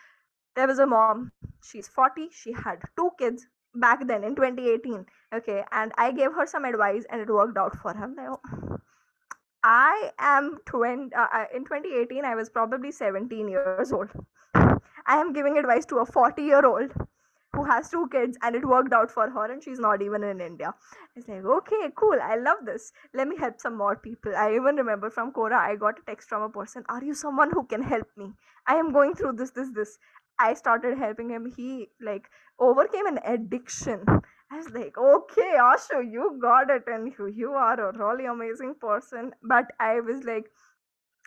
There 0.57 0.67
was 0.67 0.79
a 0.79 0.87
mom 0.87 1.33
she's 1.65 1.89
40 1.89 2.29
she 2.33 2.53
had 2.53 2.83
two 2.97 3.11
kids 3.19 3.47
back 3.75 4.07
then 4.07 4.25
in 4.25 4.37
2018 4.37 5.07
okay? 5.35 5.65
And 5.73 5.93
i 5.97 6.13
gave 6.13 6.33
her 6.33 6.47
some 6.47 6.65
advice 6.65 7.05
and 7.11 7.21
it 7.21 7.29
worked 7.29 7.57
out 7.57 7.77
for 7.77 7.95
her 7.95 8.09
i 9.65 10.11
am 10.19 10.59
20 10.67 11.15
uh, 11.15 11.45
in 11.55 11.65
2018 11.65 12.25
i 12.25 12.35
was 12.35 12.51
probably 12.51 12.91
17 12.93 13.49
years 13.49 13.93
old. 13.93 14.09
I 15.07 15.19
am 15.21 15.33
giving 15.33 15.59
advice 15.59 15.85
to 15.87 15.99
a 15.99 16.07
40 16.07 16.43
year 16.43 16.65
old 16.67 16.93
who 17.55 17.65
has 17.65 17.89
two 17.91 18.09
kids 18.13 18.39
and 18.43 18.57
it 18.57 18.65
worked 18.67 18.93
out 18.93 19.11
for 19.11 19.29
her 19.31 19.45
and 19.53 19.63
she's 19.63 19.79
not 19.79 20.03
even 20.03 20.25
in 20.25 20.41
india. 20.41 20.73
It's 21.17 21.29
like 21.29 21.45
okay 21.45 21.91
cool 21.97 22.19
i 22.23 22.37
love 22.37 22.65
this. 22.67 22.93
Let 23.15 23.29
me 23.29 23.37
help 23.37 23.61
some 23.61 23.77
more 23.77 23.97
people. 23.97 24.37
I 24.37 24.55
even 24.55 24.77
remember 24.77 25.11
from 25.11 25.33
quora 25.33 25.59
i 25.59 25.77
got 25.77 25.99
a 26.01 26.07
text 26.11 26.29
from 26.29 26.43
a 26.43 26.49
person 26.49 26.85
are 26.89 27.05
you 27.05 27.15
someone 27.15 27.51
who 27.51 27.65
can 27.65 27.83
help 27.83 28.09
me? 28.17 28.33
I 28.67 28.77
am 28.77 28.93
going 28.93 29.15
through 29.15 29.35
this 29.43 29.51
this 29.51 29.71
this 29.81 29.99
I 30.39 30.55
started 30.55 30.99
helping 30.99 31.31
him. 31.31 31.47
He 31.57 31.89
like 32.01 32.29
overcame 32.59 33.07
an 33.07 33.19
addiction. 33.25 34.05
I 34.51 34.57
was 34.59 34.71
like, 34.71 34.97
okay, 34.99 35.53
Ashu, 35.59 36.11
you 36.11 36.39
got 36.41 36.71
it, 36.71 36.85
and 36.87 37.13
you, 37.19 37.27
you 37.27 37.53
are 37.53 37.81
a 37.81 37.97
really 37.99 38.27
amazing 38.27 38.75
person. 38.81 39.33
But 39.43 39.67
I 39.81 40.01
was 40.01 40.23
like, 40.25 40.47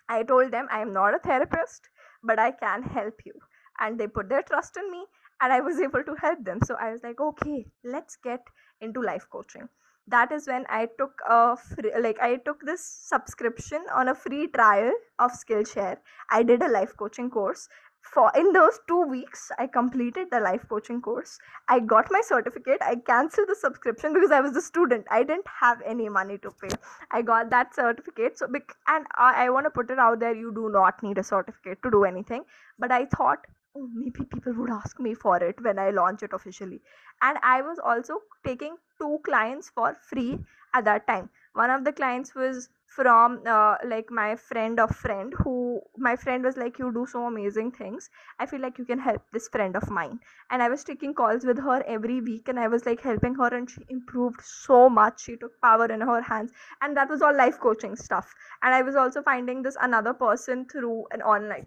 I 0.08 0.22
told 0.22 0.50
them 0.52 0.68
I 0.70 0.80
am 0.82 0.92
not 0.92 1.14
a 1.14 1.18
therapist, 1.18 1.88
but 2.22 2.38
I 2.38 2.52
can 2.52 2.82
help 2.82 3.14
you. 3.24 3.34
And 3.80 3.98
they 3.98 4.06
put 4.06 4.28
their 4.28 4.42
trust 4.42 4.76
in 4.76 4.90
me, 4.90 5.04
and 5.40 5.52
I 5.52 5.60
was 5.60 5.78
able 5.80 6.02
to 6.04 6.14
help 6.16 6.44
them. 6.44 6.60
So 6.64 6.74
I 6.74 6.92
was 6.92 7.02
like, 7.02 7.20
okay, 7.20 7.66
let's 7.84 8.16
get 8.16 8.40
into 8.80 9.00
life 9.02 9.26
coaching. 9.30 9.68
That 10.06 10.32
is 10.32 10.46
when 10.46 10.64
I 10.70 10.88
took 10.98 11.20
a 11.28 11.56
free, 11.56 11.92
like 12.00 12.18
I 12.20 12.36
took 12.36 12.62
this 12.64 12.84
subscription 12.84 13.84
on 13.94 14.08
a 14.08 14.14
free 14.14 14.48
trial 14.48 14.92
of 15.18 15.32
Skillshare. 15.32 15.98
I 16.30 16.42
did 16.42 16.62
a 16.62 16.68
life 16.68 16.96
coaching 16.96 17.30
course 17.30 17.68
for 18.02 18.30
in 18.36 18.52
those 18.52 18.78
two 18.88 19.00
weeks 19.02 19.50
i 19.58 19.66
completed 19.66 20.28
the 20.30 20.40
life 20.40 20.64
coaching 20.68 21.00
course. 21.00 21.38
I 21.68 21.80
got 21.80 22.08
my 22.10 22.20
certificate. 22.24 22.78
I 22.80 22.96
canceled 22.96 23.48
the 23.48 23.54
subscription 23.54 24.14
because 24.14 24.30
i 24.30 24.40
was 24.40 24.56
a 24.56 24.62
student. 24.62 25.06
I 25.10 25.22
didn't 25.22 25.46
have 25.60 25.82
any 25.84 26.08
money 26.08 26.38
to 26.38 26.50
pay. 26.62 26.74
I 27.10 27.22
got 27.22 27.50
that 27.50 27.74
certificate. 27.74 28.38
So 28.38 28.46
and 28.46 29.06
i, 29.16 29.46
I 29.46 29.50
want 29.50 29.66
to 29.66 29.70
put 29.70 29.90
it 29.90 29.98
out 29.98 30.20
there 30.20 30.34
you 30.34 30.52
do 30.54 30.70
not 30.70 31.02
need 31.02 31.18
a 31.18 31.22
certificate 31.22 31.82
to 31.82 31.90
do 31.90 32.04
anything. 32.04 32.44
But 32.78 32.92
i 32.92 33.04
thought 33.06 33.46
oh 33.76 33.88
maybe 33.94 34.24
people 34.24 34.54
would 34.54 34.70
ask 34.70 34.98
me 34.98 35.14
for 35.14 35.36
it 35.42 35.62
when 35.62 35.78
i 35.78 35.90
launch 35.90 36.22
it 36.22 36.32
officially. 36.32 36.80
And 37.22 37.38
i 37.42 37.60
was 37.62 37.78
also 37.78 38.20
taking 38.46 38.76
two 39.00 39.18
clients 39.24 39.70
for 39.70 39.96
free 40.08 40.38
at 40.74 40.84
that 40.84 41.06
time 41.06 41.30
one 41.58 41.70
of 41.70 41.84
the 41.84 41.92
clients 41.92 42.34
was 42.34 42.68
from 42.86 43.40
uh, 43.46 43.76
like 43.84 44.10
my 44.10 44.34
friend 44.36 44.80
of 44.80 44.94
friend 44.96 45.34
who 45.42 45.80
my 45.96 46.14
friend 46.16 46.44
was 46.44 46.56
like 46.56 46.78
you 46.78 46.90
do 46.92 47.04
so 47.06 47.24
amazing 47.26 47.70
things. 47.70 48.08
I 48.38 48.46
feel 48.46 48.60
like 48.60 48.78
you 48.78 48.84
can 48.84 48.98
help 48.98 49.22
this 49.32 49.48
friend 49.48 49.76
of 49.76 49.90
mine. 49.90 50.18
And 50.50 50.62
i 50.62 50.68
was 50.68 50.84
taking 50.84 51.14
calls 51.14 51.44
with 51.44 51.58
her 51.66 51.82
every 51.96 52.20
week 52.28 52.48
and 52.48 52.60
i 52.64 52.68
was 52.74 52.86
like 52.86 53.02
helping 53.08 53.34
her 53.42 53.48
and 53.58 53.70
she 53.70 53.82
improved 53.88 54.40
so 54.42 54.88
much. 54.88 55.24
She 55.24 55.36
took 55.36 55.60
power 55.60 55.86
in 55.86 56.00
her 56.12 56.20
hands. 56.22 56.52
And 56.80 56.96
that 56.96 57.10
was 57.10 57.22
all 57.22 57.36
life 57.36 57.60
coaching 57.66 57.96
stuff. 57.96 58.34
And 58.62 58.74
i 58.74 58.82
was 58.82 58.96
also 58.96 59.22
finding 59.22 59.62
this 59.62 59.76
another 59.88 60.14
person 60.14 60.66
through 60.72 61.06
an 61.12 61.22
online 61.22 61.66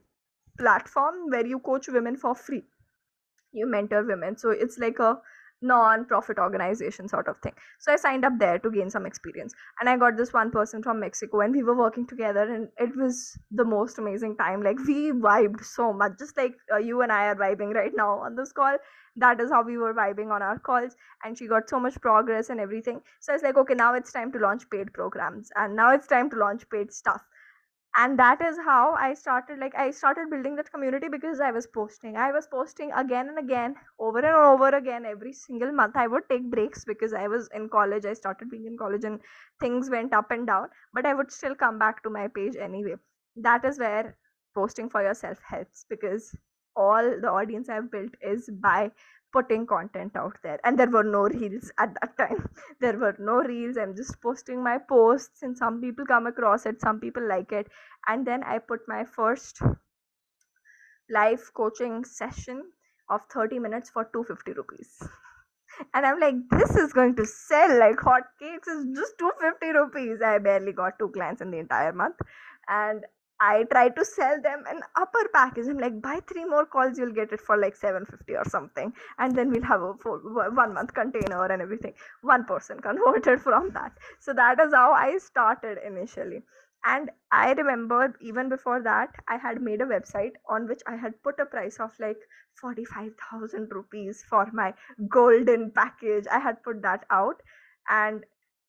platform 0.60 1.30
where 1.30 1.46
you 1.46 1.60
coach 1.60 1.88
women 1.88 2.18
for 2.18 2.36
free. 2.36 2.64
You 3.52 3.68
mentor 3.68 4.04
women. 4.06 4.38
So 4.38 4.50
it's 4.52 4.78
like 4.78 5.00
a 5.00 5.16
non-profit 5.62 6.39
organization 6.39 7.07
sort 7.07 7.28
of 7.28 7.38
thing. 7.39 7.53
So 7.80 7.91
i 7.93 7.95
signed 7.95 8.26
up 8.26 8.34
there 8.39 8.59
to 8.59 8.72
gain 8.72 8.89
some 8.89 9.05
experience. 9.05 9.53
And 9.80 9.89
i 9.89 9.97
got 9.97 10.18
this 10.18 10.34
one 10.34 10.51
person 10.51 10.84
from 10.84 10.99
mexico 10.99 11.41
and 11.41 11.53
we 11.53 11.64
were 11.64 11.76
working 11.76 12.07
together 12.07 12.43
and 12.53 12.70
it 12.78 12.95
was 12.95 13.38
the 13.51 13.66
most 13.66 13.99
amazing 13.99 14.38
time. 14.38 14.64
Like 14.64 14.80
we 14.88 15.12
vibed 15.12 15.64
so 15.64 15.93
much. 15.93 16.18
Just 16.20 16.38
like 16.38 16.53
uh, 16.74 16.78
you 16.78 17.01
and 17.01 17.12
i 17.12 17.26
are 17.26 17.36
vibing 17.36 17.74
right 17.74 17.91
now 17.95 18.20
on 18.20 18.36
this 18.36 18.51
call. 18.51 18.78
That 19.18 19.41
is 19.41 19.51
how 19.51 19.62
we 19.64 19.78
were 19.78 19.93
vibing 19.93 20.32
on 20.32 20.41
our 20.41 20.57
calls 20.57 20.95
and 21.24 21.38
she 21.38 21.47
got 21.47 21.70
so 21.70 21.80
much 21.80 21.99
progress 22.01 22.49
and 22.49 22.59
everything. 22.59 23.01
So 23.20 23.34
it's 23.34 23.43
like 23.43 23.57
okay 23.57 23.74
now 23.74 23.93
it's 23.95 24.12
time 24.12 24.32
to 24.32 24.39
launch 24.39 24.70
paid 24.70 24.93
programs 24.93 25.51
and 25.55 25.76
now 25.76 25.93
it's 25.93 26.07
time 26.07 26.30
to 26.32 26.38
launch 26.38 26.70
paid 26.70 26.91
stuff 26.93 27.22
and 27.98 28.18
that 28.20 28.42
is 28.42 28.58
how 28.66 28.94
i 29.06 29.14
started 29.14 29.60
like 29.60 29.74
i 29.76 29.92
started 29.92 30.30
building 30.30 30.56
that 30.56 30.72
community 30.72 31.08
because 31.10 31.39
i 31.42 31.52
was 31.52 31.68
posting. 31.68 32.16
I 32.16 32.32
was 32.32 32.48
posting 32.48 32.92
again 32.94 33.28
and 33.30 33.38
again 33.39 33.76
over 34.00 34.20
and 34.20 34.28
over 34.36 34.70
again 34.70 35.06
every 35.06 35.34
single 35.34 35.72
month. 35.74 35.96
I 35.98 36.08
would 36.08 36.30
take 36.30 36.50
breaks 36.50 36.86
because 36.86 37.14
i 37.14 37.28
was 37.28 37.50
in 37.54 37.68
college. 37.70 38.06
I 38.06 38.14
started 38.14 38.50
being 38.50 38.66
in 38.66 38.78
college 38.78 39.04
and 39.04 39.20
things 39.60 39.89
went 39.89 40.14
up 40.14 40.32
and 40.32 40.48
down 40.48 40.70
but 40.94 41.06
i 41.06 41.14
would 41.14 41.32
still 41.32 41.56
come 41.56 41.80
back 41.80 42.02
to 42.04 42.10
my 42.10 42.28
page 42.28 42.56
anyway. 42.56 42.96
That 43.36 43.66
is 43.66 43.80
where 43.80 44.18
posting 44.56 44.89
for 44.89 45.02
yourself 45.02 45.39
helps 45.46 45.86
because 45.89 46.36
all 46.76 47.04
the 47.22 47.30
audience 47.30 47.70
i've 47.70 47.92
built 47.92 48.14
is 48.22 48.50
by 48.62 48.92
putting 49.32 49.66
content 49.66 50.16
out 50.16 50.38
there. 50.44 50.60
And 50.64 50.78
there 50.78 50.90
were 50.90 51.04
no 51.04 51.24
reels 51.24 51.72
at 51.78 51.96
that 52.02 52.18
time. 52.18 52.50
There 52.80 52.98
were 52.98 53.16
no 53.20 53.38
reels. 53.42 53.78
I'm 53.78 53.96
just 53.96 54.22
posting 54.22 54.64
my 54.64 54.78
posts 54.78 55.44
and 55.44 55.58
some 55.58 55.82
people 55.82 56.06
come 56.06 56.28
across 56.28 56.66
it 56.66 56.82
some 56.82 57.00
people 57.00 57.28
like 57.28 57.52
it. 57.52 57.68
And 58.08 58.26
then 58.26 58.44
i 58.44 58.58
put 58.60 58.88
my 58.88 59.04
first 59.06 59.62
live 61.10 61.42
coaching 61.54 62.04
session 62.06 62.64
of 63.10 63.22
30 63.34 63.60
minutes 63.60 63.90
for 63.90 64.06
250 64.06 64.54
rupees. 64.54 65.04
And 65.94 66.06
i'm 66.06 66.20
like 66.20 66.36
this 66.52 66.76
is 66.76 66.94
going 66.94 67.16
to 67.16 67.26
sell 67.26 67.80
like 67.80 68.00
hot 68.00 68.24
cakes 68.40 68.68
it's 68.68 69.00
just 69.00 69.18
250 69.20 69.78
rupees. 69.78 70.22
I 70.22 70.38
barely 70.38 70.74
got 70.74 71.00
two 71.00 71.10
clients 71.10 71.42
in 71.42 71.52
the 71.52 71.60
entire 71.60 71.94
month. 71.94 72.18
And 72.68 73.06
I 73.42 73.64
try 73.72 73.89
to 73.89 74.06
sell 74.06 74.39
them 74.42 74.64
an 74.70 74.82
upper 74.96 75.28
package. 75.34 75.68
I'm 75.68 75.80
like, 75.80 76.00
buy 76.02 76.20
three 76.28 76.46
more 76.46 76.66
calls, 76.66 76.98
you'll 76.98 77.14
get 77.14 77.34
it 77.34 77.42
for 77.42 77.58
like 77.58 77.76
750 77.76 78.36
or 78.36 78.46
something. 78.46 78.94
And 79.18 79.36
then 79.36 79.50
we'll 79.52 79.64
have 79.64 79.82
a 79.82 79.94
one 79.94 80.74
month 80.76 80.94
container 80.94 81.46
and 81.46 81.62
everything. 81.62 81.94
One 82.22 82.46
person 82.46 82.80
converted 82.80 83.42
from 83.48 83.72
that. 83.72 83.94
So 84.20 84.34
that 84.34 84.60
is 84.60 84.74
how 84.74 84.92
I 84.94 85.18
started 85.18 85.80
initially. 85.86 86.44
And 86.86 87.10
I 87.32 87.54
remember 87.54 88.16
even 88.22 88.50
before 88.50 88.82
that, 88.84 89.10
I 89.28 89.38
had 89.38 89.62
made 89.62 89.82
a 89.82 89.86
website 89.86 90.34
on 90.48 90.68
which 90.68 90.82
I 90.88 90.96
had 90.96 91.22
put 91.24 91.39
a 91.39 91.46
price 91.46 91.80
of 91.80 91.92
like 92.00 92.18
45,000 92.60 93.70
rupees 93.72 94.24
for 94.30 94.48
my 94.54 94.74
golden 95.10 95.72
package. 95.72 96.26
I 96.32 96.39
had 96.39 96.64
put 96.64 96.82
that 96.84 97.06
out 97.10 97.42
and 97.89 98.24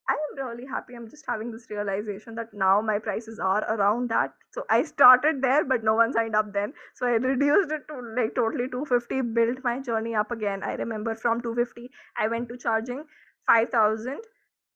I 0.09 0.15
am 0.15 0.47
really 0.47 0.67
happy. 0.67 0.95
I'm 0.95 1.09
just 1.09 1.25
having 1.29 1.51
this 1.51 1.71
realization 1.71 2.35
that 2.35 2.53
now 2.53 2.81
my 2.81 2.99
prices 2.99 3.39
are 3.39 3.65
around 3.73 4.11
that. 4.11 4.33
So 4.51 4.65
I 4.69 4.83
started 4.83 5.41
there, 5.43 5.65
but 5.65 5.85
no 5.85 5.95
one 5.95 6.13
signed 6.13 6.35
up 6.35 6.53
then. 6.53 6.73
So 6.95 7.07
I 7.07 7.13
reduced 7.13 7.71
it 7.73 7.87
to 7.89 8.01
like 8.17 8.35
totally 8.35 8.69
250, 8.69 9.21
built 9.33 9.59
my 9.63 9.81
journey 9.81 10.15
up 10.15 10.31
again. 10.31 10.63
I 10.63 10.75
remember 10.75 11.15
from 11.15 11.41
250, 11.41 11.91
I 12.17 12.29
went 12.29 12.49
to 12.49 12.57
charging 12.57 13.05
5,000 13.47 14.19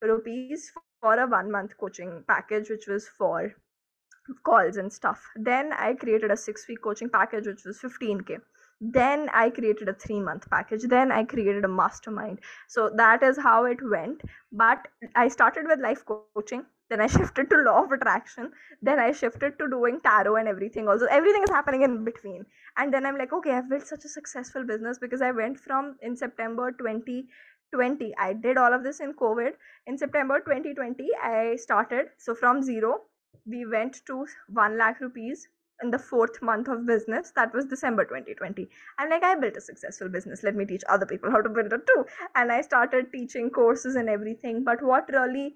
rupees 0.03 0.73
for 1.01 1.19
a 1.19 1.27
one 1.27 1.51
month 1.51 1.77
coaching 1.79 2.25
package, 2.29 2.71
which 2.71 2.87
was 2.87 3.09
for 3.09 3.53
calls 4.45 4.77
and 4.77 4.93
stuff. 4.93 5.23
Then 5.37 5.73
I 5.73 5.95
created 5.95 6.31
a 6.31 6.37
six 6.37 6.67
week 6.69 6.83
coaching 6.83 7.11
package, 7.11 7.47
which 7.47 7.65
was 7.65 7.81
15k 7.81 8.41
then 8.81 9.29
i 9.33 9.49
created 9.51 9.89
a 9.89 9.95
3 9.95 10.21
month 10.21 10.49
package. 10.51 10.83
Then 10.85 11.11
i 11.11 11.25
created 11.25 11.65
a 11.65 11.69
mastermind. 11.69 12.41
So 12.69 12.91
that 12.97 13.23
is 13.23 13.39
how 13.39 13.65
it 13.65 13.79
went. 13.83 14.23
But 14.53 14.89
i 15.15 15.29
started 15.29 15.67
with 15.67 15.81
life 15.81 16.05
coaching. 16.05 16.65
Then 16.91 17.01
i 17.01 17.07
shifted 17.17 17.49
to 17.51 17.57
law 17.63 17.85
of 17.85 17.93
attraction. 17.93 18.51
Then 18.83 18.99
i 18.99 19.13
shifted 19.13 19.59
to 19.59 19.69
doing 19.69 20.01
tarot 20.01 20.37
and 20.37 20.49
everything 20.49 20.89
also. 20.89 21.07
Everything 21.07 21.43
is 21.43 21.51
happening 21.51 21.83
in 21.83 22.05
between. 22.05 22.45
And 22.77 22.93
then 22.93 23.07
i'm 23.07 23.17
like 23.17 23.33
okay 23.33 23.53
i've 23.53 23.71
built 23.71 23.87
such 23.87 24.05
a 24.05 24.09
successful 24.09 24.65
business 24.65 24.99
because 24.99 25.23
i 25.23 25.31
went 25.31 25.59
from 25.59 25.97
in 26.03 26.17
september 26.17 26.71
2020 26.73 28.15
i 28.19 28.33
did 28.35 28.59
all 28.59 28.75
of 28.75 28.85
this 28.85 29.01
in 29.01 29.15
covid. 29.15 29.53
In 29.87 29.97
september 29.97 30.41
2020 30.41 31.09
i 31.23 31.57
started. 31.57 32.09
So 32.19 32.35
from 32.35 32.63
zero 32.63 32.97
we 33.47 33.65
went 33.65 34.01
to 34.07 34.27
1 34.49 34.77
lakh 34.77 35.01
rupees 35.01 35.49
in 35.83 35.91
the 35.91 35.99
fourth 35.99 36.41
month 36.43 36.69
of 36.69 36.87
business 36.87 37.33
that 37.37 37.55
was 37.55 37.67
december 37.67 38.05
2020 38.05 38.69
i'm 38.99 39.11
like 39.11 39.23
i 39.23 39.35
built 39.35 39.57
a 39.57 39.61
successful 39.61 40.09
business. 40.09 40.43
Let 40.43 40.57
me 40.57 40.65
teach 40.65 40.83
other 40.89 41.07
people 41.07 41.31
how 41.31 41.41
to 41.41 41.49
build 41.49 41.73
it 41.73 41.87
too. 41.87 42.05
And 42.35 42.53
i 42.53 42.61
started 42.61 43.13
teaching 43.13 43.51
courses 43.51 43.97
and 43.97 44.09
everything 44.09 44.65
but 44.65 44.83
what 44.83 45.09
really 45.13 45.55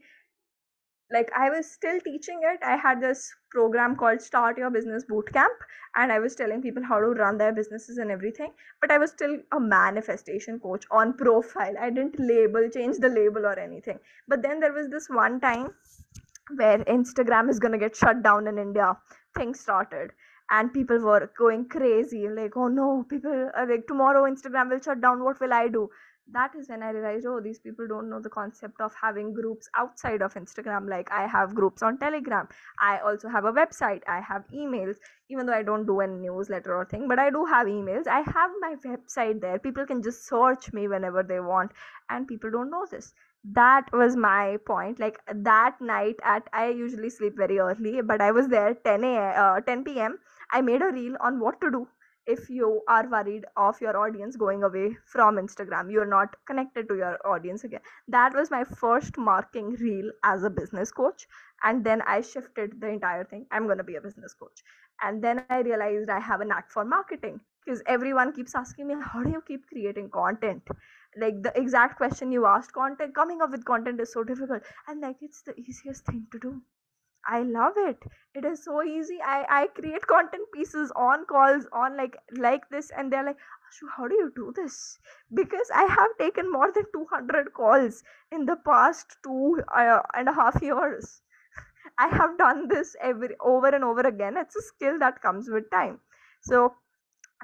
like 1.12 1.30
i 1.36 1.50
was 1.50 1.70
still 1.70 1.98
teaching 2.00 2.40
it. 2.42 2.60
I 2.62 2.76
had 2.76 3.00
this 3.00 3.32
program 3.50 3.96
called 3.96 4.20
start 4.20 4.58
your 4.58 4.70
business 4.70 5.04
bootcamp 5.10 5.64
and 5.96 6.12
i 6.12 6.18
was 6.20 6.36
telling 6.36 6.62
people 6.62 6.84
how 6.84 7.00
to 7.00 7.06
run 7.20 7.38
their 7.38 7.52
businesses 7.52 7.98
and 7.98 8.12
everything 8.12 8.52
but 8.80 8.92
i 8.92 8.98
was 8.98 9.10
still 9.10 9.36
a 9.52 9.60
manifestation 9.60 10.60
coach 10.60 10.84
on 10.90 11.14
profile. 11.14 11.74
I 11.80 11.90
didn't 11.90 12.20
label 12.20 12.68
change 12.68 12.98
the 12.98 13.08
label 13.08 13.46
or 13.46 13.58
anything. 13.58 13.98
But 14.28 14.42
then 14.42 14.60
there 14.60 14.72
was 14.72 14.88
this 14.88 15.08
one 15.08 15.40
time 15.40 15.74
where 16.56 16.78
instagram 16.84 17.50
is 17.50 17.58
going 17.58 17.72
to 17.72 17.78
get 17.78 17.96
shut 17.96 18.22
down 18.22 18.46
in 18.46 18.58
india. 18.58 18.96
Things 19.36 19.60
started. 19.60 20.10
And 20.50 20.72
people 20.72 20.98
were 20.98 21.30
going 21.38 21.68
crazy 21.68 22.28
like 22.28 22.56
oh 22.56 22.68
no 22.68 23.04
people 23.08 23.50
are 23.54 23.66
like 23.68 23.86
tomorrow 23.86 24.22
instagram 24.30 24.70
will 24.70 24.80
shut 24.80 25.00
down. 25.00 25.24
What 25.24 25.40
will 25.40 25.52
i 25.52 25.68
do? 25.68 25.88
That 26.32 26.54
is 26.56 26.68
when 26.68 26.82
i 26.82 26.90
realized 26.90 27.26
oh 27.26 27.40
these 27.40 27.58
people 27.60 27.86
don't 27.88 28.10
know 28.10 28.20
the 28.20 28.30
concept 28.30 28.80
of 28.80 28.92
having 29.00 29.32
groups 29.32 29.68
outside 29.76 30.22
of 30.22 30.34
instagram. 30.34 30.88
Like 30.88 31.10
i 31.12 31.26
have 31.26 31.54
groups 31.54 31.82
on 31.82 31.98
telegram. 31.98 32.48
I 32.80 32.98
also 32.98 33.28
have 33.28 33.44
a 33.44 33.52
website. 33.52 34.02
I 34.08 34.20
have 34.20 34.44
emails. 34.48 34.96
Even 35.28 35.46
though 35.46 35.54
i 35.54 35.62
don't 35.62 35.86
do 35.86 36.00
a 36.00 36.06
newsletter 36.06 36.74
or 36.74 36.84
thing 36.84 37.06
but 37.08 37.18
i 37.20 37.30
do 37.30 37.44
have 37.44 37.66
emails. 37.68 38.06
I 38.08 38.20
have 38.20 38.50
my 38.60 38.74
website 38.84 39.40
there. 39.40 39.58
People 39.58 39.86
can 39.86 40.02
just 40.02 40.26
search 40.26 40.72
me 40.72 40.88
whenever 40.88 41.22
they 41.22 41.40
want 41.40 41.72
and 42.08 42.26
people 42.26 42.50
don't 42.50 42.70
know 42.70 42.86
this 42.90 43.12
that 43.44 43.86
was 43.92 44.16
my 44.16 44.58
point. 44.66 44.98
Like 45.00 45.18
that 45.32 45.80
night 45.80 46.16
at 46.24 46.48
i 46.52 46.68
usually 46.68 47.10
sleep 47.10 47.36
very 47.36 47.58
early 47.58 48.00
but 48.02 48.20
i 48.20 48.30
was 48.30 48.48
there 48.48 48.74
10 48.74 49.04
a 49.04 49.16
uh, 49.44 49.60
10 49.60 49.98
pm 49.98 50.18
i 50.52 50.60
made 50.60 50.82
a 50.82 50.90
reel 50.92 51.16
on 51.20 51.38
what 51.40 51.60
to 51.60 51.70
do 51.70 51.86
if 52.26 52.48
you 52.50 52.82
are 52.88 53.08
worried 53.08 53.44
of 53.56 53.80
your 53.80 53.96
audience 53.96 54.36
going 54.36 54.62
away 54.62 54.96
from 55.06 55.36
instagram. 55.36 55.90
You're 55.90 56.06
not 56.06 56.36
connected 56.46 56.88
to 56.88 56.96
your 56.96 57.18
audience 57.26 57.64
again. 57.64 57.80
That 58.08 58.34
was 58.34 58.50
my 58.50 58.64
first 58.64 59.16
marking 59.18 59.70
reel 59.74 60.10
as 60.24 60.44
a 60.44 60.50
business 60.50 60.92
coach 60.92 61.26
and 61.64 61.84
then 61.84 62.02
i 62.06 62.20
shifted 62.20 62.80
the 62.80 62.88
entire 62.88 63.24
thing. 63.24 63.46
I'm 63.50 63.66
going 63.66 63.78
to 63.78 63.84
be 63.84 63.96
a 63.96 64.00
business 64.02 64.34
coach. 64.34 64.62
And 65.02 65.22
then 65.24 65.40
i 65.40 65.52
realized 65.52 66.00
i 66.02 66.10
have 66.12 66.32
a 66.32 66.36
knack 66.38 66.60
for 66.60 66.74
marketing 66.76 67.32
because 67.64 67.82
everyone 67.86 68.32
keeps 68.32 68.54
asking 68.54 68.86
me 68.86 68.94
how 69.12 69.22
do 69.22 69.30
you 69.30 69.42
keep 69.46 69.66
creating 69.68 70.10
content 70.10 70.62
like 71.16 71.42
the 71.42 71.52
exact 71.58 71.96
question 71.96 72.32
you 72.32 72.46
asked 72.46 72.72
content 72.72 73.14
coming 73.14 73.40
up 73.42 73.50
with 73.50 73.64
content 73.64 74.00
is 74.00 74.12
so 74.12 74.24
difficult. 74.24 74.62
And 74.88 75.00
like 75.00 75.16
it's 75.20 75.42
the 75.42 75.58
easiest 75.58 76.06
thing 76.06 76.26
to 76.32 76.38
do. 76.38 76.62
I 77.26 77.42
love 77.42 77.74
it. 77.76 78.02
It 78.34 78.44
is 78.44 78.64
so 78.64 78.82
easy. 78.82 79.18
I 79.22 79.46
i 79.48 79.66
create 79.68 80.06
content 80.06 80.48
pieces 80.54 80.92
on 80.96 81.24
calls 81.26 81.66
on 81.72 81.96
like 81.96 82.16
like 82.36 82.68
this 82.70 82.90
and 82.96 83.12
they're 83.12 83.24
like 83.24 83.38
how 83.96 84.08
do 84.08 84.14
you 84.14 84.32
do 84.36 84.52
this? 84.56 84.98
Because 85.34 85.70
i 85.74 85.84
have 85.84 86.16
taken 86.18 86.50
more 86.52 86.70
than 86.72 86.84
200 86.92 87.52
calls 87.54 88.02
in 88.32 88.46
the 88.46 88.56
past 88.56 89.16
two 89.24 89.62
uh, 89.74 90.02
and 90.14 90.28
a 90.28 90.32
half 90.32 90.60
years. 90.62 91.22
I 91.98 92.08
have 92.08 92.38
done 92.38 92.68
this 92.68 92.96
every 93.00 93.36
over 93.40 93.68
and 93.68 93.84
over 93.84 94.00
again. 94.00 94.36
It's 94.36 94.56
a 94.56 94.62
skill 94.62 94.98
that 95.00 95.22
comes 95.22 95.48
with 95.50 95.70
time. 95.70 96.00
So 96.42 96.74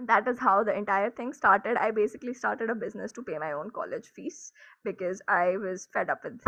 that 0.04 0.28
is 0.28 0.38
how 0.38 0.62
the 0.62 0.76
entire 0.76 1.10
thing 1.10 1.32
started. 1.32 1.76
I 1.76 1.90
basically 1.90 2.34
started 2.34 2.70
a 2.70 2.74
business 2.74 3.12
to 3.12 3.22
pay 3.22 3.38
my 3.38 3.52
own 3.52 3.70
college 3.70 4.06
fees 4.14 4.52
because 4.84 5.22
i 5.28 5.56
was 5.56 5.88
fed 5.92 6.10
up 6.10 6.22
with 6.24 6.40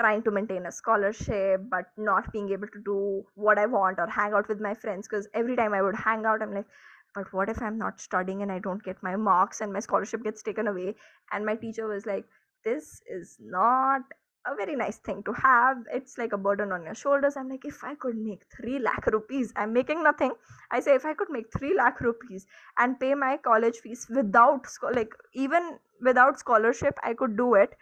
trying 0.00 0.22
to 0.22 0.30
maintain 0.30 0.66
a 0.66 0.72
scholarship 0.72 1.60
but 1.70 1.86
not 1.96 2.32
being 2.32 2.50
able 2.50 2.66
to 2.68 2.82
do 2.84 3.22
what 3.34 3.58
i 3.58 3.66
want 3.66 3.98
or 3.98 4.06
hang 4.08 4.32
out 4.32 4.48
with 4.48 4.60
my 4.60 4.74
friends 4.74 5.08
because 5.08 5.28
every 5.34 5.56
time 5.56 5.72
i 5.74 5.82
would 5.82 5.94
hang 5.96 6.24
out 6.26 6.42
i'm 6.42 6.54
like 6.54 6.66
but 7.14 7.32
what 7.32 7.48
if 7.48 7.62
i'm 7.62 7.78
not 7.78 8.00
studying 8.00 8.42
and 8.42 8.50
i 8.52 8.58
don't 8.58 8.82
get 8.84 9.02
my 9.02 9.16
marks 9.16 9.60
and 9.60 9.72
my 9.72 9.80
scholarship 9.80 10.22
gets 10.24 10.42
taken 10.42 10.66
away? 10.66 10.94
And 11.32 11.44
my 11.46 11.56
teacher 11.56 11.86
was 11.86 12.06
like 12.06 12.24
this 12.64 13.02
is 13.06 13.36
not 13.40 14.02
a 14.46 14.54
very 14.54 14.74
nice 14.76 14.98
thing 14.98 15.22
to 15.24 15.32
have. 15.32 15.78
It's 15.92 16.18
like 16.18 16.32
a 16.32 16.38
burden 16.38 16.72
on 16.72 16.84
your 16.84 16.94
shoulders. 16.94 17.36
I'm 17.36 17.48
like, 17.48 17.64
if 17.64 17.84
I 17.84 17.94
could 17.94 18.16
make 18.16 18.42
3 18.56 18.78
lakh 18.78 19.06
rupees, 19.06 19.52
I'm 19.56 19.72
making 19.72 20.02
nothing. 20.02 20.32
I 20.70 20.80
say, 20.80 20.94
if 20.94 21.04
I 21.04 21.14
could 21.14 21.30
make 21.30 21.46
3 21.58 21.74
lakh 21.76 22.00
rupees 22.00 22.46
and 22.78 22.98
pay 22.98 23.14
my 23.14 23.36
college 23.36 23.76
fees 23.76 24.06
without, 24.10 24.66
like, 24.94 25.12
even 25.34 25.78
without 26.00 26.38
scholarship, 26.38 26.98
I 27.02 27.14
could 27.14 27.36
do 27.36 27.54
it. 27.54 27.74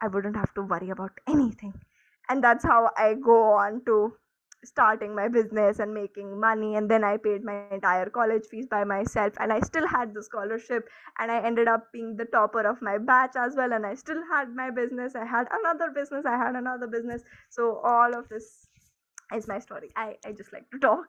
I 0.00 0.08
wouldn't 0.08 0.36
have 0.36 0.52
to 0.54 0.62
worry 0.62 0.90
about 0.90 1.12
anything. 1.26 1.74
And 2.28 2.42
that's 2.42 2.64
how 2.64 2.90
I 2.96 3.14
go 3.14 3.52
on 3.54 3.84
to 3.86 4.14
starting 4.64 5.14
my 5.14 5.28
business 5.28 5.78
and 5.78 5.94
making 5.94 6.38
money 6.40 6.74
and 6.76 6.90
then 6.90 7.04
i 7.04 7.16
paid 7.16 7.44
my 7.44 7.56
entire 7.70 8.08
college 8.10 8.46
fees 8.50 8.66
by 8.66 8.84
myself 8.84 9.32
and 9.40 9.52
i 9.52 9.60
still 9.60 9.86
had 9.86 10.12
the 10.14 10.22
scholarship 10.22 10.88
and 11.18 11.30
i 11.30 11.40
ended 11.44 11.68
up 11.68 11.92
being 11.92 12.16
the 12.16 12.24
topper 12.26 12.66
of 12.66 12.80
my 12.82 12.98
batch 12.98 13.36
as 13.36 13.54
well 13.56 13.72
and 13.72 13.86
i 13.86 13.94
still 13.94 14.22
had 14.32 14.54
my 14.54 14.70
business 14.70 15.14
i 15.16 15.24
had 15.24 15.46
another 15.60 15.90
business 15.94 16.24
i 16.26 16.36
had 16.36 16.54
another 16.56 16.86
business. 16.86 17.22
So 17.50 17.78
all 17.84 18.14
of 18.18 18.28
this 18.28 18.66
is 19.34 19.48
my 19.48 19.58
story. 19.58 19.90
I 19.96 20.16
i 20.26 20.32
just 20.32 20.52
like 20.52 20.70
to 20.72 20.78
talk. 20.78 21.06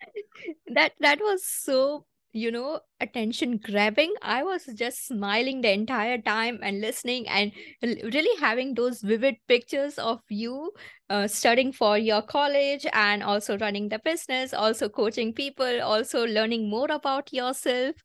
That 0.74 0.92
that 1.00 1.20
was 1.20 1.44
so 1.44 2.06
you 2.32 2.50
know 2.50 2.80
attention 3.00 3.58
grabbing. 3.58 4.14
I 4.22 4.42
was 4.42 4.64
just 4.74 5.06
smiling 5.06 5.60
the 5.62 5.72
entire 5.72 6.18
time 6.18 6.58
and 6.62 6.80
listening 6.80 7.28
and 7.28 7.52
really 7.82 8.40
having 8.40 8.74
those 8.74 9.00
vivid 9.02 9.36
pictures 9.48 9.98
of 9.98 10.20
you 10.28 10.72
uh, 11.08 11.26
studying 11.26 11.72
for 11.72 11.98
your 11.98 12.22
college 12.22 12.86
and 12.92 13.22
also 13.22 13.58
running 13.58 13.88
the 13.88 13.98
business 13.98 14.52
also 14.54 14.88
coaching 14.88 15.32
people 15.32 15.82
also 15.82 16.24
learning 16.26 16.68
more 16.70 16.90
about 16.90 17.32
yourself. 17.32 17.96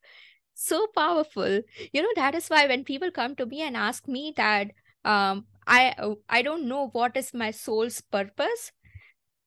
So 0.54 0.88
powerful. 0.96 1.62
You 1.94 2.02
know 2.02 2.14
that 2.16 2.34
is 2.36 2.48
why 2.48 2.68
when 2.68 2.84
people 2.84 3.12
come 3.12 3.36
to 3.36 3.46
me 3.46 3.62
and 3.62 3.76
ask 3.76 4.08
me 4.08 4.34
that 4.38 4.72
um 5.04 5.46
i 5.68 5.94
i 6.30 6.42
don't 6.42 6.68
know 6.68 6.88
what 6.94 7.16
is 7.18 7.34
my 7.34 7.52
soul's 7.52 8.02
purpose 8.02 8.72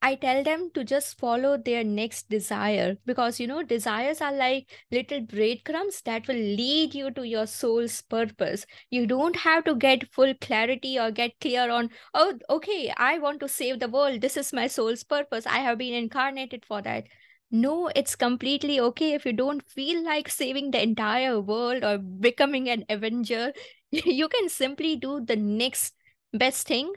I 0.01 0.15
tell 0.15 0.45
them 0.45 0.71
to 0.75 0.85
just 0.85 1.19
follow 1.19 1.57
their 1.59 1.83
next 1.83 2.29
desire 2.31 2.97
because 3.05 3.41
you 3.41 3.47
know, 3.49 3.63
desires 3.63 4.21
are 4.21 4.33
like 4.33 4.71
little 4.93 5.21
breadcrumbs 5.21 6.03
that 6.03 6.29
will 6.29 6.37
lead 6.37 6.95
you 6.95 7.11
to 7.13 7.27
your 7.27 7.47
soul's 7.47 8.01
purpose. 8.03 8.65
You 8.91 9.07
don't 9.07 9.37
have 9.37 9.65
to 9.65 9.75
get 9.75 10.13
full 10.13 10.35
clarity 10.41 10.99
or 10.99 11.11
get 11.11 11.41
clear 11.41 11.69
on, 11.71 11.91
oh, 12.15 12.39
okay, 12.49 12.93
I 12.97 13.19
want 13.19 13.41
to 13.41 13.49
save 13.49 13.81
the 13.81 13.89
world. 13.89 14.21
This 14.21 14.37
is 14.37 14.53
my 14.53 14.69
soul's 14.69 15.03
purpose. 15.05 15.47
I 15.47 15.59
have 15.59 15.79
been 15.79 15.95
incarnated 15.95 16.65
for 16.65 16.81
that. 16.83 17.05
No, 17.51 17.89
it's 17.97 18.15
completely 18.15 18.79
okay 18.79 19.15
if 19.15 19.25
you 19.27 19.33
don't 19.33 19.67
feel 19.69 20.05
like 20.05 20.29
saving 20.29 20.71
the 20.71 20.83
entire 20.83 21.41
world 21.41 21.83
or 21.83 21.99
becoming 21.99 22.69
an 22.69 22.85
Avenger. 22.89 23.53
You 23.91 24.29
can 24.29 24.49
simply 24.51 24.97
do 24.97 25.21
the 25.25 25.37
next 25.37 25.95
best 26.35 26.67
thing 26.69 26.93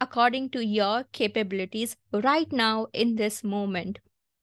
according 0.00 0.50
to 0.50 0.64
your 0.64 1.04
capabilities 1.12 1.96
right 2.12 2.50
now 2.52 2.86
in 2.92 3.16
this 3.16 3.42
moment. 3.42 3.98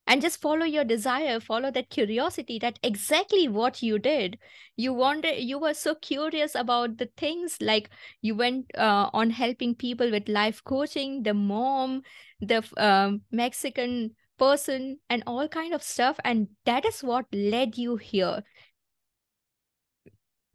And 0.08 0.22
just 0.22 0.40
follow 0.40 0.66
your 0.66 0.84
desire 0.84 1.40
follow 1.40 1.72
that 1.72 1.90
curiosity 1.90 2.60
that 2.60 2.78
exactly 2.84 3.48
what 3.48 3.82
you 3.82 3.98
did. 3.98 4.38
You 4.76 4.94
wanted 4.94 5.40
you 5.40 5.58
were 5.58 5.74
so 5.74 5.96
curious 5.96 6.54
about 6.54 6.98
the 6.98 7.10
things 7.18 7.58
like 7.60 7.90
you 8.22 8.36
went 8.36 8.68
uh, 8.78 9.10
on 9.14 9.32
helping 9.32 9.74
people 9.74 10.12
with 10.12 10.30
life 10.30 10.64
coaching 10.64 11.24
the 11.24 11.34
mom 11.34 12.04
the 12.40 12.64
um, 12.78 13.22
mexican 13.32 14.12
person 14.38 15.00
and 15.10 15.24
all 15.26 15.48
kind 15.48 15.74
of 15.74 15.82
stuff. 15.82 16.20
And 16.24 16.50
that 16.66 16.86
is 16.86 17.02
what 17.04 17.26
led 17.34 17.76
you 17.78 17.96
here 17.96 18.44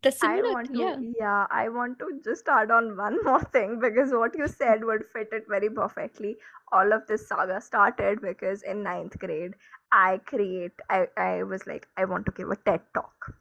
the 0.02 0.12
I 0.22 0.40
similar 0.40 0.42
want 0.42 0.74
to, 0.74 0.84
yeah 0.84 0.96
yeah, 0.98 1.46
I 1.50 1.68
want 1.68 1.98
to 1.98 2.20
just 2.24 2.48
add 2.48 2.70
on 2.70 2.96
one 2.96 3.18
more 3.24 3.42
thing 3.42 3.78
because 3.80 4.12
what 4.12 4.36
you 4.36 4.48
said 4.48 4.84
would 4.84 5.04
fit 5.12 5.28
it 5.32 5.44
very 5.48 5.68
perfectly. 5.70 6.38
All 6.72 6.92
of 6.92 7.06
this 7.06 7.26
saga 7.28 7.60
started 7.60 8.20
because 8.22 8.62
in 8.62 8.82
ninth 8.82 9.18
grade, 9.18 9.54
I 9.92 10.18
create, 10.24 10.72
I, 10.88 11.08
I 11.16 11.42
was 11.42 11.66
like, 11.66 11.88
I 11.96 12.04
want 12.06 12.26
to 12.26 12.32
give 12.32 12.50
a 12.50 12.56
TED 12.56 12.82
talk. 12.94 13.34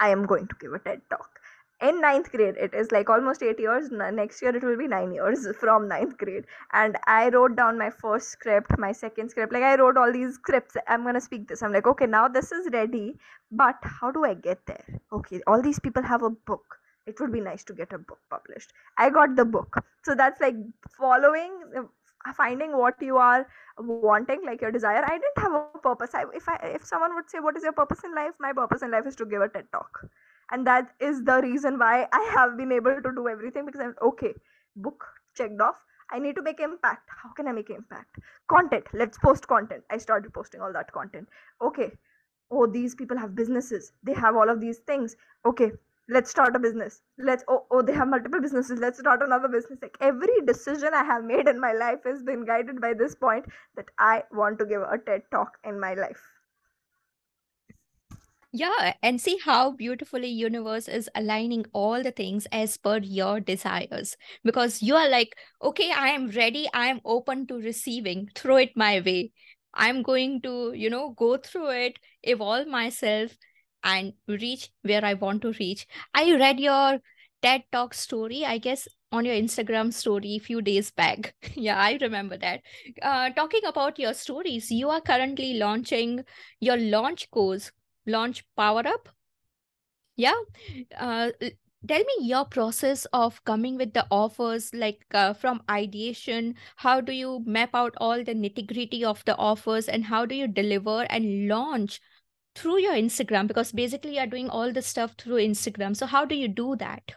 I 0.00 0.10
am 0.10 0.26
going 0.26 0.46
to 0.48 0.54
give 0.60 0.72
a 0.72 0.78
TED 0.78 1.02
talk 1.10 1.40
in 1.88 2.00
ninth 2.00 2.30
grade 2.32 2.56
it 2.66 2.74
is 2.74 2.90
like 2.92 3.10
almost 3.10 3.42
eight 3.42 3.58
years 3.58 3.90
next 4.20 4.42
year 4.42 4.54
it 4.56 4.62
will 4.62 4.76
be 4.76 4.88
nine 4.88 5.12
years 5.12 5.46
from 5.60 5.88
ninth 5.88 6.16
grade. 6.18 6.44
And 6.72 6.96
i 7.06 7.28
wrote 7.28 7.56
down 7.56 7.78
my 7.78 7.90
first 7.90 8.28
script 8.28 8.78
my 8.78 8.92
second 8.92 9.30
script 9.30 9.52
like 9.52 9.62
i 9.62 9.74
wrote 9.76 9.96
all 9.96 10.12
these 10.12 10.34
scripts 10.34 10.76
i'm 10.88 11.04
gonna 11.04 11.20
speak 11.20 11.48
this 11.48 11.62
i'm 11.62 11.72
like 11.72 11.86
okay 11.86 12.06
now 12.06 12.28
this 12.28 12.52
is 12.52 12.68
ready 12.72 13.16
but 13.50 13.76
how 13.82 14.10
do 14.10 14.24
i 14.24 14.34
get 14.34 14.64
there? 14.66 15.00
Okay 15.12 15.40
all 15.46 15.62
these 15.62 15.78
people 15.78 16.02
have 16.02 16.22
a 16.22 16.30
book 16.30 16.78
it 17.06 17.20
would 17.20 17.32
be 17.32 17.40
nice 17.40 17.64
to 17.64 17.74
get 17.74 17.92
a 17.92 17.98
book 17.98 18.18
published. 18.30 18.72
I 18.98 19.10
got 19.10 19.36
the 19.36 19.44
book. 19.44 19.76
So 20.04 20.14
that's 20.14 20.40
like 20.40 20.54
following 20.96 21.52
uh, 21.76 21.82
finding 22.34 22.78
what 22.78 22.94
you 23.00 23.18
are 23.18 23.46
wanting 23.78 24.40
like 24.46 24.62
your 24.62 24.72
desire. 24.72 25.04
I 25.04 25.18
didn't 25.18 25.38
have 25.38 25.52
a 25.52 25.78
purpose. 25.78 26.14
I, 26.14 26.24
if 26.34 26.48
i 26.48 26.56
if 26.74 26.84
someone 26.84 27.14
would 27.14 27.28
say 27.30 27.40
what 27.40 27.56
is 27.56 27.62
your 27.62 27.72
purpose 27.72 28.04
in 28.04 28.14
life? 28.14 28.32
My 28.40 28.52
purpose 28.52 28.82
in 28.82 28.90
life 28.90 29.06
is 29.06 29.16
to 29.16 29.26
give 29.26 29.42
a 29.42 29.48
ted 29.48 29.66
talk 29.72 30.06
and 30.50 30.66
that 30.66 30.90
is 31.00 31.22
the 31.24 31.40
reason 31.42 31.78
why 31.78 32.06
i 32.12 32.22
have 32.34 32.56
been 32.56 32.72
able 32.72 33.00
to 33.02 33.12
do 33.14 33.28
everything 33.28 33.66
because 33.66 33.80
i'm 33.80 33.94
okay 34.02 34.34
book 34.76 35.04
checked 35.34 35.60
off. 35.60 35.76
I 36.10 36.18
need 36.18 36.36
to 36.36 36.42
make 36.42 36.60
impact. 36.60 37.08
How 37.22 37.32
can 37.32 37.48
i 37.48 37.52
make 37.52 37.70
impact? 37.70 38.18
Content. 38.48 38.84
Let's 38.92 39.18
post 39.18 39.48
content. 39.48 39.84
I 39.90 39.98
started 39.98 40.32
posting 40.32 40.60
all 40.60 40.72
that 40.72 40.92
content. 40.92 41.28
Okay. 41.62 41.92
Oh 42.50 42.66
these 42.66 42.94
people 42.94 43.16
have 43.18 43.34
businesses. 43.34 43.92
They 44.02 44.14
have 44.14 44.36
all 44.36 44.50
of 44.50 44.60
these 44.60 44.78
things. 44.78 45.16
Okay. 45.46 45.72
Let's 46.08 46.30
start 46.30 46.54
a 46.54 46.58
business. 46.58 47.00
Let's 47.18 47.44
oh, 47.48 47.64
oh 47.70 47.82
they 47.82 47.94
have 47.94 48.08
multiple 48.08 48.40
businesses. 48.40 48.78
Let's 48.80 48.98
start 48.98 49.22
another 49.22 49.48
business. 49.48 49.78
Like 49.82 49.96
every 50.00 50.40
decision 50.46 50.90
i 50.94 51.04
have 51.04 51.24
made 51.24 51.48
in 51.48 51.60
my 51.60 51.72
life 51.72 52.04
has 52.04 52.22
been 52.22 52.44
guided 52.44 52.80
by 52.80 52.92
this 52.94 53.14
point 53.14 53.46
that 53.76 53.86
i 53.98 54.22
want 54.32 54.58
to 54.58 54.66
give 54.66 54.82
a 54.82 54.98
ted 54.98 55.22
talk 55.30 55.58
in 55.64 55.80
my 55.80 55.94
life 55.94 56.33
Yeah, 58.56 58.94
and 59.02 59.20
see 59.20 59.38
how 59.44 59.72
beautifully 59.72 60.28
universe 60.28 60.86
is 60.86 61.10
aligning 61.16 61.66
all 61.72 62.04
the 62.04 62.12
things 62.12 62.46
as 62.52 62.76
per 62.76 62.98
your 62.98 63.40
desires. 63.40 64.16
Because 64.44 64.80
you 64.80 64.94
are 64.94 65.08
like, 65.08 65.34
okay, 65.60 65.90
I 65.90 66.10
am 66.10 66.30
ready, 66.30 66.68
I 66.72 66.86
am 66.86 67.00
open 67.04 67.48
to 67.48 67.56
receiving, 67.56 68.30
throw 68.36 68.58
it 68.58 68.76
my 68.76 69.00
way. 69.00 69.32
I'm 69.74 70.02
going 70.04 70.40
to, 70.42 70.72
you 70.72 70.88
know, 70.88 71.10
go 71.10 71.36
through 71.36 71.70
it, 71.70 71.98
evolve 72.22 72.68
myself, 72.68 73.32
and 73.82 74.12
reach 74.28 74.70
where 74.82 75.04
I 75.04 75.14
want 75.14 75.42
to 75.42 75.52
reach. 75.58 75.88
I 76.14 76.36
read 76.36 76.60
your 76.60 77.00
TED 77.42 77.64
Talk 77.72 77.92
story, 77.92 78.44
I 78.46 78.58
guess, 78.58 78.86
on 79.10 79.24
your 79.24 79.34
Instagram 79.34 79.92
story 79.92 80.36
a 80.36 80.38
few 80.38 80.62
days 80.62 80.92
back. 80.92 81.34
yeah, 81.56 81.76
I 81.76 81.98
remember 82.00 82.38
that. 82.38 82.60
Uh, 83.02 83.30
talking 83.30 83.64
about 83.66 83.98
your 83.98 84.14
stories, 84.14 84.70
you 84.70 84.90
are 84.90 85.00
currently 85.00 85.54
launching 85.54 86.22
your 86.60 86.76
launch 86.76 87.28
course 87.32 87.72
launch 88.06 88.44
Power 88.56 88.86
Up. 88.86 89.08
Yeah. 90.16 90.40
Uh, 90.96 91.30
tell 91.86 91.98
me 91.98 92.14
your 92.20 92.44
process 92.44 93.04
of 93.12 93.42
coming 93.44 93.76
with 93.76 93.92
the 93.92 94.06
offers, 94.10 94.72
like 94.74 95.04
uh, 95.12 95.34
from 95.34 95.62
ideation. 95.70 96.54
How 96.76 97.00
do 97.00 97.12
you 97.12 97.42
map 97.46 97.70
out 97.74 97.94
all 97.98 98.22
the 98.22 98.34
nitty 98.34 98.66
gritty 98.72 99.04
of 99.04 99.24
the 99.24 99.36
offers 99.36 99.88
and 99.88 100.04
how 100.04 100.24
do 100.26 100.34
you 100.34 100.46
deliver 100.46 101.02
and 101.10 101.48
launch 101.48 102.00
through 102.54 102.80
your 102.80 102.94
Instagram? 102.94 103.46
Because 103.46 103.72
basically, 103.72 104.16
you're 104.16 104.26
doing 104.26 104.48
all 104.48 104.72
the 104.72 104.82
stuff 104.82 105.14
through 105.18 105.36
Instagram. 105.36 105.96
So, 105.96 106.06
how 106.06 106.24
do 106.24 106.34
you 106.34 106.48
do 106.48 106.76
that? 106.76 107.12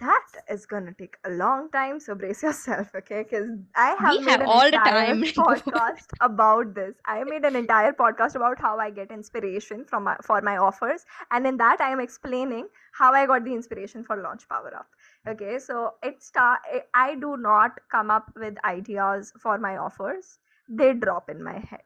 That 0.00 0.26
is 0.48 0.64
gonna 0.66 0.92
take 0.98 1.16
a 1.24 1.30
long 1.30 1.70
time 1.70 1.98
so 2.00 2.14
brace 2.14 2.42
yourself 2.46 2.94
okay? 2.94 3.22
Because 3.22 3.48
i 3.76 3.94
have 3.98 4.20
made 4.20 4.28
have 4.28 4.40
an 4.40 4.46
all 4.46 4.70
the 4.70 4.78
time. 4.78 5.22
podcast 5.40 6.08
about 6.20 6.74
this. 6.74 6.94
I 7.04 7.24
made 7.24 7.44
an 7.44 7.56
entire 7.56 7.92
podcast 7.92 8.34
about 8.34 8.60
how 8.60 8.78
i 8.78 8.90
get 8.90 9.10
inspiration 9.10 9.84
from 9.84 10.04
my, 10.04 10.16
for 10.22 10.40
my 10.40 10.56
offers 10.56 11.04
and 11.30 11.46
in 11.46 11.56
that 11.58 11.80
i 11.80 11.90
am 11.90 12.00
explaining 12.00 12.68
how 12.92 13.12
i 13.12 13.26
got 13.26 13.44
the 13.44 13.52
inspiration 13.52 14.04
for 14.04 14.16
launch 14.16 14.48
power 14.48 14.74
up 14.74 14.88
hmm. 15.24 15.30
okay? 15.30 15.58
So 15.58 15.94
it 16.02 16.22
start 16.22 16.60
i 16.94 17.14
do 17.14 17.36
not 17.36 17.72
come 17.90 18.10
up 18.10 18.32
with 18.36 18.56
ideas 18.64 19.32
for 19.40 19.58
my 19.58 19.76
offers. 19.76 20.38
They 20.68 20.92
drop 20.92 21.30
in 21.30 21.42
my 21.42 21.58
head. 21.58 21.80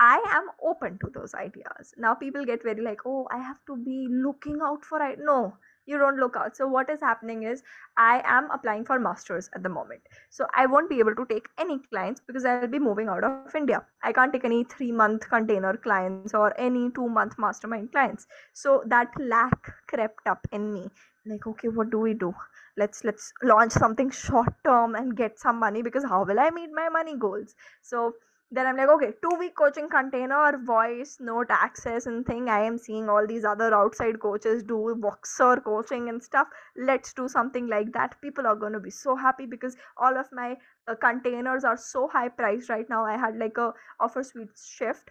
I 0.00 0.22
am 0.30 0.48
open 0.62 0.98
to 0.98 1.10
those 1.12 1.34
ideas. 1.34 1.92
Now 1.96 2.14
people 2.14 2.44
get 2.44 2.62
very 2.62 2.80
like, 2.82 3.00
oh, 3.04 3.26
I 3.30 3.38
have 3.38 3.64
to 3.66 3.76
be 3.76 4.06
looking 4.08 4.60
out 4.62 4.84
for 4.84 5.02
it. 5.02 5.18
No, 5.20 5.56
you 5.88 5.98
don't 5.98 6.18
look 6.18 6.36
out. 6.36 6.56
So 6.56 6.68
what 6.68 6.90
is 6.90 7.00
happening 7.00 7.44
is 7.44 7.62
I 7.96 8.22
am 8.24 8.50
applying 8.50 8.84
for 8.84 8.98
masters 9.00 9.48
at 9.54 9.62
the 9.62 9.70
moment. 9.70 10.02
So 10.30 10.46
I 10.54 10.66
won't 10.66 10.90
be 10.90 10.98
able 10.98 11.14
to 11.14 11.26
take 11.26 11.46
any 11.58 11.78
clients 11.90 12.20
because 12.26 12.44
I'll 12.44 12.68
be 12.68 12.78
moving 12.78 13.08
out 13.08 13.24
of 13.24 13.54
India. 13.54 13.84
I 14.04 14.12
can't 14.12 14.32
take 14.32 14.44
any 14.44 14.64
three 14.64 14.92
month 14.92 15.28
container 15.28 15.76
clients 15.76 16.34
or 16.34 16.52
any 16.60 16.90
two 16.90 17.08
month 17.08 17.38
mastermind 17.38 17.92
clients. 17.92 18.26
So 18.52 18.82
that 18.86 19.08
lack 19.18 19.72
crept 19.88 20.26
up 20.26 20.46
in 20.52 20.72
me. 20.72 20.90
Like, 21.26 21.46
okay, 21.46 21.68
what 21.68 21.90
do 21.90 21.98
we 21.98 22.14
do? 22.14 22.34
Let's 22.76 23.02
let's 23.04 23.32
launch 23.42 23.72
something 23.72 24.10
short 24.10 24.52
term 24.64 24.94
and 24.94 25.16
get 25.16 25.38
some 25.38 25.58
money 25.58 25.82
because 25.82 26.04
how 26.04 26.24
will 26.24 26.38
I 26.38 26.50
meet 26.50 26.70
my 26.72 26.88
money 26.88 27.16
goals? 27.16 27.54
So 27.82 28.12
then 28.50 28.66
i'm 28.66 28.76
like 28.76 28.88
okay 28.88 29.12
two 29.22 29.36
week 29.38 29.54
coaching 29.56 29.88
container 29.88 30.58
voice 30.64 31.18
note 31.20 31.46
access 31.50 32.06
and 32.06 32.24
thing. 32.26 32.48
I 32.48 32.60
am 32.60 32.78
seeing 32.78 33.08
all 33.08 33.26
these 33.26 33.44
other 33.44 33.74
outside 33.74 34.20
coaches 34.20 34.62
do 34.62 34.96
Voxer 35.00 35.62
coaching 35.62 36.08
and 36.08 36.22
stuff. 36.22 36.48
Let's 36.76 37.12
do 37.12 37.28
something 37.28 37.66
like 37.68 37.92
that. 37.92 38.20
People 38.22 38.46
are 38.46 38.56
going 38.56 38.72
to 38.72 38.80
be 38.80 38.90
so 38.90 39.16
happy 39.16 39.46
because 39.46 39.76
all 39.96 40.16
of 40.16 40.26
my 40.32 40.56
uh, 40.86 40.94
containers 40.94 41.64
are 41.64 41.76
so 41.76 42.08
high 42.08 42.28
priced 42.28 42.70
right 42.70 42.88
now. 42.88 43.04
I 43.04 43.16
had 43.16 43.36
like 43.36 43.58
a 43.58 43.72
offer 44.00 44.22
suite 44.22 44.48
shift. 44.56 45.10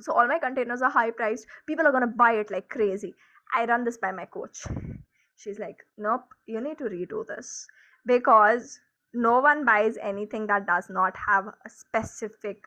So 0.00 0.12
all 0.12 0.26
my 0.28 0.38
containers 0.38 0.82
are 0.82 0.90
high 0.90 1.10
priced. 1.10 1.46
People 1.66 1.86
are 1.86 1.92
going 1.92 2.08
to 2.08 2.14
buy 2.24 2.32
it 2.32 2.50
like 2.50 2.68
crazy. 2.68 3.14
I 3.54 3.64
run 3.66 3.84
this 3.84 3.98
by 3.98 4.12
my 4.12 4.24
coach. 4.26 4.64
She's 5.36 5.58
like 5.58 5.86
nope 5.96 6.24
you 6.46 6.60
need 6.60 6.78
to 6.78 6.84
redo 6.84 7.26
this. 7.26 7.66
Because 8.06 8.80
no 9.14 9.40
one 9.40 9.64
buys 9.64 9.96
anything 10.02 10.46
that 10.46 10.66
does 10.66 10.88
not 10.90 11.16
have 11.16 11.46
a 11.48 11.70
specific 11.70 12.64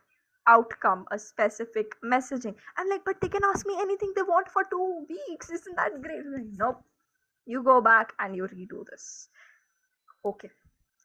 outcome 0.47 1.05
a 1.11 1.19
specific 1.19 1.95
messaging. 2.03 2.55
I'm 2.77 2.89
like 2.89 3.03
but 3.05 3.21
they 3.21 3.29
can 3.29 3.43
ask 3.43 3.65
me 3.65 3.75
anything 3.79 4.13
they 4.15 4.23
want 4.23 4.49
for 4.49 4.63
two 4.71 5.05
weeks. 5.09 5.49
Isn't 5.51 5.75
that 5.75 6.01
great? 6.01 6.25
Like, 6.25 6.47
nope. 6.57 6.83
You 7.45 7.63
go 7.63 7.81
back 7.81 8.13
and 8.19 8.35
you 8.35 8.43
redo 8.43 8.83
this. 8.89 9.29
Okay. 10.25 10.49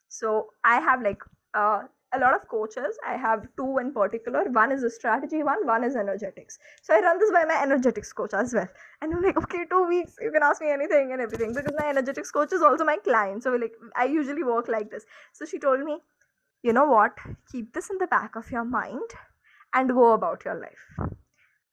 So 0.08 0.48
i 0.64 0.80
have 0.80 1.02
like 1.02 1.22
uh, 1.54 1.82
a 2.14 2.18
lot 2.18 2.34
of 2.34 2.48
coaches 2.48 2.98
i 3.06 3.16
have 3.16 3.46
two 3.56 3.78
in 3.78 3.92
particular. 3.92 4.44
One 4.44 4.72
is 4.72 4.82
a 4.84 4.90
strategy 4.90 5.42
one 5.42 5.66
one 5.66 5.84
is 5.84 5.96
energetics. 5.96 6.58
So 6.82 6.94
i 6.94 7.00
run 7.00 7.18
this 7.18 7.30
by 7.32 7.44
my 7.44 7.60
energetics 7.62 8.12
coach 8.12 8.32
as 8.32 8.54
well. 8.54 8.68
And 9.02 9.12
i'm 9.12 9.22
like 9.22 9.36
okay 9.36 9.64
two 9.70 9.84
weeks 9.88 10.14
you 10.20 10.30
can 10.30 10.42
ask 10.42 10.60
me 10.60 10.70
anything 10.70 11.12
and 11.12 11.20
everything 11.20 11.52
because 11.52 11.72
my 11.78 11.88
energetics 11.88 12.30
coach 12.30 12.52
is 12.52 12.62
also 12.62 12.84
my 12.84 12.96
client. 12.98 13.42
So 13.42 13.54
like 13.54 13.72
i 13.96 14.04
usually 14.04 14.44
work 14.44 14.68
like 14.68 14.90
this. 14.90 15.04
So 15.32 15.44
she 15.44 15.58
told 15.58 15.80
me 15.80 15.98
you 16.62 16.72
know 16.72 16.86
what? 16.86 17.18
Keep 17.52 17.72
this 17.74 17.90
in 17.90 17.98
the 17.98 18.06
back 18.06 18.36
of 18.36 18.50
your 18.50 18.64
mind 18.64 19.10
and 19.74 19.88
go 19.90 20.12
about 20.12 20.44
your 20.44 20.54
life. 20.54 21.10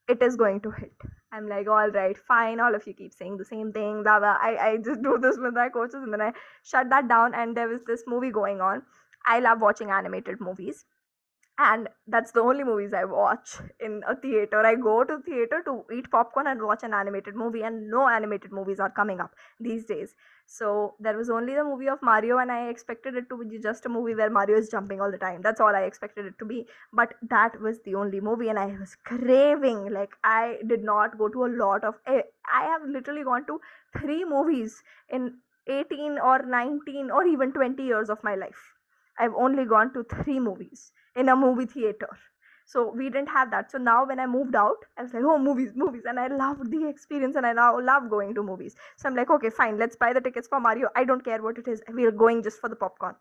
It 0.08 0.22
is 0.22 0.36
going 0.36 0.62
to 0.62 0.72
hit. 0.72 0.94
I'm 1.32 1.48
like 1.48 1.68
all 1.68 1.90
right 1.90 2.18
fine. 2.18 2.60
All 2.60 2.76
of 2.76 2.86
you 2.86 2.94
keep 2.94 3.14
saying 3.14 3.38
the 3.38 3.46
same 3.46 3.72
thing 3.72 4.04
blah, 4.04 4.20
blah. 4.20 4.38
I, 4.40 4.58
I 4.58 4.78
just 4.78 5.02
do 5.02 5.18
this 5.22 5.38
with 5.40 5.54
my 5.54 5.70
coaches 5.70 6.04
and 6.04 6.14
then 6.14 6.22
i 6.22 6.34
shut 6.64 6.90
that 6.90 7.08
down. 7.08 7.34
And 7.34 7.58
there 7.58 7.68
was 7.68 7.82
this 7.88 8.04
movie 8.08 8.32
going 8.32 8.62
on 8.62 8.84
I 9.26 9.40
love 9.40 9.62
watching 9.62 9.92
animated 9.92 10.40
movies 10.42 10.86
and 11.60 11.88
that's 12.08 12.32
the 12.32 12.42
only 12.42 12.64
movies 12.64 12.94
I 12.94 13.06
watch 13.06 13.58
in 13.80 14.02
a 14.08 14.16
theater. 14.16 14.66
I 14.66 14.74
go 14.76 15.04
to 15.04 15.20
theater 15.20 15.62
to 15.66 15.86
eat 15.96 16.10
popcorn 16.10 16.48
and 16.48 16.62
watch 16.64 16.82
an 16.84 16.96
animated 16.96 17.36
movie, 17.36 17.62
and 17.62 17.92
no 17.92 18.08
animated 18.10 18.52
movies 18.52 18.80
are 18.80 18.90
coming 18.90 19.20
up 19.20 19.36
these 19.60 19.86
days. 19.86 20.16
So 20.48 20.96
there 21.00 21.16
was 21.16 21.30
only 21.30 21.54
the 21.54 21.64
movie 21.64 21.88
of 21.90 22.02
Mario, 22.02 22.40
and 22.40 22.52
I 22.52 22.70
expected 22.70 23.16
it 23.16 23.30
to 23.30 23.38
be 23.38 23.60
just 23.60 23.86
a 23.86 23.90
movie 23.90 24.16
where 24.16 24.32
Mario 24.32 24.58
is 24.58 24.70
jumping 24.70 25.00
all 25.00 25.12
the 25.12 25.20
time. 25.20 25.42
That's 25.44 25.62
all 25.62 25.76
I 25.76 25.84
expected 25.84 26.26
it 26.26 26.40
to 26.40 26.46
be. 26.46 26.68
But 26.92 27.14
that 27.30 27.62
was 27.62 27.82
the 27.84 27.94
only 27.96 28.20
movie, 28.20 28.50
and 28.50 28.58
I 28.58 28.66
was 28.66 28.96
craving. 28.96 29.92
Like 29.94 30.16
I 30.24 30.58
did 30.68 30.84
not 30.84 31.20
go 31.20 31.30
to 31.30 31.46
a 31.46 31.54
lot 31.64 31.84
of. 31.84 31.96
I 32.08 32.24
have 32.64 32.82
literally 32.84 33.24
gone 33.24 33.46
to 33.46 33.62
three 33.96 34.26
movies 34.26 34.82
in 35.08 35.38
18 35.68 36.18
or 36.18 36.40
19 36.44 37.12
or 37.12 37.26
even 37.28 37.54
20 37.54 37.84
years 37.84 38.10
of 38.10 38.24
my 38.24 38.34
life 38.36 38.73
I've 39.20 39.34
only 39.36 39.66
gone 39.66 39.94
to 39.94 40.04
three 40.04 40.40
movies 40.40 40.92
in 41.16 41.30
a 41.30 41.36
movie 41.36 41.66
theater. 41.66 42.10
So 42.66 42.92
we 42.96 43.10
didn't 43.10 43.28
have 43.30 43.52
that. 43.52 43.72
So 43.72 43.78
now 43.78 44.06
when 44.06 44.20
I 44.20 44.26
moved 44.26 44.56
out, 44.56 44.78
I 44.98 45.04
was 45.04 45.14
like, 45.14 45.24
oh, 45.26 45.38
movies, 45.38 45.72
movies. 45.76 46.04
And 46.06 46.20
I 46.20 46.28
loved 46.28 46.72
the 46.72 46.88
experience 46.88 47.36
and 47.36 47.46
I 47.46 47.54
now 47.54 47.80
love 47.80 48.10
going 48.10 48.34
to 48.36 48.44
movies. 48.44 48.76
So 48.98 49.10
I'm 49.10 49.16
like, 49.16 49.30
okay, 49.30 49.50
fine, 49.50 49.78
let's 49.78 49.96
buy 49.96 50.14
the 50.14 50.22
tickets 50.22 50.48
for 50.48 50.60
Mario. 50.60 50.90
I 50.96 51.04
don't 51.04 51.24
care 51.24 51.42
what 51.42 51.58
it 51.58 51.68
is. 51.68 51.82
We're 51.90 52.12
going 52.12 52.42
just 52.42 52.60
for 52.60 52.70
the 52.70 52.76
popcorn. 52.76 53.16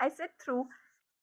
I 0.00 0.08
sit 0.08 0.30
through. 0.44 0.66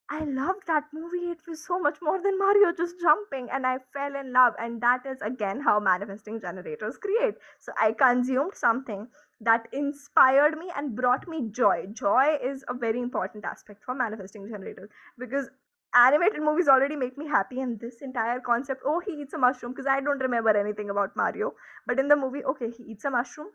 I 0.09 0.23
loved 0.23 0.67
that 0.67 0.85
movie. 0.93 1.31
It 1.31 1.39
was 1.47 1.65
so 1.65 1.79
much 1.79 1.97
more 2.01 2.21
than 2.21 2.37
Mario 2.39 2.71
just 2.71 2.95
jumping, 3.01 3.49
and 3.51 3.67
I 3.67 3.79
fell 3.93 4.15
in 4.15 4.31
love. 4.31 4.53
And 4.57 4.79
that 4.81 5.05
is 5.05 5.21
again 5.21 5.59
how 5.61 5.79
manifesting 5.81 6.39
generators 6.39 6.97
create. 6.97 7.35
So 7.59 7.73
I 7.81 7.91
consumed 7.91 8.53
something 8.55 9.07
that 9.41 9.67
inspired 9.71 10.57
me 10.57 10.71
and 10.75 10.95
brought 10.95 11.27
me 11.27 11.49
joy. 11.51 11.85
Joy 11.93 12.37
is 12.43 12.63
a 12.67 12.73
very 12.73 12.99
important 12.99 13.45
aspect 13.45 13.83
for 13.83 13.93
manifesting 13.93 14.47
generators 14.47 14.89
because 15.17 15.49
animated 15.95 16.41
movies 16.41 16.67
already 16.67 16.95
make 16.95 17.17
me 17.17 17.27
happy 17.27 17.61
and 17.61 17.79
this 17.79 18.01
entire 18.01 18.39
concept 18.39 18.81
oh 18.85 18.99
he 19.05 19.13
eats 19.13 19.33
a 19.33 19.37
mushroom 19.37 19.71
because 19.71 19.87
i 19.87 20.01
don't 20.01 20.19
remember 20.19 20.49
anything 20.49 20.89
about 20.89 21.15
mario 21.15 21.53
but 21.85 21.97
in 21.97 22.07
the 22.09 22.15
movie 22.15 22.43
okay 22.43 22.69
he 22.77 22.83
eats 22.83 23.05
a 23.05 23.09
mushroom 23.09 23.47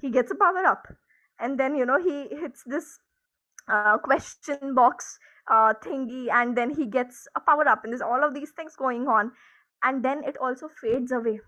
he 0.00 0.10
gets 0.10 0.30
a 0.30 0.34
power 0.34 0.64
up 0.66 0.88
and 1.38 1.58
then 1.58 1.76
you 1.76 1.86
know 1.86 2.02
he 2.02 2.28
hits 2.36 2.64
this 2.66 2.98
uh, 3.68 3.96
question 3.98 4.74
box 4.74 5.18
uh, 5.50 5.72
thingy 5.84 6.28
and 6.30 6.56
then 6.56 6.74
he 6.74 6.86
gets 6.86 7.26
a 7.36 7.40
power 7.40 7.66
up 7.68 7.84
and 7.84 7.92
there's 7.92 8.02
all 8.02 8.24
of 8.24 8.34
these 8.34 8.50
things 8.50 8.74
going 8.76 9.06
on 9.06 9.30
and 9.84 10.04
then 10.04 10.22
it 10.24 10.36
also 10.38 10.68
fades 10.68 11.12
away 11.12 11.40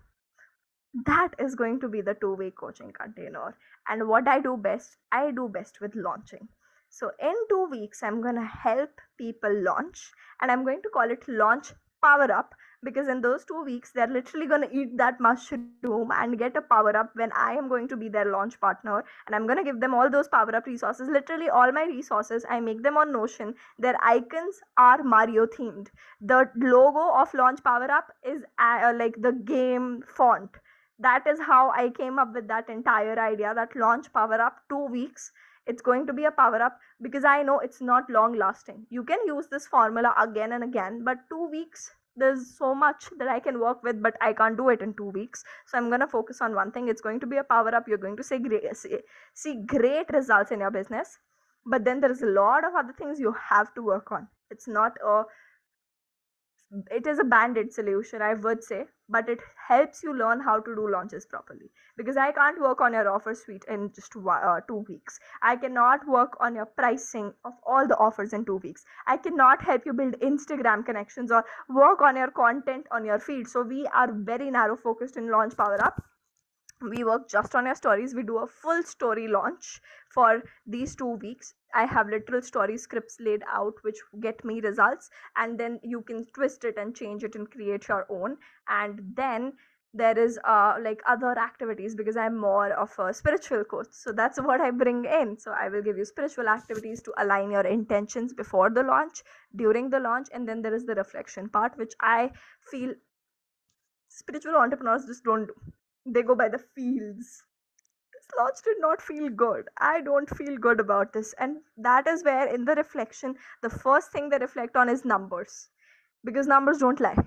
that 0.93 1.29
is 1.39 1.55
going 1.55 1.79
to 1.79 1.87
be 1.87 2.01
the 2.01 2.15
two 2.15 2.33
way 2.35 2.51
coaching 2.51 2.91
container 2.91 3.55
and 3.87 4.07
what 4.07 4.27
i 4.27 4.39
do 4.39 4.57
best 4.57 4.97
i 5.11 5.31
do 5.31 5.47
best 5.47 5.79
with 5.81 5.95
launching. 5.95 6.47
So 6.89 7.11
in 7.21 7.33
two 7.49 7.67
weeks 7.71 8.03
i'm 8.03 8.21
going 8.21 8.35
to 8.35 8.45
help 8.45 8.89
people 9.17 9.53
launch 9.63 10.11
and 10.41 10.51
i'm 10.51 10.65
going 10.65 10.81
to 10.81 10.89
call 10.89 11.09
it 11.09 11.23
launch 11.29 11.71
power 12.03 12.29
up 12.31 12.53
because 12.83 13.07
in 13.07 13.21
those 13.21 13.45
two 13.45 13.63
weeks 13.63 13.91
they're 13.93 14.07
literally 14.07 14.47
going 14.47 14.67
to 14.67 14.75
eat 14.75 14.97
that 14.97 15.21
mushroom 15.21 16.11
and 16.11 16.37
get 16.37 16.57
a 16.57 16.61
power 16.61 16.95
up 16.97 17.11
when 17.13 17.31
i 17.31 17.53
am 17.53 17.69
going 17.69 17.87
to 17.87 17.95
be 17.95 18.09
their 18.09 18.25
launch 18.29 18.59
partner 18.59 19.05
and 19.25 19.35
i'm 19.35 19.45
going 19.47 19.57
to 19.57 19.63
give 19.63 19.79
them 19.79 19.93
all 19.93 20.09
those 20.09 20.27
power 20.27 20.53
up 20.55 20.65
resources. 20.65 21.07
Literally 21.07 21.49
all 21.49 21.71
my 21.71 21.85
resources 21.85 22.43
i 22.49 22.59
make 22.59 22.83
them 22.83 22.97
on 22.97 23.13
notion. 23.13 23.53
Their 23.79 23.95
icons 24.03 24.59
are 24.77 25.03
mario 25.03 25.45
themed. 25.45 25.87
The 26.19 26.49
logo 26.57 27.13
of 27.21 27.33
launch 27.33 27.63
power 27.63 27.89
up 27.89 28.11
is 28.25 28.43
uh, 28.59 28.93
like 28.97 29.15
the 29.21 29.31
game 29.31 30.03
font 30.17 30.49
that 31.01 31.27
is 31.27 31.39
how 31.39 31.71
i 31.71 31.89
came 31.99 32.19
up 32.19 32.33
with 32.33 32.47
that 32.47 32.69
entire 32.69 33.17
idea 33.19 33.53
that 33.53 33.75
launch 33.75 34.11
power 34.13 34.41
up 34.41 34.59
2 34.69 34.85
weeks. 34.97 35.31
It's 35.67 35.81
going 35.81 36.07
to 36.07 36.13
be 36.13 36.25
a 36.25 36.31
power 36.31 36.61
up 36.67 36.77
because 37.01 37.23
i 37.23 37.43
know 37.43 37.59
it's 37.59 37.81
not 37.81 38.09
long 38.09 38.37
lasting. 38.37 38.85
You 38.89 39.03
can 39.03 39.19
use 39.25 39.47
this 39.47 39.67
formula 39.67 40.13
again 40.19 40.53
and 40.53 40.63
again 40.63 41.03
but 41.03 41.17
2 41.29 41.49
weeks 41.51 41.91
there's 42.15 42.57
so 42.57 42.73
much 42.75 43.05
that 43.19 43.27
i 43.27 43.39
can 43.39 43.59
work 43.59 43.83
with 43.83 44.01
but 44.03 44.17
i 44.21 44.33
can't 44.33 44.57
do 44.57 44.69
it 44.69 44.81
in 44.81 44.93
2 44.95 45.09
weeks. 45.09 45.43
So 45.67 45.77
i'm 45.77 45.89
going 45.89 46.01
to 46.01 46.07
focus 46.07 46.41
on 46.41 46.55
one 46.55 46.71
thing. 46.71 46.87
It's 46.87 47.01
going 47.09 47.19
to 47.21 47.27
be 47.27 47.37
a 47.37 47.43
power 47.43 47.75
up. 47.75 47.87
You're 47.87 48.05
going 48.05 48.17
to 48.17 48.23
see 48.23 48.39
great, 48.39 48.75
see, 48.75 48.97
see 49.33 49.53
great 49.75 50.09
results 50.19 50.51
in 50.51 50.59
your 50.59 50.71
business 50.71 51.19
but 51.65 51.85
then 51.85 52.01
there's 52.01 52.21
a 52.21 52.27
lot 52.27 52.65
of 52.65 52.73
other 52.75 52.93
things 52.97 53.19
you 53.19 53.33
have 53.49 53.73
to 53.75 53.83
work 53.83 54.11
on. 54.11 54.27
It's 54.49 54.67
not 54.67 54.93
a 55.05 55.23
it 56.89 57.05
is 57.05 57.19
a 57.19 57.23
band-aid 57.23 57.71
solution 57.73 58.21
i 58.21 58.33
would 58.33 58.63
say 58.63 58.83
but 59.11 59.27
it 59.27 59.39
helps 59.67 60.01
you 60.03 60.17
learn 60.17 60.39
how 60.39 60.59
to 60.59 60.73
do 60.73 60.89
launches 60.89 61.25
properly. 61.25 61.69
Because 61.97 62.17
i 62.17 62.31
can't 62.31 62.61
work 62.61 62.81
on 62.81 62.93
your 62.93 63.09
offer 63.13 63.35
suite 63.35 63.65
in 63.69 63.91
just 63.93 64.15
uh, 64.15 64.59
two 64.67 64.85
weeks. 64.87 65.19
I 65.41 65.55
cannot 65.57 66.07
work 66.07 66.37
on 66.39 66.55
your 66.55 66.65
pricing 66.65 67.33
of 67.43 67.53
all 67.65 67.87
the 67.87 67.97
offers 67.97 68.33
in 68.33 68.45
two 68.45 68.57
weeks. 68.57 68.85
I 69.07 69.17
cannot 69.17 69.61
help 69.61 69.85
you 69.85 69.93
build 69.93 70.19
instagram 70.21 70.85
connections 70.85 71.31
or 71.31 71.43
work 71.69 72.01
on 72.01 72.15
your 72.15 72.31
content 72.31 72.87
on 72.91 73.05
your 73.05 73.19
feed. 73.19 73.47
So 73.47 73.63
we 73.63 73.85
are 73.87 74.11
very 74.13 74.49
narrow 74.49 74.77
focused 74.77 75.17
in 75.17 75.29
launch 75.29 75.57
power 75.57 75.83
up 75.83 76.01
we 76.81 77.03
work 77.03 77.29
just 77.29 77.55
on 77.55 77.65
your 77.65 77.75
stories. 77.75 78.15
We 78.15 78.23
do 78.23 78.39
a 78.39 78.47
full 78.47 78.83
story 78.83 79.27
launch 79.27 79.81
for 80.09 80.43
these 80.65 80.95
two 80.95 81.17
weeks. 81.17 81.53
I 81.73 81.85
have 81.85 82.09
literal 82.09 82.41
story 82.41 82.77
scripts 82.77 83.17
laid 83.19 83.43
out 83.51 83.75
which 83.83 83.97
get 84.19 84.43
me 84.43 84.59
results 84.61 85.09
and 85.37 85.59
then 85.59 85.79
you 85.83 86.01
can 86.01 86.25
twist 86.33 86.63
it 86.63 86.77
and 86.77 86.95
change 86.95 87.23
it 87.23 87.35
and 87.35 87.49
create 87.49 87.87
your 87.87 88.05
own. 88.09 88.37
And 88.67 88.99
then 89.15 89.53
there 89.93 90.17
is 90.17 90.39
uh 90.45 90.75
like 90.81 91.01
other 91.05 91.37
activities 91.37 91.95
because 91.95 92.15
i'm 92.15 92.37
more 92.37 92.71
of 92.71 92.97
a 92.97 93.13
spiritual 93.13 93.63
coach. 93.65 93.87
So 93.91 94.13
that's 94.13 94.39
what 94.41 94.61
i 94.61 94.71
bring 94.71 95.05
in. 95.05 95.37
So 95.37 95.51
i 95.51 95.69
will 95.69 95.81
give 95.81 95.97
you 95.97 96.05
spiritual 96.05 96.47
activities 96.47 97.01
to 97.03 97.13
align 97.17 97.51
your 97.51 97.65
intentions 97.67 98.33
before 98.33 98.69
the 98.69 98.83
launch 98.83 99.21
during 99.55 99.89
the 99.89 99.99
launch 99.99 100.27
and 100.33 100.47
then 100.47 100.61
there 100.61 100.73
is 100.73 100.85
the 100.85 100.95
reflection 100.95 101.49
part 101.49 101.77
which 101.77 101.93
i 101.99 102.31
feel 102.71 102.93
spiritual 104.07 104.55
entrepreneurs 104.55 105.05
just 105.05 105.23
don't 105.23 105.47
do 105.47 105.53
they 106.05 106.21
go 106.23 106.35
by 106.35 106.49
the 106.49 106.59
feels 106.75 107.43
this 108.13 108.27
launch 108.37 108.57
did 108.63 108.77
not 108.79 109.01
feel 109.01 109.29
good. 109.29 109.67
I 109.79 110.01
don't 110.01 110.29
feel 110.37 110.57
good 110.57 110.79
about 110.79 111.13
this. 111.13 111.33
And 111.39 111.57
that 111.77 112.07
is 112.07 112.23
where 112.23 112.53
in 112.53 112.65
the 112.65 112.75
reflection 112.75 113.35
the 113.61 113.69
first 113.69 114.11
thing 114.11 114.29
they 114.29 114.37
reflect 114.37 114.75
on 114.75 114.89
is 114.89 115.05
numbers. 115.05 115.69
Because 116.23 116.47
numbers 116.47 116.79
don't 116.79 116.99
lie. 116.99 117.17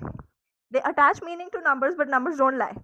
They 0.71 0.81
attach 0.81 1.23
meaning 1.23 1.49
to 1.53 1.61
numbers 1.61 1.95
but 1.97 2.09
numbers 2.09 2.37
don't 2.39 2.59
lie. 2.59 2.77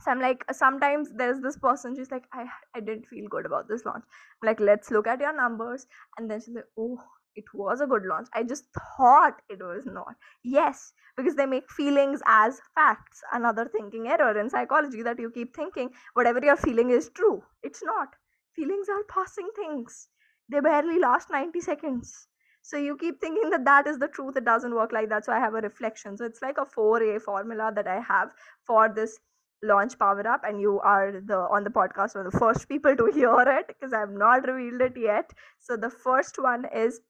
So 0.00 0.10
i'm 0.10 0.20
like 0.20 0.44
sometimes 0.52 1.10
there's 1.16 1.40
this 1.40 1.56
person 1.56 1.94
she's 1.96 2.10
like 2.10 2.24
i 2.32 2.46
i 2.74 2.80
didn't 2.80 3.06
feel 3.06 3.26
good 3.28 3.46
about 3.46 3.68
this 3.68 3.84
launch. 3.84 4.04
I'm 4.42 4.46
like 4.46 4.60
let's 4.60 4.90
look 4.90 5.06
at 5.06 5.20
your 5.20 5.34
numbers. 5.36 5.86
And 6.18 6.30
then 6.30 6.40
she's 6.40 6.54
like 6.54 6.70
oh 6.78 6.98
it 7.36 7.44
was 7.54 7.80
a 7.80 7.86
good 7.86 8.04
launch. 8.04 8.28
I 8.34 8.42
just 8.42 8.64
thought 8.96 9.40
it 9.48 9.60
was 9.62 9.86
not. 9.86 10.16
Yes, 10.42 10.92
because 11.16 11.34
they 11.36 11.46
make 11.46 11.70
feelings 11.70 12.20
as 12.26 12.60
facts. 12.74 13.22
Another 13.32 13.66
thinking 13.66 14.08
error 14.08 14.38
in 14.38 14.50
psychology 14.50 15.02
that 15.02 15.18
you 15.18 15.30
keep 15.30 15.54
thinking 15.54 15.90
whatever 16.14 16.40
you're 16.42 16.56
feeling 16.56 16.90
is 16.90 17.10
true. 17.10 17.42
It's 17.62 17.82
not. 17.82 18.08
Feelings 18.54 18.88
are 18.88 19.04
passing 19.04 19.48
things, 19.56 20.08
they 20.48 20.60
barely 20.60 20.98
last 20.98 21.30
90 21.30 21.60
seconds. 21.60 22.28
so 22.62 22.76
you 22.78 22.96
keep 22.96 23.20
thinking 23.20 23.50
that 23.50 23.64
that 23.64 23.86
is 23.86 23.98
the 23.98 24.08
truth 24.08 24.36
it 24.40 24.44
doesn't 24.44 24.74
work 24.74 24.92
like 24.96 25.08
that 25.08 25.24
so 25.24 25.32
i 25.32 25.38
have 25.40 25.54
a 25.54 25.60
reflection 25.64 26.16
so 26.16 26.24
it's 26.28 26.40
like 26.44 26.56
a 26.62 26.64
4a 26.74 27.18
formula 27.24 27.70
that 27.78 27.86
i 27.94 27.96
have 28.10 28.30
for 28.70 28.88
this 28.98 29.18
launch 29.62 29.98
power 29.98 30.26
up 30.34 30.42
and 30.44 30.60
you 30.60 30.78
are 30.80 31.20
the 31.32 31.36
on 31.56 31.64
the 31.64 31.70
podcast 31.70 32.16
are 32.16 32.24
the 32.30 32.38
first 32.38 32.68
people 32.68 32.96
to 32.96 33.06
hear 33.18 33.34
it 33.56 33.66
because 33.68 33.92
i've 33.92 34.14
not 34.24 34.46
revealed 34.48 34.80
it 34.88 34.96
yet 34.96 35.32
so 35.58 35.76
the 35.76 35.90
first 35.90 36.38
one 36.38 36.64
is 36.84 37.00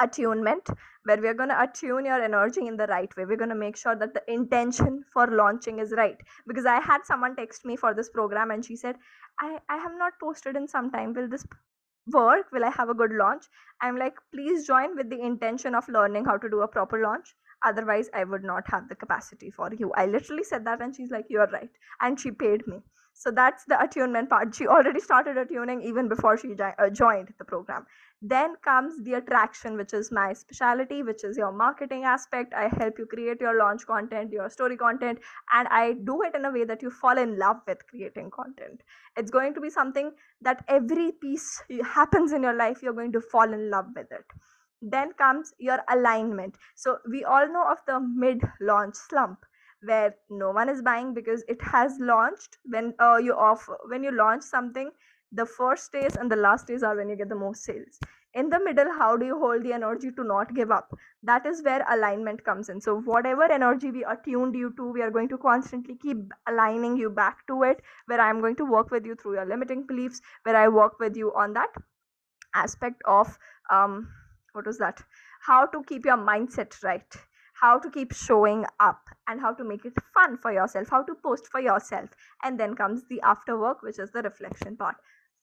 attunement 0.00 0.68
where 1.04 1.20
we're 1.20 1.34
going 1.34 1.48
to 1.48 1.62
attune 1.62 2.04
your 2.04 2.22
energy 2.22 2.66
in 2.66 2.76
the 2.76 2.86
right 2.86 3.14
way. 3.16 3.24
We're 3.24 3.36
going 3.36 3.50
to 3.50 3.62
make 3.66 3.76
sure 3.76 3.96
that 3.96 4.14
the 4.14 4.22
intention 4.32 5.04
for 5.12 5.26
launching 5.26 5.78
is 5.78 5.92
right. 5.96 6.18
Because 6.46 6.66
i 6.66 6.80
had 6.80 7.04
someone 7.04 7.36
text 7.36 7.64
me 7.64 7.76
for 7.76 7.94
this 7.94 8.10
program 8.10 8.50
and 8.50 8.64
she 8.64 8.76
said 8.76 8.96
i 9.40 9.58
i 9.68 9.76
have 9.76 9.96
not 9.96 10.20
posted 10.20 10.56
in 10.56 10.68
some 10.68 10.90
time. 10.90 11.14
Will 11.14 11.28
this 11.28 11.46
work? 12.12 12.52
Will 12.52 12.64
i 12.64 12.70
have 12.70 12.88
a 12.88 12.94
good 12.94 13.12
launch? 13.12 13.44
I'm 13.80 13.98
like 13.98 14.16
please 14.32 14.66
join 14.66 14.96
with 14.96 15.10
the 15.10 15.20
intention 15.30 15.74
of 15.74 15.88
learning 15.88 16.24
how 16.24 16.36
to 16.36 16.50
do 16.56 16.60
a 16.62 16.68
proper 16.68 17.02
launch. 17.02 17.34
Otherwise 17.64 18.10
i 18.14 18.24
would 18.24 18.44
not 18.44 18.70
have 18.74 18.88
the 18.88 18.94
capacity 18.94 19.50
for 19.50 19.70
you. 19.78 19.92
I 19.96 20.06
literally 20.06 20.44
said 20.44 20.64
that 20.66 20.80
and 20.80 20.94
she's 20.94 21.10
like 21.10 21.26
you're 21.28 21.52
right. 21.58 21.70
And 22.00 22.20
she 22.20 22.30
paid 22.30 22.66
me. 22.66 22.82
So 23.14 23.32
that's 23.32 23.64
the 23.64 23.82
attunement 23.82 24.30
part. 24.30 24.54
She 24.54 24.68
already 24.68 25.00
started 25.00 25.36
attuning 25.36 25.82
even 25.82 26.08
before 26.08 26.36
she 26.36 26.54
uh, 26.56 26.88
joined 26.90 27.32
the 27.38 27.44
program 27.44 27.86
then 28.20 28.56
comes 28.64 29.02
the 29.04 29.14
attraction 29.14 29.76
which 29.76 29.92
is 29.94 30.10
my 30.10 30.32
specialty 30.32 31.02
which 31.02 31.24
is 31.24 31.36
your 31.36 31.52
marketing 31.52 32.04
aspect. 32.04 32.52
I 32.54 32.68
help 32.78 32.98
you 32.98 33.06
create 33.06 33.40
your 33.40 33.56
launch 33.58 33.86
content 33.86 34.32
your 34.32 34.50
story 34.50 34.76
content 34.76 35.18
and 35.52 35.68
i 35.68 35.92
do 36.04 36.22
it 36.22 36.34
in 36.34 36.44
a 36.44 36.50
way 36.50 36.64
that 36.64 36.82
you 36.82 36.90
fall 36.90 37.16
in 37.18 37.38
love 37.38 37.58
with 37.66 37.86
creating 37.88 38.30
content. 38.30 38.82
It's 39.16 39.30
going 39.30 39.54
to 39.54 39.60
be 39.60 39.70
something 39.70 40.12
that 40.40 40.64
every 40.68 41.12
piece 41.12 41.62
happens 41.84 42.32
in 42.32 42.42
your 42.42 42.54
life 42.54 42.82
you're 42.82 42.92
going 42.92 43.12
to 43.12 43.20
fall 43.20 43.52
in 43.52 43.70
love 43.70 43.86
with 43.94 44.10
it. 44.10 44.24
Then 44.82 45.12
comes 45.12 45.54
your 45.58 45.78
alignment. 45.88 46.56
So 46.74 46.98
we 47.08 47.24
all 47.24 47.48
know 47.48 47.64
of 47.70 47.78
the 47.86 48.00
mid 48.00 48.42
launch 48.60 48.94
slump 48.96 49.44
where 49.82 50.14
no 50.28 50.50
one 50.50 50.68
is 50.68 50.82
buying 50.82 51.14
because 51.14 51.44
it 51.48 51.60
has 51.62 51.96
launched. 52.00 52.58
When 52.64 52.94
uh, 52.98 53.18
you 53.18 53.34
offer 53.34 53.78
when 53.86 54.02
you 54.02 54.10
launch 54.12 54.42
something 54.42 54.90
the 55.32 55.46
first 55.46 55.92
days 55.92 56.16
and 56.16 56.30
the 56.30 56.36
last 56.36 56.66
days 56.66 56.82
are 56.82 56.96
when 56.96 57.08
you 57.08 57.16
get 57.16 57.28
the 57.28 57.34
most 57.34 57.64
sales. 57.64 57.98
In 58.34 58.50
the 58.50 58.60
middle 58.60 58.92
how 58.92 59.16
do 59.16 59.26
you 59.26 59.38
hold 59.38 59.62
the 59.62 59.72
energy 59.72 60.10
to 60.12 60.24
not 60.24 60.54
give 60.54 60.70
up? 60.70 60.96
That 61.22 61.46
is 61.46 61.62
where 61.62 61.84
alignment 61.90 62.44
comes 62.44 62.68
in. 62.68 62.80
So 62.80 63.00
whatever 63.00 63.50
energy 63.50 63.90
we 63.90 64.04
attuned 64.04 64.54
you 64.54 64.72
to 64.76 64.90
we 64.90 65.02
are 65.02 65.10
going 65.10 65.28
to 65.30 65.38
constantly 65.38 65.96
keep 65.96 66.18
aligning 66.46 66.96
you 66.96 67.10
back 67.10 67.46
to 67.46 67.62
it 67.62 67.80
where 68.06 68.20
i'm 68.20 68.40
going 68.40 68.56
to 68.56 68.64
work 68.64 68.90
with 68.90 69.06
you 69.06 69.14
through 69.14 69.34
your 69.34 69.46
limiting 69.46 69.86
beliefs 69.86 70.20
where 70.42 70.56
i 70.56 70.68
work 70.68 70.98
with 71.00 71.16
you 71.16 71.32
on 71.34 71.52
that 71.52 71.70
aspect 72.54 73.02
of 73.06 73.38
um 73.70 74.08
what 74.52 74.66
was 74.66 74.78
that? 74.78 75.00
How 75.40 75.66
to 75.66 75.82
keep 75.84 76.04
your 76.04 76.16
mindset 76.16 76.82
right 76.82 77.16
how 77.60 77.76
to 77.76 77.90
keep 77.90 78.12
showing 78.12 78.64
up 78.78 79.08
and 79.26 79.40
how 79.40 79.52
to 79.52 79.64
make 79.64 79.84
it 79.84 79.92
fun 80.14 80.38
for 80.38 80.52
yourself 80.52 80.88
how 80.88 81.02
to 81.02 81.14
post 81.14 81.48
for 81.48 81.60
yourself. 81.60 82.10
And 82.44 82.58
then 82.58 82.74
comes 82.74 83.02
the 83.08 83.20
after 83.22 83.58
work 83.58 83.82
which 83.82 83.98
is 83.98 84.12
the 84.12 84.22
reflection 84.22 84.76
part 84.76 84.96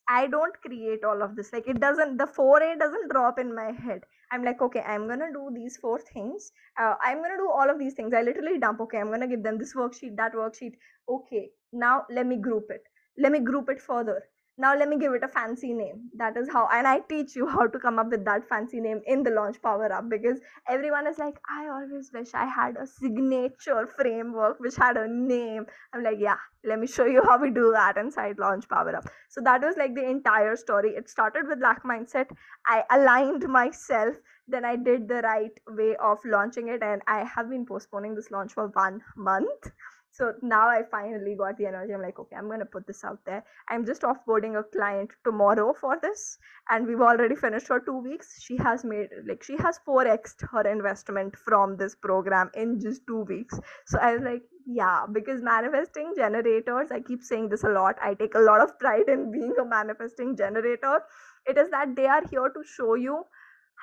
I 0.07 0.27
don't 0.27 0.53
create 0.61 1.03
all 1.03 1.21
of 1.21 1.35
this. 1.35 1.51
Like 1.53 1.67
it 1.67 1.79
doesn't, 1.79 2.17
the 2.17 2.25
4A 2.25 2.79
doesn't 2.79 3.11
drop 3.11 3.39
in 3.39 3.53
my 3.55 3.71
head. 3.71 4.01
I'm 4.31 4.43
like, 4.43 4.61
okay, 4.61 4.81
I'm 4.81 5.07
gonna 5.07 5.31
do 5.33 5.51
these 5.53 5.77
four 5.77 5.99
things. 5.99 6.51
Uh, 6.79 6.95
I'm 7.03 7.21
gonna 7.21 7.37
do 7.37 7.49
all 7.49 7.69
of 7.69 7.79
these 7.79 7.93
things. 7.93 8.13
I 8.13 8.21
literally 8.21 8.59
dump, 8.59 8.81
okay, 8.81 8.99
I'm 8.99 9.09
gonna 9.11 9.27
give 9.27 9.43
them 9.43 9.57
this 9.57 9.73
worksheet, 9.75 10.15
that 10.17 10.33
worksheet. 10.33 10.73
Okay, 11.09 11.49
now 11.71 12.05
let 12.09 12.25
me 12.25 12.37
group 12.37 12.65
it. 12.69 12.81
Let 13.17 13.31
me 13.31 13.39
group 13.39 13.69
it 13.69 13.81
further 13.81 14.23
now 14.57 14.75
let 14.77 14.87
me 14.87 14.97
give 14.97 15.13
it 15.13 15.23
a 15.23 15.27
fancy 15.27 15.73
name. 15.73 16.09
That 16.17 16.37
is 16.37 16.49
how 16.49 16.67
and 16.71 16.87
i 16.87 16.99
teach 16.99 17.35
you 17.35 17.47
how 17.55 17.67
to 17.67 17.79
come 17.79 17.99
up 17.99 18.09
with 18.09 18.25
that 18.25 18.47
fancy 18.47 18.79
name 18.79 19.01
in 19.05 19.23
the 19.23 19.31
launch 19.31 19.61
power 19.61 19.91
up 19.91 20.09
because 20.09 20.39
everyone 20.69 21.07
is 21.07 21.17
like 21.17 21.35
i 21.49 21.67
always 21.67 22.11
wish 22.13 22.33
i 22.33 22.45
had 22.45 22.77
a 22.77 22.87
signature 22.87 23.87
framework 23.87 24.59
which 24.59 24.75
had 24.75 24.97
a 24.97 25.07
name. 25.07 25.65
I'm 25.93 26.03
like 26.03 26.17
yeah 26.19 26.37
let 26.63 26.79
me 26.79 26.87
show 26.87 27.05
you 27.05 27.21
how 27.23 27.39
we 27.39 27.51
do 27.51 27.71
that 27.73 27.97
inside 27.97 28.39
launch 28.39 28.67
power 28.69 28.95
up 28.95 29.07
so 29.29 29.41
that 29.41 29.61
was 29.61 29.75
like 29.77 29.93
the 29.95 30.07
entire 30.07 30.55
story. 30.55 30.91
It 30.91 31.09
started 31.09 31.47
with 31.47 31.59
lack 31.61 31.83
mindset. 31.83 32.27
I 32.67 32.83
aligned 32.91 33.47
myself. 33.47 34.15
Then 34.47 34.63
i 34.63 34.75
did 34.75 35.07
the 35.07 35.21
right 35.23 35.59
way 35.67 35.95
of 35.97 36.19
launching 36.23 36.67
it 36.67 36.83
and 36.83 37.01
i 37.07 37.23
have 37.23 37.49
been 37.49 37.65
postponing 37.65 38.13
this 38.15 38.29
launch 38.29 38.53
for 38.53 38.67
one 38.67 39.01
month 39.15 39.71
so 40.15 40.31
now 40.41 40.69
I 40.69 40.83
finally 40.89 41.35
got 41.35 41.57
the 41.57 41.65
energy. 41.65 41.93
I'm 41.93 42.01
like, 42.01 42.17
okay, 42.17 42.37
I'm 42.37 42.49
gonna 42.49 42.65
put 42.65 42.87
this 42.87 43.03
out 43.03 43.19
there. 43.25 43.43
I'm 43.69 43.85
just 43.85 44.03
offboarding 44.03 44.57
a 44.57 44.63
client 44.63 45.11
tomorrow 45.25 45.73
for 45.73 45.97
this, 46.01 46.37
and 46.69 46.87
we've 46.87 47.01
already 47.01 47.35
finished 47.35 47.67
for 47.67 47.81
two 47.81 47.97
weeks. 47.97 48.41
She 48.41 48.55
has 48.57 48.85
made 48.85 49.09
like 49.27 49.43
she 49.43 49.57
has 49.57 49.77
4x 49.85 50.35
her 50.53 50.65
investment 50.71 51.35
from 51.35 51.75
this 51.75 51.95
program 51.95 52.49
in 52.53 52.79
just 52.79 53.01
two 53.05 53.23
weeks. 53.23 53.59
So 53.87 53.99
I 53.99 54.13
was 54.13 54.21
like, 54.21 54.43
yeah, 54.65 55.05
because 55.11 55.41
manifesting 55.41 56.13
generators, 56.15 56.91
I 56.91 57.01
keep 57.01 57.21
saying 57.21 57.49
this 57.49 57.65
a 57.65 57.69
lot. 57.69 57.95
I 58.01 58.13
take 58.13 58.35
a 58.35 58.39
lot 58.39 58.61
of 58.61 58.79
pride 58.79 59.09
in 59.09 59.31
being 59.31 59.53
a 59.61 59.65
manifesting 59.65 60.37
generator. 60.37 61.01
It 61.45 61.57
is 61.57 61.69
that 61.71 61.95
they 61.97 62.05
are 62.05 62.23
here 62.31 62.49
to 62.49 62.63
show 62.63 62.95
you 62.95 63.23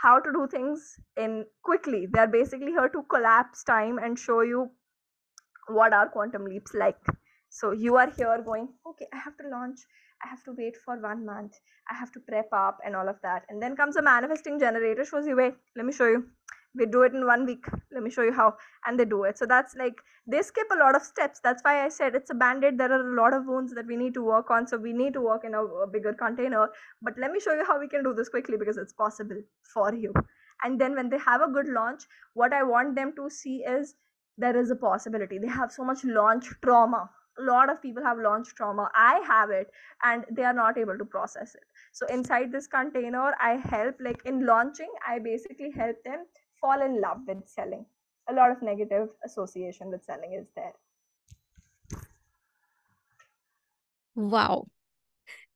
how 0.02 0.18
to 0.18 0.32
do 0.32 0.48
things 0.50 0.96
in 1.16 1.44
quickly. 1.62 2.06
They're 2.10 2.26
basically 2.26 2.72
here 2.72 2.88
to 2.88 3.02
collapse 3.10 3.62
time 3.64 3.98
and 3.98 4.18
show 4.18 4.40
you 4.40 4.70
what 5.68 5.92
are 5.92 6.08
quantum 6.08 6.44
leaps 6.44 6.74
like. 6.74 6.98
So 7.48 7.72
you 7.72 7.96
are 7.96 8.10
here 8.10 8.42
going 8.44 8.68
okay 8.86 9.06
i 9.12 9.18
have 9.18 9.36
to 9.36 9.48
launch 9.48 9.80
i 10.24 10.28
have 10.28 10.42
to 10.44 10.54
wait 10.56 10.76
for 10.84 10.96
one 11.00 11.26
month 11.26 11.58
i 11.90 11.94
have 11.94 12.10
to 12.12 12.20
prep 12.20 12.48
up 12.52 12.78
and 12.84 12.96
all 12.96 13.08
of 13.08 13.16
that. 13.22 13.42
And 13.48 13.62
then 13.62 13.76
comes 13.76 13.96
a 13.96 14.02
manifesting 14.02 14.58
generator 14.58 15.04
shows 15.04 15.26
you 15.26 15.36
wait 15.36 15.54
let 15.76 15.84
me 15.86 15.92
show 15.92 16.08
you. 16.08 16.26
We 16.74 16.86
do 16.86 17.02
it 17.02 17.12
in 17.12 17.26
one 17.26 17.44
week. 17.44 17.66
Let 17.92 18.02
me 18.02 18.08
show 18.08 18.22
you 18.22 18.32
how. 18.32 18.56
And 18.86 18.98
they 18.98 19.04
do 19.04 19.24
it. 19.24 19.36
So 19.36 19.44
that's 19.44 19.76
like 19.76 19.96
they 20.26 20.40
skip 20.40 20.68
a 20.72 20.78
lot 20.78 20.96
of 20.96 21.02
steps. 21.02 21.38
That's 21.44 21.62
why 21.62 21.84
i 21.84 21.90
said 21.90 22.14
it's 22.14 22.30
a 22.30 22.34
band-aid. 22.34 22.78
There 22.78 22.90
are 22.90 23.06
a 23.10 23.14
lot 23.14 23.34
of 23.34 23.44
wounds 23.44 23.74
that 23.74 23.86
we 23.86 23.94
need 23.94 24.14
to 24.14 24.22
work 24.24 24.50
on. 24.50 24.66
So 24.66 24.78
we 24.78 24.94
need 24.94 25.12
to 25.12 25.20
work 25.20 25.44
in 25.44 25.52
a, 25.52 25.62
a 25.62 25.86
bigger 25.86 26.14
container. 26.14 26.70
But 27.02 27.18
let 27.18 27.30
me 27.30 27.40
show 27.40 27.52
you 27.52 27.66
how 27.66 27.78
we 27.78 27.88
can 27.88 28.02
do 28.02 28.14
this 28.14 28.30
quickly 28.30 28.56
because 28.56 28.78
it's 28.78 28.94
possible 28.94 29.42
for 29.74 29.94
you. 29.94 30.14
And 30.64 30.80
then 30.80 30.94
when 30.94 31.10
they 31.10 31.18
have 31.18 31.42
a 31.42 31.48
good 31.48 31.68
launch 31.68 32.04
what 32.34 32.52
i 32.52 32.62
want 32.62 32.94
them 32.94 33.12
to 33.16 33.28
see 33.28 33.56
is 33.76 33.94
there 34.38 34.56
is 34.56 34.70
a 34.70 34.76
possibility. 34.76 35.38
They 35.38 35.48
have 35.48 35.72
so 35.72 35.84
much 35.84 36.04
launch 36.04 36.46
trauma. 36.62 37.10
A 37.38 37.42
lot 37.42 37.70
of 37.70 37.80
people 37.80 38.02
have 38.02 38.18
launch 38.18 38.54
trauma. 38.54 38.90
I 38.94 39.22
have 39.26 39.50
it 39.50 39.70
and 40.02 40.24
they 40.30 40.44
are 40.44 40.52
not 40.52 40.76
able 40.76 40.98
to 40.98 41.04
process 41.04 41.54
it. 41.54 41.62
So 41.92 42.06
inside 42.06 42.52
this 42.52 42.66
container 42.66 43.32
i 43.40 43.56
help 43.56 43.96
like 44.00 44.22
in 44.24 44.46
launching 44.46 44.90
i 45.06 45.18
basically 45.18 45.70
help 45.70 45.96
them 46.04 46.24
fall 46.60 46.80
in 46.80 47.00
love 47.00 47.18
with 47.26 47.46
selling. 47.46 47.84
A 48.28 48.32
lot 48.32 48.50
of 48.50 48.62
negative 48.62 49.08
association 49.24 49.90
with 49.90 50.04
selling 50.04 50.34
is 50.34 50.46
there. 50.54 50.72
Wow. 54.14 54.68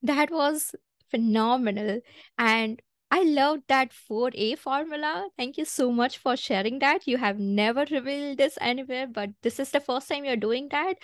That 0.02 0.30
was 0.30 0.74
phenomenal. 1.10 2.00
And 2.38 2.80
I 3.10 3.22
love 3.22 3.60
that 3.68 3.92
4A 3.92 4.56
formula. 4.56 5.28
Thank 5.36 5.58
you 5.58 5.64
so 5.64 5.90
much 5.90 6.18
for 6.18 6.36
sharing 6.36 6.80
that. 6.80 7.06
You 7.06 7.16
have 7.18 7.38
never 7.38 7.84
revealed 7.90 8.38
this 8.38 8.58
anywhere, 8.60 9.06
but 9.06 9.30
this 9.42 9.58
is 9.58 9.70
the 9.70 9.80
first 9.80 10.08
time 10.08 10.24
you're 10.24 10.36
doing 10.36 10.68
that. 10.70 10.94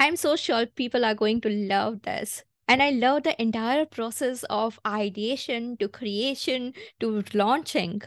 I'm 0.00 0.16
so 0.16 0.36
sure 0.36 0.66
people 0.66 1.04
are 1.04 1.14
going 1.14 1.40
to 1.42 1.48
love 1.48 2.02
this. 2.02 2.44
And 2.66 2.82
I 2.82 2.90
love 2.90 3.22
the 3.24 3.40
entire 3.40 3.86
process 3.86 4.44
of 4.44 4.80
ideation 4.86 5.76
to 5.78 5.88
creation 5.88 6.72
to 7.00 7.22
launching. 7.34 8.02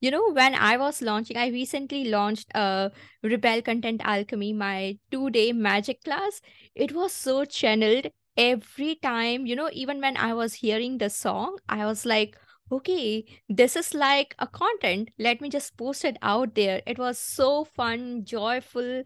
You 0.00 0.10
know, 0.10 0.32
when 0.32 0.54
I 0.54 0.76
was 0.76 1.02
launching, 1.02 1.36
I 1.36 1.48
recently 1.48 2.06
launched 2.06 2.48
a 2.54 2.90
Rebel 3.22 3.62
Content 3.62 4.00
Alchemy, 4.04 4.52
my 4.54 4.98
two 5.10 5.30
day 5.30 5.52
magic 5.52 6.02
class. 6.04 6.40
It 6.74 6.92
was 6.92 7.12
so 7.12 7.44
channeled 7.44 8.08
every 8.36 8.96
time, 8.96 9.46
you 9.46 9.56
know, 9.56 9.70
even 9.72 10.00
when 10.00 10.16
I 10.16 10.34
was 10.34 10.54
hearing 10.54 10.98
the 10.98 11.10
song, 11.10 11.58
I 11.68 11.86
was 11.86 12.04
like, 12.06 12.36
okay, 12.72 13.24
this 13.48 13.76
is 13.76 13.94
like 13.94 14.34
a 14.38 14.46
content. 14.46 15.10
Let 15.18 15.40
me 15.40 15.48
just 15.48 15.76
post 15.76 16.04
it 16.04 16.16
out 16.22 16.54
there. 16.54 16.82
It 16.86 16.98
was 16.98 17.18
so 17.18 17.64
fun, 17.64 18.24
joyful, 18.24 19.02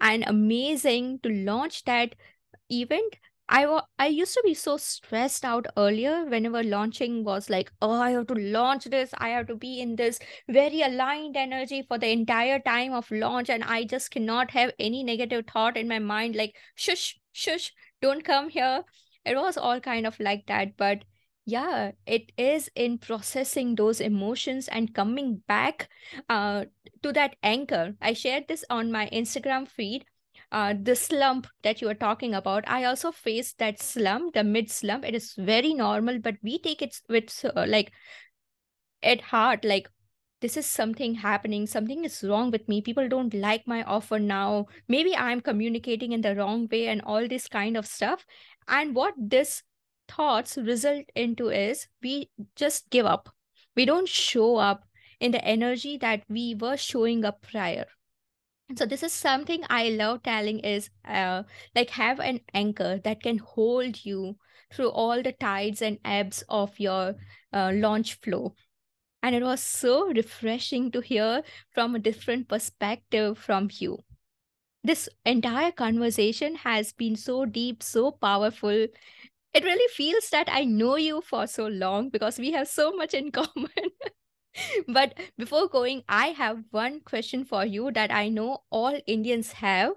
and 0.00 0.24
amazing 0.26 1.20
to 1.22 1.28
launch 1.28 1.84
that 1.84 2.14
event. 2.70 3.16
I, 3.50 3.80
I 3.98 4.08
used 4.08 4.34
to 4.34 4.42
be 4.44 4.52
so 4.52 4.76
stressed 4.76 5.42
out 5.44 5.66
earlier 5.76 6.26
whenever 6.26 6.62
launching 6.62 7.24
was 7.24 7.48
like, 7.48 7.72
oh, 7.80 7.92
I 7.98 8.10
have 8.10 8.26
to 8.26 8.34
launch 8.34 8.84
this. 8.84 9.10
I 9.16 9.30
have 9.30 9.46
to 9.46 9.56
be 9.56 9.80
in 9.80 9.96
this 9.96 10.18
very 10.48 10.82
aligned 10.82 11.34
energy 11.36 11.82
for 11.88 11.96
the 11.98 12.10
entire 12.10 12.58
time 12.58 12.92
of 12.92 13.10
launch. 13.10 13.48
And 13.48 13.64
I 13.64 13.84
just 13.84 14.10
cannot 14.10 14.50
have 14.50 14.72
any 14.78 15.02
negative 15.02 15.46
thought 15.50 15.78
in 15.78 15.88
my 15.88 15.98
mind, 15.98 16.36
like, 16.36 16.56
shush, 16.74 17.18
shush, 17.32 17.72
don't 18.00 18.24
come 18.24 18.48
here. 18.48 18.84
It 19.24 19.36
was 19.36 19.56
all 19.56 19.80
kind 19.80 20.06
of 20.06 20.18
like 20.20 20.46
that 20.46 20.76
but 20.76 21.04
yeah 21.44 21.92
it 22.06 22.30
is 22.36 22.70
in 22.74 22.98
processing 22.98 23.74
those 23.74 24.00
emotions 24.00 24.68
and 24.68 24.94
coming 24.94 25.42
back 25.48 25.88
uh, 26.28 26.64
to 27.02 27.12
that 27.12 27.36
anchor. 27.42 27.94
I 28.00 28.12
shared 28.12 28.48
this 28.48 28.64
on 28.70 28.92
my 28.92 29.08
instagram 29.12 29.66
feed 29.66 30.04
uh, 30.52 30.74
the 30.80 30.96
slump 30.96 31.46
that 31.62 31.80
you 31.80 31.88
are 31.88 31.94
talking 31.94 32.34
about. 32.34 32.64
I 32.68 32.84
also 32.84 33.12
faced 33.12 33.58
that 33.58 33.82
slump 33.82 34.34
the 34.34 34.44
mid 34.44 34.70
slump. 34.70 35.04
It 35.04 35.14
is 35.14 35.34
very 35.34 35.74
normal 35.74 36.18
but 36.18 36.36
we 36.42 36.58
take 36.58 36.82
it 36.82 37.00
with 37.08 37.44
uh, 37.44 37.64
like 37.66 37.92
at 39.02 39.20
heart 39.20 39.64
like 39.64 39.88
this 40.40 40.56
is 40.56 40.66
something 40.66 41.14
happening 41.14 41.66
something 41.66 42.04
is 42.04 42.22
wrong 42.22 42.50
with 42.50 42.68
me 42.68 42.80
people 42.80 43.08
don't 43.08 43.34
like 43.34 43.66
my 43.66 43.82
offer 43.82 44.18
now 44.18 44.66
maybe 44.88 45.14
i'm 45.16 45.40
communicating 45.40 46.12
in 46.12 46.20
the 46.20 46.34
wrong 46.36 46.68
way 46.70 46.86
and 46.88 47.02
all 47.02 47.26
this 47.28 47.48
kind 47.48 47.76
of 47.76 47.86
stuff. 47.86 48.24
And 48.68 48.94
what 48.94 49.14
this 49.16 49.62
thoughts 50.08 50.56
result 50.56 51.04
into 51.14 51.48
is 51.48 51.88
we 52.02 52.30
just 52.56 52.90
give 52.90 53.06
up. 53.06 53.28
We 53.76 53.84
don't 53.84 54.08
show 54.08 54.56
up 54.56 54.84
in 55.20 55.32
the 55.32 55.44
energy 55.44 55.96
that 55.98 56.22
we 56.28 56.54
were 56.54 56.76
showing 56.76 57.24
up 57.24 57.42
prior. 57.42 57.86
So 58.76 58.84
this 58.84 59.02
is 59.02 59.14
something 59.14 59.62
i 59.70 59.88
love 59.88 60.22
telling 60.22 60.58
is 60.58 60.90
uh, 61.06 61.44
like 61.74 61.88
have 61.88 62.20
an 62.20 62.40
anchor 62.52 63.00
that 63.02 63.22
can 63.22 63.38
hold 63.38 64.04
you 64.04 64.36
through 64.70 64.90
all 64.90 65.22
the 65.22 65.32
tides 65.32 65.80
and 65.80 65.98
ebbs 66.04 66.44
of 66.50 66.78
your 66.78 67.14
uh, 67.54 67.72
launch 67.72 68.20
flow 68.20 68.54
and 69.22 69.34
it 69.34 69.42
was 69.42 69.62
so 69.62 70.06
refreshing 70.08 70.90
to 70.92 71.00
hear 71.00 71.42
from 71.70 71.94
a 71.94 71.98
different 71.98 72.48
perspective 72.48 73.38
from 73.38 73.68
you. 73.78 73.98
This 74.84 75.08
entire 75.24 75.72
conversation 75.72 76.56
has 76.56 76.92
been 76.92 77.16
so 77.16 77.44
deep 77.46 77.82
so 77.82 78.12
powerful. 78.12 78.86
It 79.54 79.64
really 79.64 79.88
feels 79.94 80.30
that 80.30 80.48
i 80.50 80.64
know 80.64 80.96
you 80.96 81.20
for 81.22 81.46
so 81.46 81.66
long 81.68 82.10
because 82.10 82.38
we 82.38 82.52
have 82.52 82.68
so 82.68 82.92
much 82.92 83.14
in 83.14 83.30
common. 83.40 83.90
But 84.88 85.14
before 85.36 85.68
going, 85.68 86.02
I 86.08 86.28
have 86.28 86.64
one 86.70 87.00
question 87.00 87.44
for 87.44 87.64
you 87.64 87.90
that 87.92 88.10
I 88.10 88.28
know 88.28 88.64
all 88.70 88.98
Indians 89.06 89.52
have. 89.52 89.92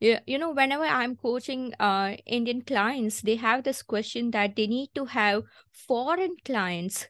Yeah, 0.00 0.20
you 0.26 0.38
know, 0.38 0.52
whenever 0.52 0.84
I'm 0.84 1.16
coaching 1.16 1.74
uh, 1.80 2.16
Indian 2.26 2.62
clients, 2.62 3.22
they 3.22 3.36
have 3.36 3.64
this 3.64 3.82
question 3.82 4.30
that 4.32 4.56
they 4.56 4.66
need 4.66 4.90
to 4.94 5.06
have 5.06 5.44
foreign 5.72 6.36
clients 6.44 7.08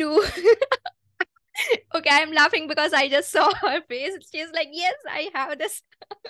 to. 0.00 0.24
okay, 1.94 2.10
I'm 2.10 2.32
laughing 2.32 2.66
because 2.68 2.92
I 2.92 3.08
just 3.08 3.30
saw 3.30 3.52
her 3.62 3.80
face. 3.88 4.14
She's 4.32 4.50
like, 4.52 4.68
Yes, 4.72 4.94
I 5.08 5.30
have 5.34 5.58
this. 5.58 5.82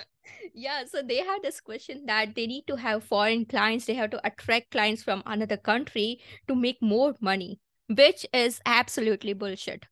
yeah, 0.53 0.83
so 0.85 1.01
they 1.01 1.17
have 1.17 1.41
this 1.41 1.59
question 1.59 2.05
that 2.05 2.35
they 2.35 2.47
need 2.47 2.67
to 2.67 2.75
have 2.75 3.03
foreign 3.03 3.45
clients, 3.45 3.85
they 3.85 3.95
have 3.95 4.11
to 4.11 4.25
attract 4.25 4.71
clients 4.71 5.03
from 5.03 5.23
another 5.25 5.57
country 5.57 6.19
to 6.47 6.55
make 6.55 6.81
more 6.81 7.15
money 7.19 7.59
which 7.95 8.25
is 8.33 8.61
absolutely 8.65 9.33
bullshit. 9.33 9.85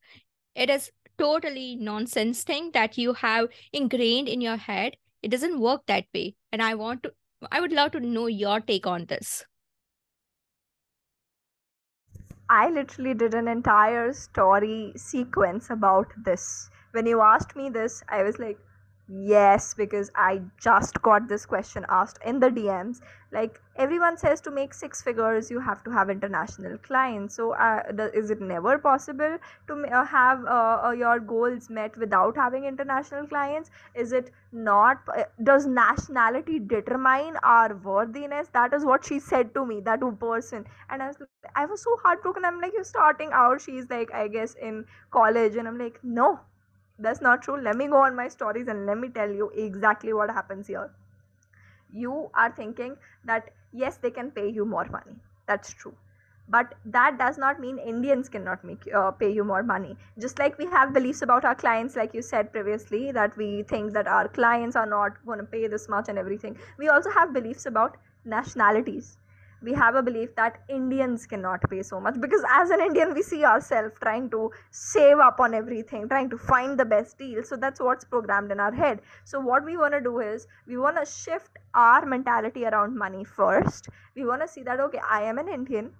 It 0.54 0.70
is 0.70 0.90
totally 1.18 1.76
nonsense 1.76 2.42
thing 2.42 2.70
that 2.72 2.96
you 2.96 3.12
have 3.14 3.48
ingrained 3.72 4.28
in 4.28 4.40
your 4.40 4.56
head. 4.56 4.96
It 5.22 5.30
doesn't 5.30 5.60
work 5.60 5.82
that 5.86 6.06
way. 6.14 6.34
And 6.52 6.62
I 6.62 6.74
want 6.74 7.02
to, 7.02 7.12
I 7.52 7.60
would 7.60 7.72
love 7.72 7.92
to 7.92 8.00
know 8.00 8.26
your 8.26 8.60
take 8.60 8.86
on 8.86 9.06
this. 9.06 9.44
I 12.50 12.68
literally 12.68 13.14
did 13.14 13.32
an 13.32 13.48
entire 13.48 14.12
story 14.12 14.92
sequence 14.96 15.70
about 15.70 16.08
this. 16.22 16.68
When 16.90 17.06
you 17.06 17.22
asked 17.22 17.56
me 17.56 17.70
this, 17.70 18.02
I 18.10 18.22
was 18.24 18.38
like, 18.38 18.58
Yes, 19.12 19.74
because 19.74 20.08
I 20.14 20.40
just 20.62 21.02
got 21.02 21.26
this 21.26 21.44
question 21.44 21.84
asked 21.88 22.20
in 22.24 22.38
the 22.38 22.48
DMs. 22.48 23.00
Like 23.32 23.60
everyone 23.74 24.16
says 24.16 24.40
to 24.42 24.52
make 24.52 24.72
six 24.72 25.02
figures, 25.02 25.50
you 25.50 25.58
have 25.58 25.82
to 25.84 25.90
have 25.90 26.10
international 26.10 26.78
clients. 26.78 27.34
So, 27.34 27.52
uh, 27.54 27.82
is 28.14 28.30
it 28.30 28.40
never 28.40 28.78
possible 28.78 29.36
to 29.66 29.74
uh, 29.86 30.04
have 30.04 30.44
uh, 30.44 30.80
uh, 30.84 30.90
your 30.92 31.18
goals 31.18 31.68
met 31.70 31.96
without 31.96 32.36
having 32.36 32.64
international 32.66 33.26
clients? 33.26 33.70
Is 33.96 34.12
it 34.12 34.30
not? 34.52 34.98
Uh, 35.16 35.24
does 35.42 35.66
nationality 35.66 36.60
determine 36.60 37.36
our 37.42 37.74
worthiness? 37.74 38.46
That 38.52 38.72
is 38.72 38.84
what 38.84 39.04
she 39.04 39.18
said 39.18 39.52
to 39.54 39.66
me, 39.66 39.80
that 39.80 40.00
person. 40.20 40.66
And 40.88 41.02
I 41.02 41.08
was, 41.08 41.16
I 41.56 41.66
was 41.66 41.82
so 41.82 41.96
heartbroken. 42.04 42.44
I'm 42.44 42.60
like, 42.60 42.72
you're 42.74 42.84
starting 42.84 43.30
out. 43.32 43.60
She's 43.60 43.90
like, 43.90 44.12
I 44.14 44.28
guess 44.28 44.54
in 44.54 44.84
college, 45.10 45.56
and 45.56 45.66
I'm 45.66 45.78
like, 45.78 45.98
no 46.04 46.38
that's 47.00 47.20
not 47.20 47.42
true. 47.42 47.60
Let 47.60 47.76
me 47.76 47.88
go 47.88 47.98
on 48.04 48.16
my 48.16 48.28
stories 48.28 48.68
and 48.68 48.86
let 48.86 48.98
me 48.98 49.08
tell 49.08 49.30
you 49.30 49.50
exactly 49.50 50.12
what 50.12 50.30
happens 50.30 50.66
here. 50.66 50.90
You 51.92 52.30
are 52.34 52.50
thinking 52.52 52.96
that 53.24 53.50
yes 53.72 53.96
they 53.96 54.10
can 54.10 54.30
pay 54.30 54.48
you 54.48 54.64
more 54.64 54.84
money. 54.86 55.16
That's 55.46 55.72
true. 55.72 55.94
But 56.48 56.74
that 56.84 57.18
does 57.18 57.38
not 57.38 57.60
mean 57.60 57.78
indians 57.78 58.28
cannot 58.28 58.64
make 58.64 58.88
uh, 58.94 59.12
pay 59.12 59.30
you 59.32 59.44
more 59.44 59.62
money. 59.62 59.96
Just 60.18 60.38
like 60.38 60.58
we 60.58 60.66
have 60.66 60.92
beliefs 60.92 61.22
about 61.22 61.44
our 61.44 61.54
clients 61.54 61.96
like 61.96 62.14
you 62.14 62.22
said 62.22 62.52
previously 62.52 63.12
that 63.12 63.36
we 63.36 63.62
think 63.64 63.92
that 63.92 64.08
our 64.08 64.28
clients 64.28 64.76
are 64.76 64.86
not 64.86 65.24
going 65.26 65.38
to 65.38 65.44
pay 65.44 65.66
this 65.68 65.88
much 65.88 66.08
and 66.08 66.18
everything. 66.18 66.58
We 66.78 66.88
also 66.88 67.10
have 67.10 67.32
beliefs 67.32 67.66
about 67.66 67.96
nationalities 68.24 69.16
we 69.62 69.72
have 69.74 69.94
a 69.94 70.02
belief 70.02 70.34
that 70.36 70.62
Indians 70.68 71.26
cannot 71.26 71.60
pay 71.70 71.82
so 71.82 72.00
much 72.00 72.20
because 72.20 72.42
as 72.50 72.70
an 72.70 72.80
Indian 72.80 73.14
we 73.14 73.22
see 73.22 73.44
ourselves 73.44 73.94
trying 74.00 74.30
to 74.30 74.50
save 74.70 75.18
up 75.18 75.40
on 75.40 75.54
everything, 75.54 76.08
trying 76.08 76.30
to 76.30 76.38
find 76.38 76.78
the 76.78 76.84
best 76.84 77.18
deal. 77.18 77.42
So 77.42 77.56
that's 77.56 77.80
what's 77.80 78.04
programmed 78.04 78.50
in 78.52 78.60
our 78.60 78.72
head. 78.72 79.00
So 79.24 79.40
what 79.40 79.64
we 79.64 79.76
want 79.76 79.94
to 79.94 80.00
do 80.00 80.20
is 80.20 80.46
we 80.66 80.78
want 80.78 80.96
to 80.96 81.10
shift 81.10 81.50
our 81.74 82.06
mentality 82.06 82.64
around 82.64 82.96
money 82.96 83.24
first. 83.24 83.88
We 84.16 84.24
want 84.24 84.42
to 84.42 84.48
see 84.48 84.62
that 84.62 84.80
okay, 84.80 85.00
I 85.08 85.22
am 85.22 85.38
an 85.38 85.48
Indian 85.48 85.92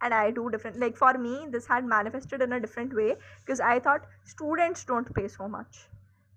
and 0.00 0.14
I 0.14 0.30
do 0.30 0.48
different 0.50 0.78
like 0.78 0.96
for 0.96 1.14
me 1.18 1.46
this 1.50 1.66
had 1.66 1.84
manifested 1.84 2.42
in 2.42 2.52
a 2.52 2.60
different 2.60 2.94
way 2.94 3.16
because 3.44 3.60
I 3.60 3.78
thought 3.80 4.06
students 4.24 4.84
don't 4.84 5.12
pay 5.14 5.28
so 5.28 5.48
much 5.48 5.88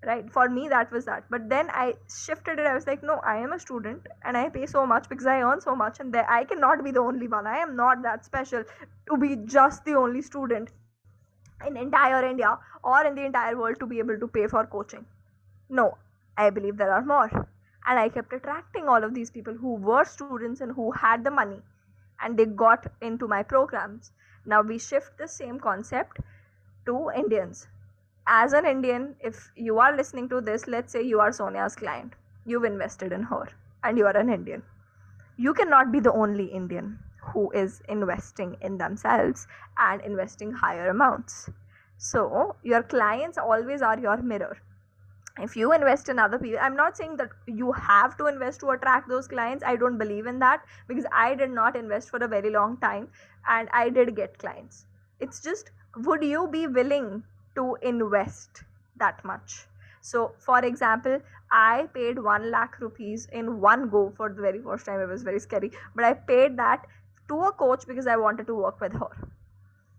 right? 0.06 0.32
For 0.32 0.50
me 0.50 0.68
that 0.70 0.92
was 0.92 1.06
that. 1.06 1.26
But 1.30 1.48
then 1.50 1.70
i 1.70 1.94
shifted 2.10 2.60
it. 2.60 2.66
I 2.66 2.74
was 2.74 2.88
like 2.88 3.04
no 3.04 3.20
i 3.32 3.38
am 3.38 3.54
a 3.54 3.60
student 3.60 4.08
and 4.24 4.38
i 4.38 4.50
pay 4.50 4.66
so 4.66 4.86
much 4.86 5.08
because 5.10 5.26
i 5.26 5.40
earn 5.42 5.62
so 5.62 5.76
much 5.76 6.00
and 6.00 6.16
i 6.16 6.44
cannot 6.44 6.84
be 6.84 6.92
the 6.92 7.00
only 7.00 7.28
one. 7.28 7.48
I 7.48 7.58
am 7.58 7.76
not 7.76 8.02
that 8.04 8.26
special 8.26 8.64
to 9.10 9.18
be 9.18 9.36
just 9.46 9.86
the 9.86 9.96
only 9.96 10.22
student 10.22 10.70
in 11.68 11.78
entire 11.78 12.24
india 12.28 12.58
or 12.84 13.06
in 13.06 13.16
the 13.16 13.26
entire 13.26 13.58
world 13.58 13.80
to 13.80 13.86
be 13.86 14.00
able 14.00 14.20
to 14.20 14.28
pay 14.28 14.48
for 14.48 14.66
coaching. 14.66 15.06
No 15.70 15.98
i 16.38 16.50
believe 16.50 16.78
there 16.78 16.94
are 16.94 17.06
more. 17.06 17.30
And 17.86 18.00
i 18.00 18.10
kept 18.10 18.34
attracting 18.34 18.88
all 18.88 19.04
of 19.04 19.14
these 19.14 19.32
people 19.32 19.54
who 19.54 19.76
were 19.76 20.06
students 20.06 20.62
and 20.62 20.72
who 20.72 20.92
had 20.92 21.24
the 21.24 21.32
money 21.32 21.62
and 22.22 22.38
they 22.38 22.46
got 22.46 22.88
into 23.02 23.28
my 23.28 23.44
programs. 23.44 24.12
Now 24.46 24.62
we 24.62 24.80
shift 24.80 25.18
the 25.18 25.28
same 25.28 25.60
concept 25.60 26.20
to 26.86 27.12
indians 27.16 27.68
as 28.34 28.54
an 28.54 28.66
Indian, 28.66 29.14
if 29.20 29.52
you 29.58 29.80
are 29.80 29.96
listening 29.96 30.30
to 30.30 30.40
this, 30.40 30.66
let's 30.66 30.94
say 30.94 31.02
you 31.02 31.20
are 31.20 31.34
Sonia's 31.34 31.76
client, 31.76 32.14
you've 32.46 32.64
invested 32.64 33.12
in 33.12 33.24
her, 33.24 33.50
and 33.84 33.98
you 33.98 34.06
are 34.06 34.16
an 34.16 34.30
Indian. 34.30 34.64
You 35.36 35.54
cannot 35.54 35.92
be 35.92 36.00
the 36.00 36.14
only 36.14 36.46
Indian 36.46 36.98
who 37.34 37.52
is 37.52 37.82
investing 37.90 38.56
in 38.62 38.78
themselves 38.78 39.48
and 39.78 40.02
investing 40.02 40.54
higher 40.54 40.90
amounts. 40.90 41.50
So, 41.98 42.56
your 42.64 42.84
clients 42.84 43.38
always 43.38 43.82
are 43.82 44.00
your 44.00 44.22
mirror. 44.22 44.58
If 45.38 45.58
you 45.58 45.74
invest 45.74 46.08
in 46.08 46.18
other 46.18 46.40
people, 46.40 46.60
I'm 46.62 46.78
not 46.78 46.96
saying 46.96 47.18
that 47.18 47.32
you 47.48 47.74
have 47.74 48.16
to 48.18 48.28
invest 48.28 48.62
to 48.62 48.70
attract 48.70 49.10
those 49.10 49.28
clients. 49.28 49.64
I 49.66 49.76
don't 49.76 49.98
believe 49.98 50.26
in 50.26 50.40
that 50.40 50.64
because 50.88 51.06
I 51.12 51.36
did 51.36 51.52
not 51.52 51.76
invest 51.76 52.10
for 52.10 52.18
a 52.18 52.30
very 52.30 52.50
long 52.50 52.78
time 52.78 53.10
and 53.48 53.68
I 53.74 53.90
did 53.90 54.16
get 54.16 54.38
clients. 54.38 54.86
It's 55.20 55.42
just, 55.42 55.72
would 55.98 56.24
you 56.24 56.48
be 56.48 56.68
willing 56.68 57.24
to 57.56 57.78
invest 57.82 58.64
that 58.98 59.24
much. 59.24 59.66
So 60.02 60.34
for 60.40 60.60
example 60.66 61.20
i 61.52 61.88
paid 61.94 62.18
1 62.18 62.50
lakh 62.52 62.80
rupees 62.80 63.28
in 63.32 63.60
one 63.60 63.90
go 63.90 64.12
for 64.18 64.30
the 64.30 64.42
very 64.42 64.62
first 64.62 64.86
time. 64.86 65.00
It 65.00 65.08
was 65.08 65.24
very 65.24 65.40
scary. 65.40 65.72
But 65.96 66.06
i 66.06 66.14
paid 66.14 66.58
that 66.58 66.88
to 67.28 67.42
a 67.42 67.52
coach 67.52 67.86
because 67.88 68.08
i 68.08 68.16
wanted 68.16 68.48
to 68.48 68.56
work 68.56 68.80
with 68.82 68.94
her. 68.94 69.10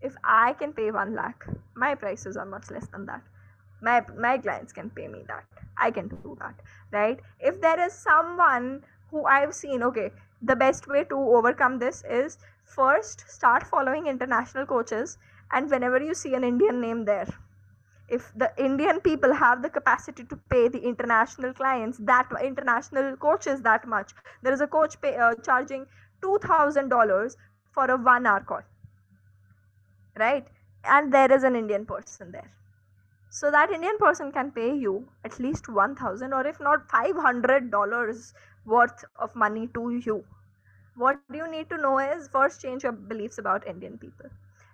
If 0.01 0.17
i 0.25 0.53
can 0.55 0.73
pay 0.73 0.91
1 0.91 1.15
lakh 1.15 1.47
my 1.75 1.95
prices 1.95 2.37
are 2.37 2.47
much 2.47 2.71
less 2.71 2.87
than 2.89 3.07
that. 3.07 3.23
My 3.81 4.05
my 4.17 4.39
clients 4.39 4.73
can 4.73 4.91
pay 4.91 5.09
me 5.09 5.25
that. 5.29 5.45
I 5.77 5.91
can 5.91 6.09
do 6.09 6.37
that 6.41 6.55
right? 6.93 7.21
If 7.41 7.61
there 7.61 7.81
is 7.85 7.93
someone 7.93 8.83
who 9.11 9.25
i've 9.27 9.55
seen 9.55 9.83
okay 9.87 10.11
the 10.51 10.57
best 10.57 10.87
way 10.89 11.05
to 11.05 11.17
overcome 11.39 11.79
this 11.79 12.03
is 12.19 12.39
first 12.65 13.25
start 13.29 13.67
following 13.73 14.07
international 14.07 14.67
coaches 14.67 15.19
and 15.53 15.71
whenever 15.71 16.03
you 16.03 16.15
see 16.15 16.35
an 16.35 16.45
indian 16.45 16.81
name 16.81 17.05
there 17.05 17.29
if 18.17 18.33
the 18.43 18.49
indian 18.67 19.01
people 19.01 19.33
have 19.43 19.63
the 19.63 19.71
capacity 19.77 20.25
to 20.25 20.37
pay 20.55 20.69
the 20.69 20.81
international 20.91 21.53
clients 21.61 21.99
that 22.11 22.33
international 22.51 23.17
coaches 23.27 23.63
that 23.69 23.87
much 23.95 24.13
there 24.43 24.53
is 24.53 24.61
a 24.61 24.67
coach 24.67 25.01
pay, 25.01 25.17
uh, 25.17 25.35
charging 25.37 25.87
$2000 26.23 27.37
for 27.73 27.85
a 27.91 27.97
1 27.97 28.27
hour 28.27 28.41
call. 28.41 28.63
Right? 30.19 30.47
And 30.85 31.13
there 31.13 31.33
is 31.33 31.45
an 31.45 31.57
indian 31.57 31.87
person 31.87 32.33
there. 32.33 32.51
So 33.31 33.51
that 33.51 33.71
indian 33.71 33.99
person 33.99 34.33
can 34.33 34.51
pay 34.53 34.75
you 34.75 35.09
at 35.25 35.39
least 35.39 35.69
1000 35.69 36.33
or 36.33 36.47
if 36.47 36.61
not 36.61 36.89
$500 36.89 38.33
worth 38.67 39.05
of 39.17 39.35
money 39.35 39.69
to 39.75 39.91
you. 39.91 40.25
What 40.97 41.21
you 41.21 41.35
need 41.37 41.57
to 41.57 41.65
know 41.67 41.99
is 41.99 42.17
first 42.17 42.47
change 42.49 42.71
your 42.71 42.81
beliefs 42.83 43.39
about 43.39 43.67
indian 43.67 43.99
people 43.99 44.31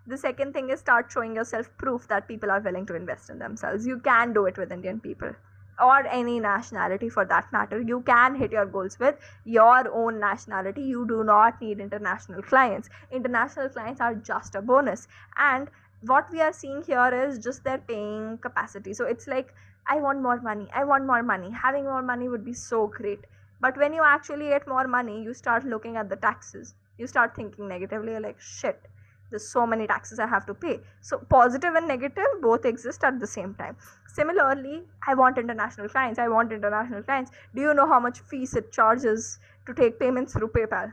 the 0.09 0.16
second 0.16 0.54
thing 0.54 0.70
is 0.70 0.80
start 0.80 1.12
showing 1.12 1.34
yourself 1.36 1.68
proof 1.76 2.09
that 2.09 2.26
people 2.26 2.50
are 2.50 2.61
willing 2.61 2.86
to 2.86 2.94
invest 2.94 3.28
in 3.28 3.38
themselves. 3.38 3.86
You 3.86 3.98
can 3.98 4.32
do 4.32 4.46
it 4.46 4.56
with 4.56 4.72
indian 4.72 5.00
people 5.00 5.34
or 5.80 6.06
any 6.06 6.40
nationality 6.40 7.11
for 7.11 7.24
that 7.26 7.52
matter. 7.52 7.80
You 7.80 8.00
can 8.06 8.34
hit 8.34 8.50
your 8.52 8.64
goals 8.64 8.98
with 8.98 9.16
your 9.44 9.92
own 9.94 10.18
nationality. 10.18 10.82
You 10.82 11.06
do 11.06 11.22
not 11.24 11.61
need 11.61 11.78
international 11.78 12.42
clients. 12.42 12.88
International 13.12 13.68
clients 13.68 14.00
are 14.00 14.14
just 14.14 14.54
a 14.54 14.62
bonus. 14.62 15.06
And 15.36 15.68
what 16.00 16.32
we 16.32 16.40
are 16.40 16.54
seeing 16.54 16.82
here 16.82 17.28
is 17.28 17.38
just 17.38 17.62
their 17.64 17.78
paying 17.78 18.38
capacity. 18.38 18.94
So 18.94 19.04
it's 19.04 19.26
like 19.26 19.54
i 19.86 20.00
want 20.00 20.22
more 20.22 20.40
money. 20.40 20.68
I 20.74 20.84
want 20.84 21.06
more 21.06 21.22
money. 21.22 21.50
Having 21.50 21.84
more 21.84 22.02
money 22.02 22.28
would 22.28 22.44
be 22.44 22.54
so 22.54 22.86
great. 22.86 23.26
But 23.61 23.76
when 23.76 23.92
you 23.92 24.02
actually 24.02 24.48
get 24.48 24.66
more 24.66 24.88
money 24.88 25.22
you 25.22 25.34
start 25.34 25.64
looking 25.64 25.96
at 25.96 26.09
the 26.09 26.16
taxes. 26.16 26.74
You 26.96 27.06
start 27.06 27.36
thinking 27.36 27.68
negatively 27.68 28.18
like 28.18 28.40
shit 28.40 28.88
there's 29.31 29.49
so 29.49 29.66
many 29.66 29.87
taxes 29.87 30.18
i 30.18 30.26
have 30.26 30.47
to 30.47 30.55
pay. 30.55 30.81
So 31.01 31.18
positive 31.31 31.74
and 31.74 31.89
negative 31.89 32.26
both 32.43 32.64
exist 32.64 33.05
at 33.05 33.20
the 33.20 33.26
same 33.26 33.55
time. 33.55 33.76
Similarly 34.14 34.83
i 35.07 35.14
want 35.14 35.39
international 35.39 35.89
clients 35.89 36.18
i 36.18 36.29
want 36.29 36.53
international 36.53 37.03
clients. 37.03 37.31
Do 37.55 37.62
you 37.62 37.74
know 37.74 37.87
how 37.87 38.01
much 38.01 38.20
fees 38.20 38.55
it 38.55 38.72
charges 38.72 39.39
to 39.66 39.74
take 39.74 39.99
payments 40.01 40.33
through 40.33 40.49
paypal? 40.49 40.93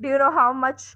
Do 0.00 0.08
you 0.08 0.18
know 0.18 0.32
how 0.32 0.52
much 0.52 0.94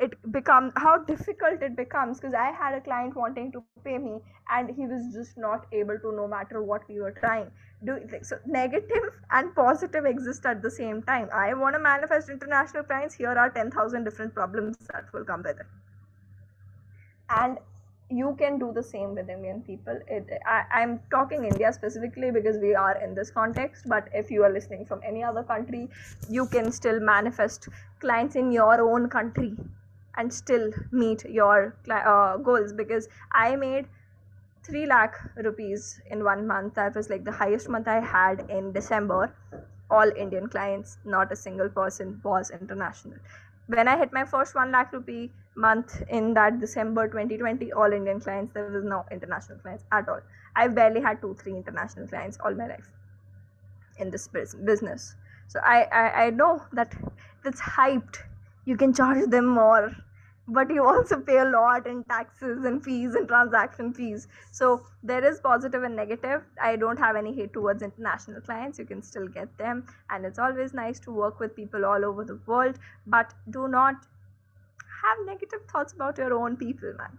it 0.00 0.14
become 0.32 0.72
how 0.76 0.98
difficult 0.98 1.62
it 1.62 1.76
becomes? 1.76 2.20
Because 2.20 2.34
i 2.34 2.50
had 2.50 2.74
a 2.74 2.80
client 2.80 3.14
wanting 3.16 3.52
to 3.52 3.62
pay 3.84 3.98
me 3.98 4.18
and 4.50 4.70
he 4.70 4.86
was 4.86 5.12
just 5.14 5.38
not 5.38 5.66
able 5.72 5.98
to 5.98 6.12
no 6.16 6.26
matter 6.26 6.62
what 6.62 6.88
we 6.88 7.00
were 7.00 7.12
trying. 7.12 7.50
Do 7.84 7.98
so 8.22 8.38
negative 8.46 9.10
and 9.30 9.54
positive 9.54 10.06
exist 10.06 10.46
at 10.46 10.62
the 10.62 10.70
same 10.70 11.02
time. 11.02 11.28
I 11.32 11.54
want 11.54 11.74
to 11.74 11.80
manifest 11.80 12.30
international 12.30 12.82
clients. 12.82 13.14
Here 13.14 13.28
are 13.28 13.50
10000 13.50 14.04
different 14.04 14.34
problems 14.34 14.78
that 14.92 15.12
will 15.12 15.24
come 15.24 15.42
with 15.42 15.60
it 15.60 15.66
and 17.30 17.58
you 18.10 18.34
can 18.38 18.58
do 18.58 18.70
the 18.72 18.82
same 18.82 19.14
with 19.14 19.28
indian 19.30 19.62
people. 19.62 19.98
It, 20.06 20.28
I, 20.46 20.64
i'm 20.72 21.00
talking 21.10 21.44
india 21.44 21.72
specifically 21.72 22.30
because 22.30 22.58
we 22.58 22.74
are 22.74 22.96
in 23.02 23.14
this 23.14 23.30
context 23.30 23.84
but 23.88 24.08
if 24.12 24.30
you 24.30 24.42
are 24.44 24.52
listening 24.52 24.84
from 24.84 25.00
any 25.02 25.24
other 25.24 25.42
country 25.42 25.88
you 26.28 26.46
can 26.46 26.70
still 26.70 27.00
manifest 27.00 27.68
clients 28.00 28.36
in 28.36 28.52
your 28.52 28.80
own 28.82 29.08
country 29.08 29.56
and 30.16 30.32
still 30.32 30.70
meet 30.92 31.24
your 31.24 31.76
uh, 31.90 32.36
goals. 32.36 32.72
Because 32.72 33.08
i 33.32 33.56
made 33.56 33.86
3 34.64 34.86
lakh 34.86 35.16
rupees 35.36 36.00
in 36.10 36.24
one 36.24 36.46
month. 36.46 36.74
That 36.74 36.94
was 36.94 37.10
like 37.10 37.24
the 37.24 37.32
highest 37.32 37.68
month 37.68 37.88
i 37.88 38.00
had 38.00 38.48
in 38.48 38.72
december. 38.72 39.34
All 39.90 40.10
indian 40.16 40.48
clients 40.48 40.98
not 41.04 41.32
a 41.32 41.36
single 41.36 41.68
person 41.68 42.20
was 42.24 42.50
international 42.50 43.18
when 43.66 43.88
i 43.88 43.96
hit 43.96 44.12
my 44.12 44.24
first 44.24 44.54
1 44.54 44.70
lakh 44.72 44.92
rupee 44.92 45.32
month 45.56 46.02
in 46.08 46.34
that 46.34 46.60
december 46.60 47.06
2020 47.08 47.72
all 47.72 47.92
indian 47.92 48.20
clients 48.20 48.52
there 48.54 48.68
was 48.70 48.84
no 48.84 49.04
international 49.10 49.58
clients 49.58 49.84
at 49.92 50.08
all. 50.08 50.20
I've 50.56 50.74
barely 50.74 51.00
had 51.00 51.20
two 51.20 51.34
three 51.34 51.56
international 51.56 52.06
clients 52.06 52.38
all 52.44 52.54
my 52.54 52.66
life 52.68 52.88
in 53.98 54.10
this 54.10 54.28
business. 54.28 55.14
So 55.48 55.60
i 55.62 55.82
i, 56.00 56.24
I 56.24 56.30
know 56.30 56.62
that 56.72 56.94
it's 57.44 57.60
hyped 57.60 58.18
you 58.64 58.76
can 58.76 58.92
charge 58.92 59.28
them 59.30 59.46
more 59.46 59.92
but 60.48 60.70
you 60.70 60.84
also 60.84 61.20
pay 61.20 61.38
a 61.38 61.44
lot 61.44 61.86
in 61.86 62.04
taxes 62.04 62.64
and 62.64 62.84
fees 62.84 63.14
and 63.14 63.26
transaction 63.26 63.92
fees. 63.94 64.28
So 64.52 64.84
there 65.02 65.24
is 65.24 65.40
positive 65.40 65.82
and 65.82 65.96
negative. 65.96 66.42
I 66.62 66.76
don't 66.76 66.98
have 66.98 67.16
any 67.16 67.34
hate 67.34 67.52
towards 67.52 67.82
international 67.82 68.40
clients. 68.42 68.78
You 68.78 68.84
can 68.84 69.02
still 69.02 69.26
get 69.26 69.56
them. 69.56 69.86
And 70.10 70.24
it's 70.24 70.38
always 70.38 70.74
nice 70.74 71.00
to 71.00 71.10
work 71.10 71.40
with 71.40 71.56
people 71.56 71.84
all 71.84 72.04
over 72.04 72.24
the 72.24 72.38
world. 72.46 72.78
But 73.06 73.32
do 73.50 73.68
not 73.68 73.94
have 75.04 75.26
negative 75.26 75.60
thoughts 75.70 75.92
about 75.92 76.18
your 76.18 76.34
own 76.34 76.56
people 76.56 76.92
man. 76.98 77.18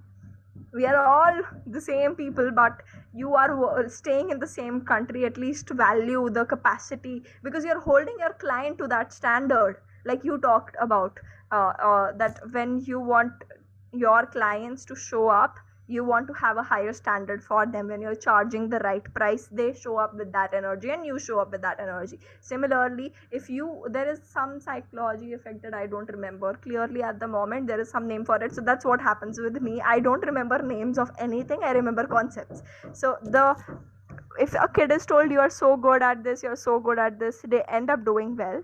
We 0.73 0.85
are 0.85 1.05
all 1.05 1.41
the 1.65 1.79
same 1.79 2.15
people 2.15 2.51
but 2.51 2.81
you 3.13 3.33
are 3.33 3.87
staying 3.87 4.31
in 4.31 4.39
the 4.39 4.47
same 4.47 4.81
country 4.81 5.25
at 5.25 5.37
least 5.37 5.69
value 5.69 6.29
the 6.29 6.45
capacity 6.45 7.23
because 7.43 7.63
you're 7.63 7.79
holding 7.79 8.17
your 8.19 8.33
client 8.33 8.77
to 8.79 8.87
that 8.87 9.13
standard 9.13 9.77
like 10.05 10.23
you 10.23 10.37
talked 10.37 10.75
about 10.79 11.19
uh, 11.51 11.73
uh, 11.89 12.11
that 12.17 12.39
when 12.51 12.79
you 12.85 12.99
want 12.99 13.33
your 13.91 14.25
clients 14.25 14.85
to 14.85 14.95
show 14.95 15.27
up 15.29 15.57
you 15.87 16.03
want 16.03 16.27
to 16.27 16.33
have 16.33 16.57
a 16.57 16.63
higher 16.63 16.93
standard 16.93 17.43
for 17.43 17.65
them. 17.65 17.87
When 17.87 18.01
you're 18.01 18.15
charging 18.15 18.69
the 18.69 18.79
right 18.79 19.03
price 19.13 19.47
they 19.51 19.73
show 19.73 19.97
up 19.97 20.15
with 20.15 20.31
that 20.33 20.53
energy 20.53 20.89
and 20.89 21.05
you 21.05 21.19
show 21.19 21.39
up 21.39 21.51
with 21.51 21.61
that 21.61 21.79
energy. 21.79 22.19
Similarly 22.41 23.13
if 23.31 23.49
you 23.49 23.85
there 23.89 24.09
is 24.09 24.19
some 24.23 24.59
psychology 24.59 25.33
effect 25.33 25.61
that 25.61 25.73
i 25.73 25.85
don't 25.85 26.09
remember 26.09 26.53
clearly 26.55 27.03
at 27.03 27.19
the 27.19 27.27
moment. 27.27 27.67
There 27.67 27.79
is 27.79 27.89
some 27.89 28.07
name 28.07 28.25
for 28.25 28.41
it. 28.43 28.53
So 28.53 28.61
that's 28.61 28.85
what 28.85 29.01
happens 29.01 29.39
with 29.39 29.61
me. 29.61 29.81
I 29.81 29.99
don't 29.99 30.25
remember 30.25 30.61
names 30.61 30.97
of 30.97 31.11
anything. 31.19 31.63
I 31.63 31.71
remember 31.71 32.07
concepts. 32.07 32.63
So 32.93 33.17
the 33.23 33.55
if 34.39 34.53
a 34.53 34.67
kid 34.67 34.91
is 34.91 35.05
told 35.05 35.31
you 35.31 35.39
are 35.39 35.49
so 35.49 35.77
good 35.77 36.01
at 36.01 36.21
this 36.23 36.43
you're 36.43 36.57
so 36.57 36.77
good 36.77 36.99
at 36.99 37.17
this 37.19 37.37
they 37.47 37.61
end 37.69 37.89
up 37.89 38.03
doing 38.03 38.35
well 38.35 38.61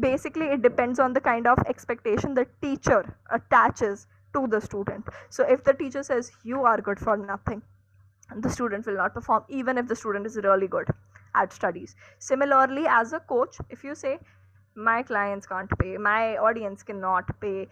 basically 0.00 0.46
it 0.46 0.62
depends 0.62 0.98
on 0.98 1.12
the 1.12 1.20
kind 1.20 1.46
of 1.46 1.58
expectation 1.66 2.34
the 2.34 2.46
teacher 2.62 3.16
attaches 3.30 4.06
to 4.32 4.46
the 4.46 4.60
student. 4.60 5.04
So 5.28 5.44
if 5.44 5.64
the 5.64 5.72
teacher 5.72 6.02
says 6.02 6.30
you 6.44 6.64
are 6.64 6.80
good 6.80 6.98
for 6.98 7.16
nothing 7.16 7.62
the 8.36 8.48
student 8.48 8.86
will 8.86 8.96
not 8.96 9.12
perform 9.12 9.44
even 9.48 9.76
if 9.76 9.88
the 9.88 9.96
student 9.96 10.26
is 10.26 10.36
really 10.36 10.68
good 10.68 10.88
at 11.34 11.52
studies. 11.52 11.96
Similarly 12.18 12.86
as 12.88 13.12
a 13.12 13.20
coach 13.20 13.56
if 13.68 13.82
you 13.84 13.94
say 13.94 14.18
my 14.76 15.02
clients 15.02 15.46
can't 15.46 15.70
pay 15.78 15.96
my 15.96 16.36
audience 16.36 16.82
cannot 16.82 17.28
pay 17.40 17.66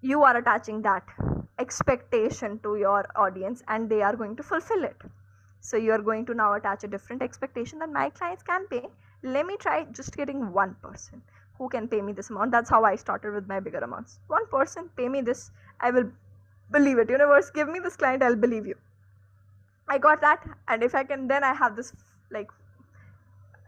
you 0.00 0.22
are 0.22 0.36
attaching 0.36 0.82
that 0.82 1.02
expectation 1.58 2.60
to 2.60 2.76
your 2.76 3.04
audience 3.16 3.62
and 3.66 3.90
they 3.90 4.02
are 4.02 4.14
going 4.14 4.36
to 4.36 4.42
fulfill 4.42 4.84
it. 4.84 4.96
So 5.60 5.76
you 5.76 5.90
are 5.90 6.02
going 6.02 6.24
to 6.26 6.34
now 6.34 6.52
attach 6.54 6.84
a 6.84 6.88
different 6.88 7.20
expectation 7.22 7.80
that 7.80 7.90
my 7.90 8.10
clients 8.10 8.44
can 8.44 8.68
pay. 8.68 8.86
Let 9.24 9.46
me 9.46 9.56
try 9.56 9.84
just 9.90 10.16
getting 10.16 10.52
one 10.52 10.76
person 10.80 11.20
who 11.58 11.68
can 11.68 11.88
pay 11.88 12.00
me 12.00 12.12
this 12.12 12.30
amount. 12.30 12.52
That's 12.52 12.70
how 12.70 12.84
i 12.84 12.94
started 12.96 13.34
with 13.34 13.48
my 13.48 13.60
bigger 13.60 13.78
amounts. 13.78 14.20
One 14.28 14.46
person 14.46 14.90
pay 14.96 15.08
me 15.08 15.20
this 15.20 15.50
i 15.80 15.90
will 15.90 16.10
believe 16.70 16.98
it. 16.98 17.10
Universe 17.10 17.50
give 17.50 17.68
me 17.68 17.80
this 17.80 17.96
client 17.96 18.22
i'll 18.22 18.36
believe 18.36 18.66
you. 18.66 18.76
I 19.88 19.98
got 19.98 20.20
that 20.20 20.48
and 20.68 20.82
if 20.82 20.94
i 20.94 21.04
can 21.04 21.26
then 21.28 21.44
i 21.44 21.52
have 21.54 21.76
this 21.76 21.92
like 22.30 22.48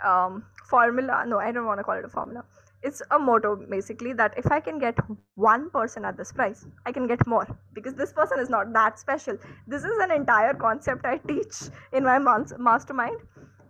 um 0.04 0.44
formula. 0.68 1.24
No 1.26 1.38
i 1.38 1.52
don't 1.52 1.66
want 1.66 1.80
to 1.80 1.84
call 1.84 1.98
it 1.98 2.04
a 2.04 2.08
formula. 2.08 2.44
It's 2.82 3.02
a 3.10 3.18
motto 3.18 3.56
basically 3.70 4.12
that 4.14 4.38
if 4.38 4.50
i 4.50 4.60
can 4.60 4.78
get 4.78 4.98
one 5.34 5.68
person 5.70 6.04
at 6.04 6.16
this 6.16 6.32
price 6.32 6.66
i 6.86 6.92
can 6.92 7.06
get 7.06 7.26
more. 7.26 7.46
Because 7.74 7.94
this 7.94 8.12
person 8.12 8.38
is 8.38 8.48
not 8.48 8.72
that 8.72 8.98
special. 8.98 9.36
This 9.66 9.84
is 9.84 9.98
an 9.98 10.10
entire 10.10 10.54
concept 10.54 11.04
i 11.04 11.18
teach 11.18 11.62
in 11.92 12.04
my 12.04 12.18
mastermind. 12.18 13.20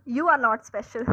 You 0.05 0.29
are 0.29 0.39
not 0.39 0.67
special. 0.67 1.05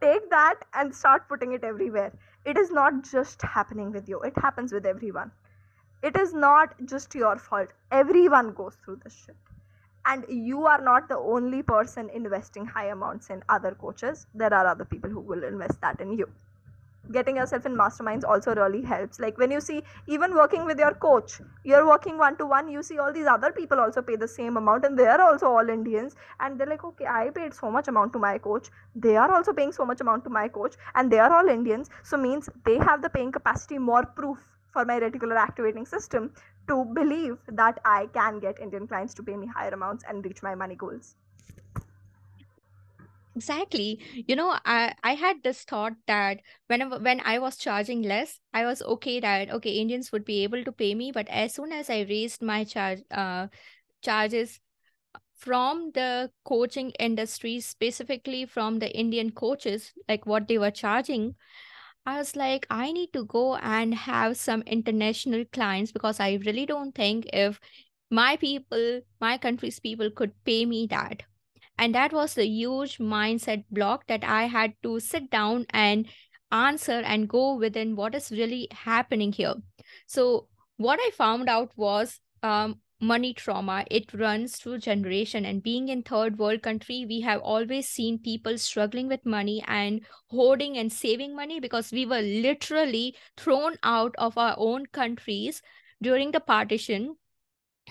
Take 0.00 0.30
that 0.30 0.64
and 0.74 0.94
start 0.94 1.28
putting 1.28 1.52
it 1.52 1.64
everywhere 1.64 2.12
it 2.46 2.56
is 2.56 2.70
not 2.70 3.02
just 3.02 3.42
happening 3.42 3.92
with 3.92 4.08
you. 4.08 4.20
It 4.22 4.38
happens 4.38 4.72
with 4.72 4.86
everyone. 4.86 5.32
It 6.02 6.16
is 6.16 6.32
not 6.32 6.74
just 6.86 7.14
your 7.14 7.36
fault. 7.36 7.70
Everyone 7.90 8.52
goes 8.54 8.76
through 8.84 9.00
this 9.04 9.14
shit. 9.14 9.36
And 10.06 10.24
you 10.28 10.66
are 10.66 10.80
not 10.80 11.08
the 11.08 11.18
only 11.18 11.62
person 11.62 12.08
investing 12.10 12.66
high 12.66 12.86
amounts 12.86 13.30
in 13.30 13.42
other 13.48 13.74
coaches. 13.74 14.26
There 14.34 14.54
are 14.54 14.66
other 14.66 14.84
people 14.84 15.10
who 15.10 15.20
will 15.20 15.44
invest 15.44 15.80
that 15.80 16.00
in 16.00 16.12
you 16.12 16.28
getting 17.12 17.36
yourself 17.36 17.66
in 17.66 17.76
masterminds 17.76 18.24
also 18.24 18.54
really 18.54 18.82
helps. 18.82 19.20
Like 19.20 19.38
when 19.38 19.50
you 19.50 19.60
see 19.60 19.82
even 20.06 20.34
working 20.34 20.64
with 20.64 20.78
your 20.78 20.94
coach 20.94 21.40
you're 21.64 21.86
working 21.86 22.18
one 22.18 22.36
to 22.38 22.46
one 22.46 22.68
you 22.68 22.82
see 22.82 22.98
all 22.98 23.12
these 23.12 23.26
other 23.26 23.52
people 23.52 23.80
also 23.80 24.02
pay 24.02 24.16
the 24.16 24.28
same 24.28 24.56
amount 24.56 24.84
and 24.84 24.98
they 24.98 25.06
are 25.06 25.20
also 25.20 25.46
all 25.46 25.68
indians. 25.68 26.16
And 26.40 26.58
they're 26.58 26.66
like 26.66 26.84
okay 26.84 27.06
i 27.06 27.30
paid 27.30 27.54
so 27.54 27.70
much 27.70 27.88
amount 27.88 28.12
to 28.14 28.18
my 28.18 28.38
coach. 28.38 28.68
They 28.94 29.16
are 29.16 29.30
also 29.30 29.52
paying 29.52 29.72
so 29.72 29.84
much 29.84 30.00
amount 30.00 30.24
to 30.24 30.30
my 30.30 30.48
coach 30.48 30.74
and 30.94 31.10
they 31.10 31.18
are 31.18 31.32
all 31.32 31.48
indians. 31.48 31.90
So 32.02 32.16
means 32.16 32.48
they 32.64 32.78
have 32.78 33.02
the 33.02 33.10
paying 33.10 33.32
capacity 33.32 33.78
more 33.78 34.04
proof 34.04 34.38
for 34.76 34.84
my 34.84 35.00
reticular 35.00 35.36
activating 35.36 35.86
system 35.86 36.32
to 36.68 36.84
believe 36.98 37.36
that 37.60 37.78
i 37.84 38.06
can 38.16 38.40
get 38.40 38.58
indian 38.66 38.86
clients 38.86 39.14
to 39.14 39.22
pay 39.22 39.36
me 39.42 39.46
higher 39.46 39.74
amounts 39.76 40.04
and 40.08 40.24
reach 40.24 40.42
my 40.42 40.54
money 40.54 40.74
goals 40.74 41.14
Exactly. 43.36 44.00
You 44.26 44.34
know, 44.34 44.58
I 44.64 44.94
I 45.04 45.14
had 45.14 45.42
this 45.42 45.62
thought 45.64 45.92
that 46.06 46.40
whenever 46.68 46.98
when 46.98 47.20
I 47.20 47.38
was 47.38 47.56
charging 47.56 48.02
less, 48.02 48.40
I 48.54 48.64
was 48.64 48.80
okay 48.82 49.20
that 49.20 49.50
okay, 49.50 49.72
Indians 49.78 50.10
would 50.10 50.24
be 50.24 50.42
able 50.42 50.64
to 50.64 50.72
pay 50.72 50.94
me, 50.94 51.12
but 51.12 51.28
as 51.28 51.54
soon 51.54 51.70
as 51.72 51.88
I 51.90 52.00
raised 52.00 52.40
my 52.42 52.64
charge 52.64 53.02
uh 53.10 53.48
charges 54.02 54.60
from 55.36 55.92
the 55.92 56.32
coaching 56.44 56.90
industry, 57.00 57.60
specifically 57.60 58.46
from 58.46 58.80
the 58.80 58.90
Indian 58.96 59.32
coaches, 59.32 59.92
like 60.08 60.26
what 60.26 60.48
they 60.48 60.58
were 60.58 60.70
charging, 60.72 61.36
I 62.06 62.18
was 62.18 62.36
like, 62.36 62.66
I 62.70 62.92
need 62.92 63.12
to 63.14 63.24
go 63.26 63.56
and 63.56 63.94
have 63.94 64.36
some 64.38 64.62
international 64.62 65.44
clients 65.52 65.92
because 65.92 66.20
I 66.20 66.34
really 66.46 66.66
don't 66.66 66.94
think 66.94 67.26
if 67.32 67.60
my 68.10 68.36
people, 68.36 69.02
my 69.20 69.38
country's 69.38 69.80
people 69.80 70.10
could 70.10 70.32
pay 70.44 70.66
me 70.66 70.86
that 70.88 71.24
and 71.78 71.94
that 71.94 72.12
was 72.12 72.34
the 72.34 72.46
huge 72.46 72.98
mindset 72.98 73.64
block 73.70 74.06
that 74.06 74.24
I 74.24 74.44
had 74.44 74.74
to 74.82 75.00
sit 75.00 75.30
down 75.30 75.66
and 75.70 76.06
answer 76.50 77.02
and 77.04 77.28
go 77.28 77.56
within 77.56 77.96
what 77.96 78.14
is 78.14 78.30
really 78.30 78.68
happening 78.70 79.32
here. 79.32 79.54
So, 80.06 80.48
what 80.76 80.98
I 81.00 81.10
found 81.10 81.48
out 81.48 81.72
was 81.76 82.20
um, 82.42 82.80
money 83.00 83.34
trauma. 83.34 83.84
It 83.90 84.12
runs 84.14 84.56
through 84.56 84.78
generation. 84.78 85.44
And 85.44 85.62
being 85.62 85.88
in 85.88 86.02
third 86.02 86.38
world 86.38 86.62
country 86.62 87.04
we 87.08 87.20
have 87.20 87.40
always 87.40 87.88
seen 87.88 88.18
people 88.18 88.58
struggling 88.58 89.08
with 89.08 89.26
money 89.26 89.62
and 89.66 90.00
hoarding 90.28 90.78
and 90.78 90.92
saving 90.92 91.34
money 91.36 91.60
because 91.60 91.92
we 91.92 92.06
were 92.06 92.22
literally 92.22 93.14
thrown 93.36 93.76
out 93.82 94.14
of 94.18 94.38
our 94.38 94.54
own 94.56 94.86
countries 94.86 95.62
during 96.02 96.30
the 96.30 96.40
partition 96.40 97.16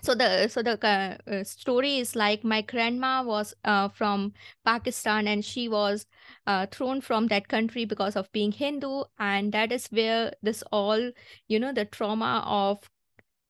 so 0.04 0.14
the 0.14 0.48
so 0.48 0.62
the 0.62 0.78
uh, 0.86 1.18
uh, 1.30 1.44
story 1.44 1.98
is 1.98 2.16
like 2.16 2.44
my 2.44 2.62
grandma 2.62 3.24
was 3.24 3.54
uh, 3.64 3.90
from 3.90 4.34
pakistan 4.66 5.28
and 5.28 5.44
she 5.44 5.68
was 5.68 6.06
uh, 6.48 6.66
thrown 6.72 7.02
from 7.02 7.28
that 7.28 7.48
country 7.48 7.86
because 7.86 8.16
of 8.16 8.32
being 8.32 8.52
hindu. 8.52 9.04
And 9.20 9.52
that 9.54 9.72
is 9.72 9.88
where 9.88 10.34
this 10.44 10.64
all 10.72 11.12
you 11.48 11.60
know 11.60 11.74
the 11.74 11.86
trauma 11.86 12.44
of 12.46 12.90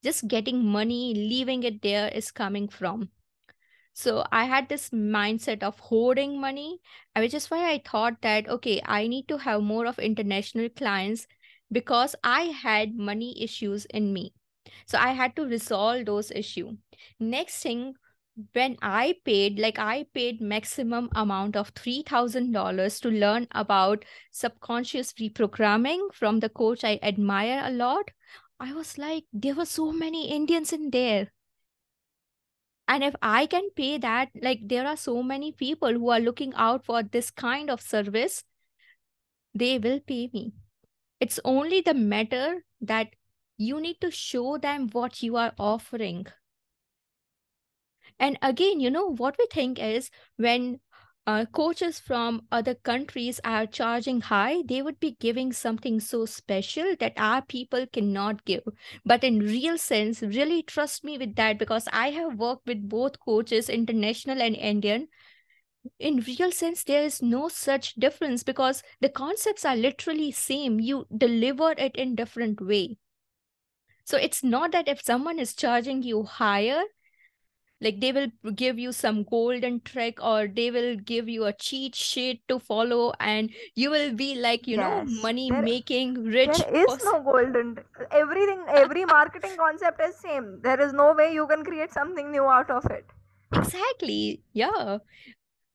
just 0.03 0.27
getting 0.27 0.65
money 0.65 1.13
leaving 1.15 1.63
it 1.63 1.81
there 1.81 2.09
is 2.09 2.31
coming 2.31 2.67
from. 2.69 3.09
So 3.93 4.25
i 4.31 4.45
had 4.45 4.69
this 4.69 4.89
mindset 4.91 5.63
of 5.63 5.79
hoarding 5.79 6.39
money 6.39 6.79
which 7.17 7.33
is 7.33 7.49
why 7.51 7.69
i 7.71 7.81
thought 7.85 8.21
that 8.21 8.47
okay 8.49 8.81
i 8.85 9.07
need 9.07 9.27
to 9.29 9.37
have 9.39 9.61
more 9.63 9.85
of 9.87 9.99
international 9.99 10.69
clients 10.69 11.27
because 11.71 12.15
i 12.23 12.41
had 12.63 12.95
money 12.95 13.41
issues 13.43 13.85
in 13.85 14.13
me 14.13 14.33
so 14.85 14.97
i 14.97 15.11
had 15.11 15.35
to 15.35 15.45
resolve 15.45 16.05
those 16.05 16.31
issue. 16.31 16.77
Next 17.19 17.61
thing 17.63 17.95
when 18.53 18.75
i 18.81 19.15
paid 19.23 19.59
like 19.59 19.79
i 19.79 20.05
paid 20.13 20.41
maximum 20.41 21.09
amount 21.15 21.55
of 21.55 21.73
$3000 21.73 22.99
to 23.01 23.09
learn 23.09 23.47
about 23.51 24.03
subconscious 24.31 25.13
reprogramming 25.13 26.13
from 26.13 26.41
the 26.41 26.49
coach 26.49 26.83
i 26.83 26.99
admire 27.01 27.61
a 27.65 27.71
lot 27.71 28.11
i 28.59 28.73
was 28.73 28.97
like 28.97 29.23
there 29.31 29.55
were 29.55 29.65
so 29.65 29.91
many 29.91 30.29
indians 30.29 30.73
in 30.73 30.89
there. 30.89 31.31
And 32.87 33.03
if 33.03 33.15
i 33.21 33.45
can 33.45 33.69
pay 33.75 33.97
that 33.99 34.29
like 34.41 34.59
there 34.63 34.85
are 34.85 34.97
so 34.97 35.23
many 35.23 35.51
people 35.51 35.93
who 35.93 36.09
are 36.09 36.19
looking 36.19 36.53
out 36.55 36.85
for 36.85 37.01
this 37.03 37.31
kind 37.31 37.69
of 37.69 37.81
service 37.81 38.43
they 39.55 39.79
will 39.79 40.01
pay 40.01 40.29
me. 40.33 40.53
It's 41.21 41.39
only 41.45 41.79
the 41.81 41.93
matter 41.93 42.65
that 42.81 43.07
you 43.57 43.79
need 43.79 43.99
to 44.01 44.11
show 44.11 44.57
them 44.57 44.89
what 44.91 45.21
you 45.23 45.35
are 45.35 45.53
offering 45.57 46.25
and 48.19 48.37
again 48.41 48.79
you 48.79 48.89
know 48.89 49.07
what 49.15 49.35
we 49.39 49.47
think 49.51 49.79
is 49.79 50.09
when 50.37 50.79
uh, 51.27 51.45
coaches 51.45 51.99
from 51.99 52.45
other 52.51 52.75
countries 52.75 53.39
are 53.43 53.65
charging 53.65 54.21
high, 54.21 54.61
they 54.67 54.79
would 54.83 54.99
be 54.99 55.17
giving 55.19 55.51
something 55.51 55.99
so 55.99 56.23
special 56.23 56.95
that 56.99 57.13
our 57.17 57.41
people 57.41 57.87
cannot 57.91 58.45
give. 58.45 58.61
But 59.03 59.23
in 59.23 59.39
real 59.39 59.79
sense, 59.79 60.21
really 60.21 60.61
trust 60.61 61.03
me 61.03 61.17
with 61.17 61.33
that 61.37 61.57
because 61.57 61.87
I 61.91 62.11
have 62.11 62.37
worked 62.37 62.67
with 62.67 62.87
both 62.87 63.19
coaches, 63.19 63.69
international 63.69 64.39
and 64.39 64.55
Indian. 64.55 65.07
In 65.99 66.17
real 66.17 66.51
sense, 66.51 66.83
there 66.83 67.03
is 67.03 67.23
no 67.23 67.49
such 67.49 67.95
difference 67.95 68.43
because 68.43 68.83
the 69.01 69.09
concepts 69.09 69.65
are 69.65 69.75
literally 69.75 70.31
same. 70.31 70.79
You 70.79 71.07
deliver 71.17 71.71
it 71.71 71.95
in 71.95 72.13
different 72.13 72.61
way. 72.61 72.97
So 74.05 74.17
it's 74.17 74.43
not 74.43 74.71
that 74.71 74.87
if 74.87 75.01
someone 75.03 75.39
is 75.39 75.53
charging 75.53 76.03
you 76.03 76.23
higher, 76.23 76.83
like 77.81 77.99
they 77.99 78.11
will 78.11 78.27
give 78.55 78.79
you 78.79 78.91
some 78.91 79.23
golden 79.23 79.81
trick 79.81 80.21
or 80.23 80.47
they 80.47 80.71
will 80.71 80.95
give 80.95 81.27
you 81.27 81.45
a 81.45 81.53
cheat 81.53 81.95
sheet 81.95 82.41
to 82.47 82.59
follow 82.59 83.13
and 83.19 83.51
you 83.75 83.89
will 83.89 84.13
be 84.13 84.35
like 84.35 84.65
you 84.67 84.77
know 84.77 85.03
money 85.21 85.49
there 85.51 85.61
making 85.61 86.23
rich 86.23 86.57
there 86.59 86.75
is 86.75 86.85
person 86.87 87.11
no 87.11 87.21
golden. 87.23 87.77
Everything, 88.11 88.63
every 88.69 89.05
marketing 89.05 89.57
concept 89.57 90.01
is 90.01 90.15
same. 90.15 90.59
There 90.61 90.79
is 90.79 90.93
no 90.93 91.13
way 91.13 91.33
you 91.33 91.47
can 91.47 91.63
create 91.63 91.91
something 91.93 92.31
new 92.31 92.43
out 92.45 92.69
of 92.69 92.85
it. 92.85 93.05
exactly 93.53 94.41
yeah 94.53 94.97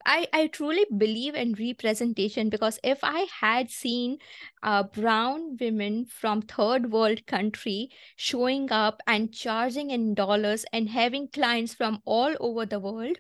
I, 0.06 0.26
I 0.32 0.46
truly 0.48 0.86
believe 0.96 1.34
in 1.34 1.54
representation 1.54 2.48
because 2.48 2.78
if 2.82 3.00
I 3.02 3.26
had 3.40 3.70
seen 3.70 4.18
uh, 4.62 4.84
brown 4.84 5.56
women 5.60 6.06
from 6.06 6.42
third 6.42 6.90
world 6.90 7.26
country 7.26 7.90
showing 8.16 8.72
up 8.72 9.02
and 9.06 9.32
charging 9.32 9.90
in 9.90 10.14
dollars 10.14 10.64
and 10.72 10.88
having 10.88 11.28
clients 11.28 11.74
from 11.74 12.02
all 12.04 12.34
over 12.40 12.66
the 12.66 12.80
world, 12.80 13.18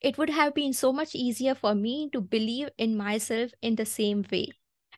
it 0.00 0.18
would 0.18 0.30
have 0.30 0.54
been 0.54 0.72
so 0.72 0.92
much 0.92 1.14
easier 1.14 1.54
for 1.54 1.74
me 1.74 2.08
to 2.12 2.20
believe 2.20 2.68
in 2.78 2.96
myself 2.96 3.52
in 3.60 3.76
the 3.76 3.86
same 3.86 4.24
way. 4.30 4.48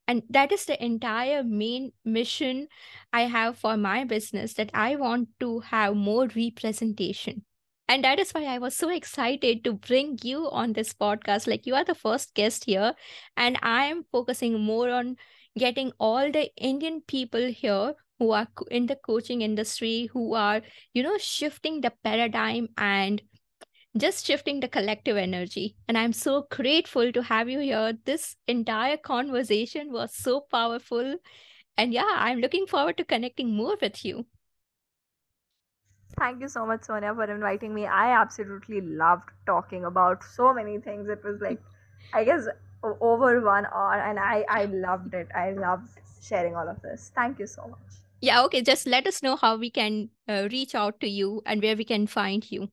And 0.08 0.22
that 0.30 0.52
is 0.52 0.64
the 0.66 0.82
entire 0.84 1.42
main 1.42 1.92
mission 2.04 2.68
I 3.12 3.22
have 3.22 3.58
for 3.58 3.76
my 3.76 4.04
business 4.04 4.54
that 4.54 4.70
I 4.74 4.96
want 4.96 5.28
to 5.40 5.60
have 5.60 5.96
more 5.96 6.28
representation. 6.34 7.44
And 7.88 8.04
that 8.04 8.18
is 8.18 8.30
why 8.32 8.44
I 8.44 8.58
was 8.58 8.74
so 8.74 8.88
excited 8.88 9.64
to 9.64 9.74
bring 9.74 10.18
you 10.22 10.48
on 10.50 10.72
this 10.72 10.94
podcast. 10.94 11.46
Like, 11.46 11.66
you 11.66 11.74
are 11.74 11.84
the 11.84 11.94
first 11.94 12.34
guest 12.34 12.64
here, 12.64 12.94
and 13.36 13.58
I 13.62 13.86
am 13.86 14.04
focusing 14.10 14.60
more 14.60 14.88
on 14.90 15.16
getting 15.58 15.92
all 15.98 16.30
the 16.30 16.50
Indian 16.56 17.02
people 17.06 17.48
here 17.48 17.94
who 18.18 18.30
are 18.30 18.48
in 18.70 18.86
the 18.86 18.96
coaching 18.96 19.42
industry, 19.42 20.08
who 20.12 20.34
are, 20.34 20.62
you 20.94 21.02
know, 21.02 21.18
shifting 21.18 21.80
the 21.80 21.92
paradigm 22.02 22.68
and 22.78 23.20
just 23.98 24.24
shifting 24.24 24.60
the 24.60 24.68
collective 24.68 25.18
energy. 25.18 25.76
And 25.86 25.98
I'm 25.98 26.14
so 26.14 26.46
grateful 26.50 27.12
to 27.12 27.22
have 27.22 27.50
you 27.50 27.58
here. 27.58 27.98
This 28.06 28.36
entire 28.46 28.96
conversation 28.96 29.92
was 29.92 30.14
so 30.14 30.46
powerful. 30.50 31.16
And 31.76 31.92
yeah, 31.92 32.08
I'm 32.08 32.38
looking 32.38 32.66
forward 32.66 32.96
to 32.98 33.04
connecting 33.04 33.54
more 33.54 33.76
with 33.82 34.02
you. 34.04 34.24
Thank 36.22 36.40
you 36.40 36.48
so 36.48 36.64
much, 36.64 36.84
Sonia, 36.84 37.12
for 37.14 37.24
inviting 37.24 37.74
me. 37.74 37.86
I 37.86 38.12
absolutely 38.20 38.80
loved 38.80 39.30
talking 39.44 39.86
about 39.86 40.22
so 40.22 40.54
many 40.54 40.78
things. 40.78 41.08
It 41.08 41.24
was 41.24 41.40
like, 41.40 41.60
I 42.14 42.22
guess, 42.24 42.46
over 43.00 43.40
one 43.40 43.66
hour, 43.66 43.96
and 44.10 44.20
I 44.20 44.44
I 44.48 44.66
loved 44.66 45.14
it. 45.14 45.34
I 45.34 45.50
loved 45.50 45.98
sharing 46.28 46.54
all 46.54 46.68
of 46.68 46.80
this. 46.82 47.10
Thank 47.16 47.40
you 47.40 47.48
so 47.48 47.66
much. 47.72 47.98
Yeah, 48.20 48.44
okay. 48.44 48.62
Just 48.62 48.86
let 48.86 49.08
us 49.08 49.20
know 49.22 49.34
how 49.34 49.56
we 49.56 49.70
can 49.80 50.10
uh, 50.28 50.48
reach 50.52 50.76
out 50.76 51.00
to 51.00 51.08
you 51.08 51.42
and 51.44 51.60
where 51.60 51.76
we 51.76 51.84
can 51.84 52.06
find 52.06 52.48
you. 52.52 52.68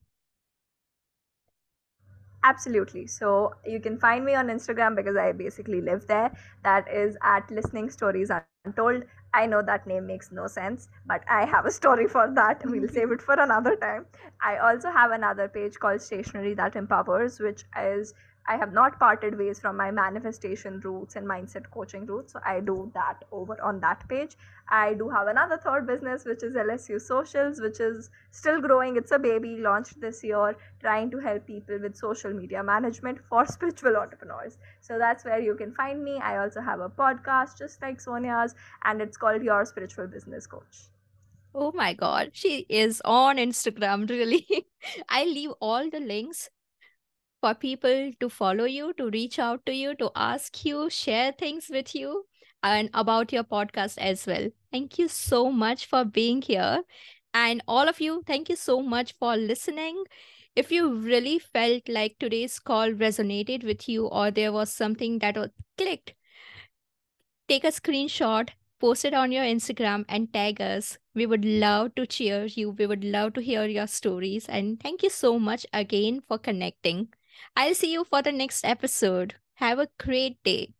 Absolutely. 2.42 3.06
So 3.06 3.54
you 3.66 3.80
can 3.80 3.98
find 3.98 4.24
me 4.24 4.34
on 4.34 4.46
Instagram 4.46 4.96
because 4.96 5.16
I 5.16 5.32
basically 5.32 5.80
live 5.80 6.06
there. 6.06 6.30
That 6.62 6.88
is 6.88 7.16
at 7.22 7.50
Listening 7.50 7.90
Stories 7.90 8.30
Untold. 8.64 9.04
I 9.32 9.46
know 9.46 9.62
that 9.62 9.86
name 9.86 10.06
makes 10.06 10.32
no 10.32 10.46
sense, 10.46 10.88
but 11.06 11.22
I 11.28 11.44
have 11.46 11.66
a 11.66 11.70
story 11.70 12.06
for 12.06 12.30
that. 12.34 12.62
We'll 12.64 12.88
save 12.96 13.12
it 13.12 13.22
for 13.22 13.34
another 13.34 13.76
time. 13.76 14.06
I 14.42 14.58
also 14.58 14.90
have 14.90 15.10
another 15.12 15.48
page 15.48 15.78
called 15.78 16.00
Stationery 16.02 16.54
That 16.54 16.76
Empowers, 16.76 17.38
which 17.40 17.64
is 17.78 18.14
I 18.48 18.56
have 18.56 18.72
not 18.72 18.98
parted 18.98 19.38
ways 19.38 19.60
from 19.60 19.76
my 19.76 19.90
manifestation 19.90 20.80
roots 20.80 21.16
and 21.16 21.26
mindset 21.26 21.70
coaching 21.70 22.06
roots. 22.06 22.32
So 22.32 22.40
I 22.44 22.60
do 22.60 22.90
that 22.94 23.24
over 23.30 23.60
on 23.62 23.80
that 23.80 24.08
page. 24.08 24.36
I 24.68 24.94
do 24.94 25.08
have 25.08 25.28
another 25.28 25.56
third 25.56 25.86
business, 25.86 26.24
which 26.24 26.42
is 26.42 26.54
LSU 26.54 27.00
Socials, 27.00 27.60
which 27.60 27.80
is 27.80 28.10
still 28.30 28.60
growing. 28.60 28.96
It's 28.96 29.12
a 29.12 29.18
baby 29.18 29.56
launched 29.58 30.00
this 30.00 30.22
year, 30.24 30.56
trying 30.80 31.10
to 31.10 31.18
help 31.18 31.46
people 31.46 31.78
with 31.80 31.96
social 31.96 32.32
media 32.32 32.62
management 32.62 33.18
for 33.28 33.46
spiritual 33.56 33.96
entrepreneurs. 33.96 34.58
So 34.80 34.98
that's 34.98 35.24
where 35.24 35.40
you 35.40 35.54
can 35.54 35.72
find 35.72 36.02
me. 36.02 36.18
I 36.18 36.38
also 36.38 36.60
have 36.60 36.80
a 36.80 36.88
podcast, 36.88 37.58
just 37.58 37.82
like 37.82 38.00
Sonia's, 38.00 38.54
and 38.84 39.00
it's 39.00 39.16
called 39.16 39.42
Your 39.42 39.64
Spiritual 39.64 40.06
Business 40.06 40.46
Coach. 40.46 40.90
Oh 41.52 41.72
my 41.72 41.94
God, 41.94 42.30
she 42.32 42.64
is 42.68 43.02
on 43.04 43.36
Instagram, 43.36 44.08
really. 44.16 44.46
I 45.08 45.24
leave 45.24 45.50
all 45.60 45.90
the 45.90 46.00
links 46.00 46.48
for 47.40 47.54
people 47.54 48.12
to 48.20 48.28
follow 48.28 48.64
you, 48.64 48.92
to 48.94 49.10
reach 49.10 49.38
out 49.38 49.64
to 49.66 49.74
you, 49.74 49.94
to 49.96 50.10
ask 50.14 50.64
you, 50.64 50.90
share 50.90 51.32
things 51.32 51.68
with 51.70 51.94
you, 51.94 52.26
and 52.62 52.90
about 52.94 53.32
your 53.32 53.44
podcast 53.44 53.98
as 53.98 54.26
well. 54.26 54.48
Thank 54.72 54.98
you 54.98 55.08
so 55.08 55.50
much 55.50 55.86
for 55.86 56.04
being 56.04 56.42
here. 56.42 56.82
And 57.32 57.62
all 57.68 57.88
of 57.88 58.00
you, 58.00 58.22
thank 58.26 58.48
you 58.48 58.56
so 58.56 58.82
much 58.82 59.14
for 59.18 59.36
listening. 59.36 60.04
If 60.56 60.72
you 60.72 60.94
really 60.94 61.38
felt 61.38 61.88
like 61.88 62.18
today's 62.18 62.58
call 62.58 62.90
resonated 62.90 63.64
with 63.64 63.88
you 63.88 64.06
or 64.06 64.30
there 64.30 64.52
was 64.52 64.72
something 64.72 65.20
that 65.20 65.36
was 65.36 65.50
clicked, 65.78 66.14
take 67.48 67.64
a 67.64 67.68
screenshot, 67.68 68.50
post 68.80 69.04
it 69.04 69.14
on 69.14 69.30
your 69.32 69.44
Instagram, 69.44 70.04
and 70.08 70.32
tag 70.32 70.60
us. 70.60 70.98
We 71.14 71.26
would 71.26 71.44
love 71.44 71.94
to 71.94 72.06
cheer 72.06 72.46
you. 72.46 72.70
We 72.70 72.86
would 72.86 73.04
love 73.04 73.34
to 73.34 73.40
hear 73.40 73.64
your 73.66 73.86
stories. 73.86 74.46
And 74.46 74.80
thank 74.80 75.02
you 75.02 75.10
so 75.10 75.38
much 75.38 75.66
again 75.72 76.22
for 76.26 76.38
connecting. 76.38 77.08
I'll 77.56 77.74
see 77.74 77.92
you 77.92 78.04
for 78.04 78.22
the 78.22 78.32
next 78.32 78.64
episode. 78.64 79.36
Have 79.54 79.78
a 79.78 79.88
great 79.98 80.42
day. 80.42 80.74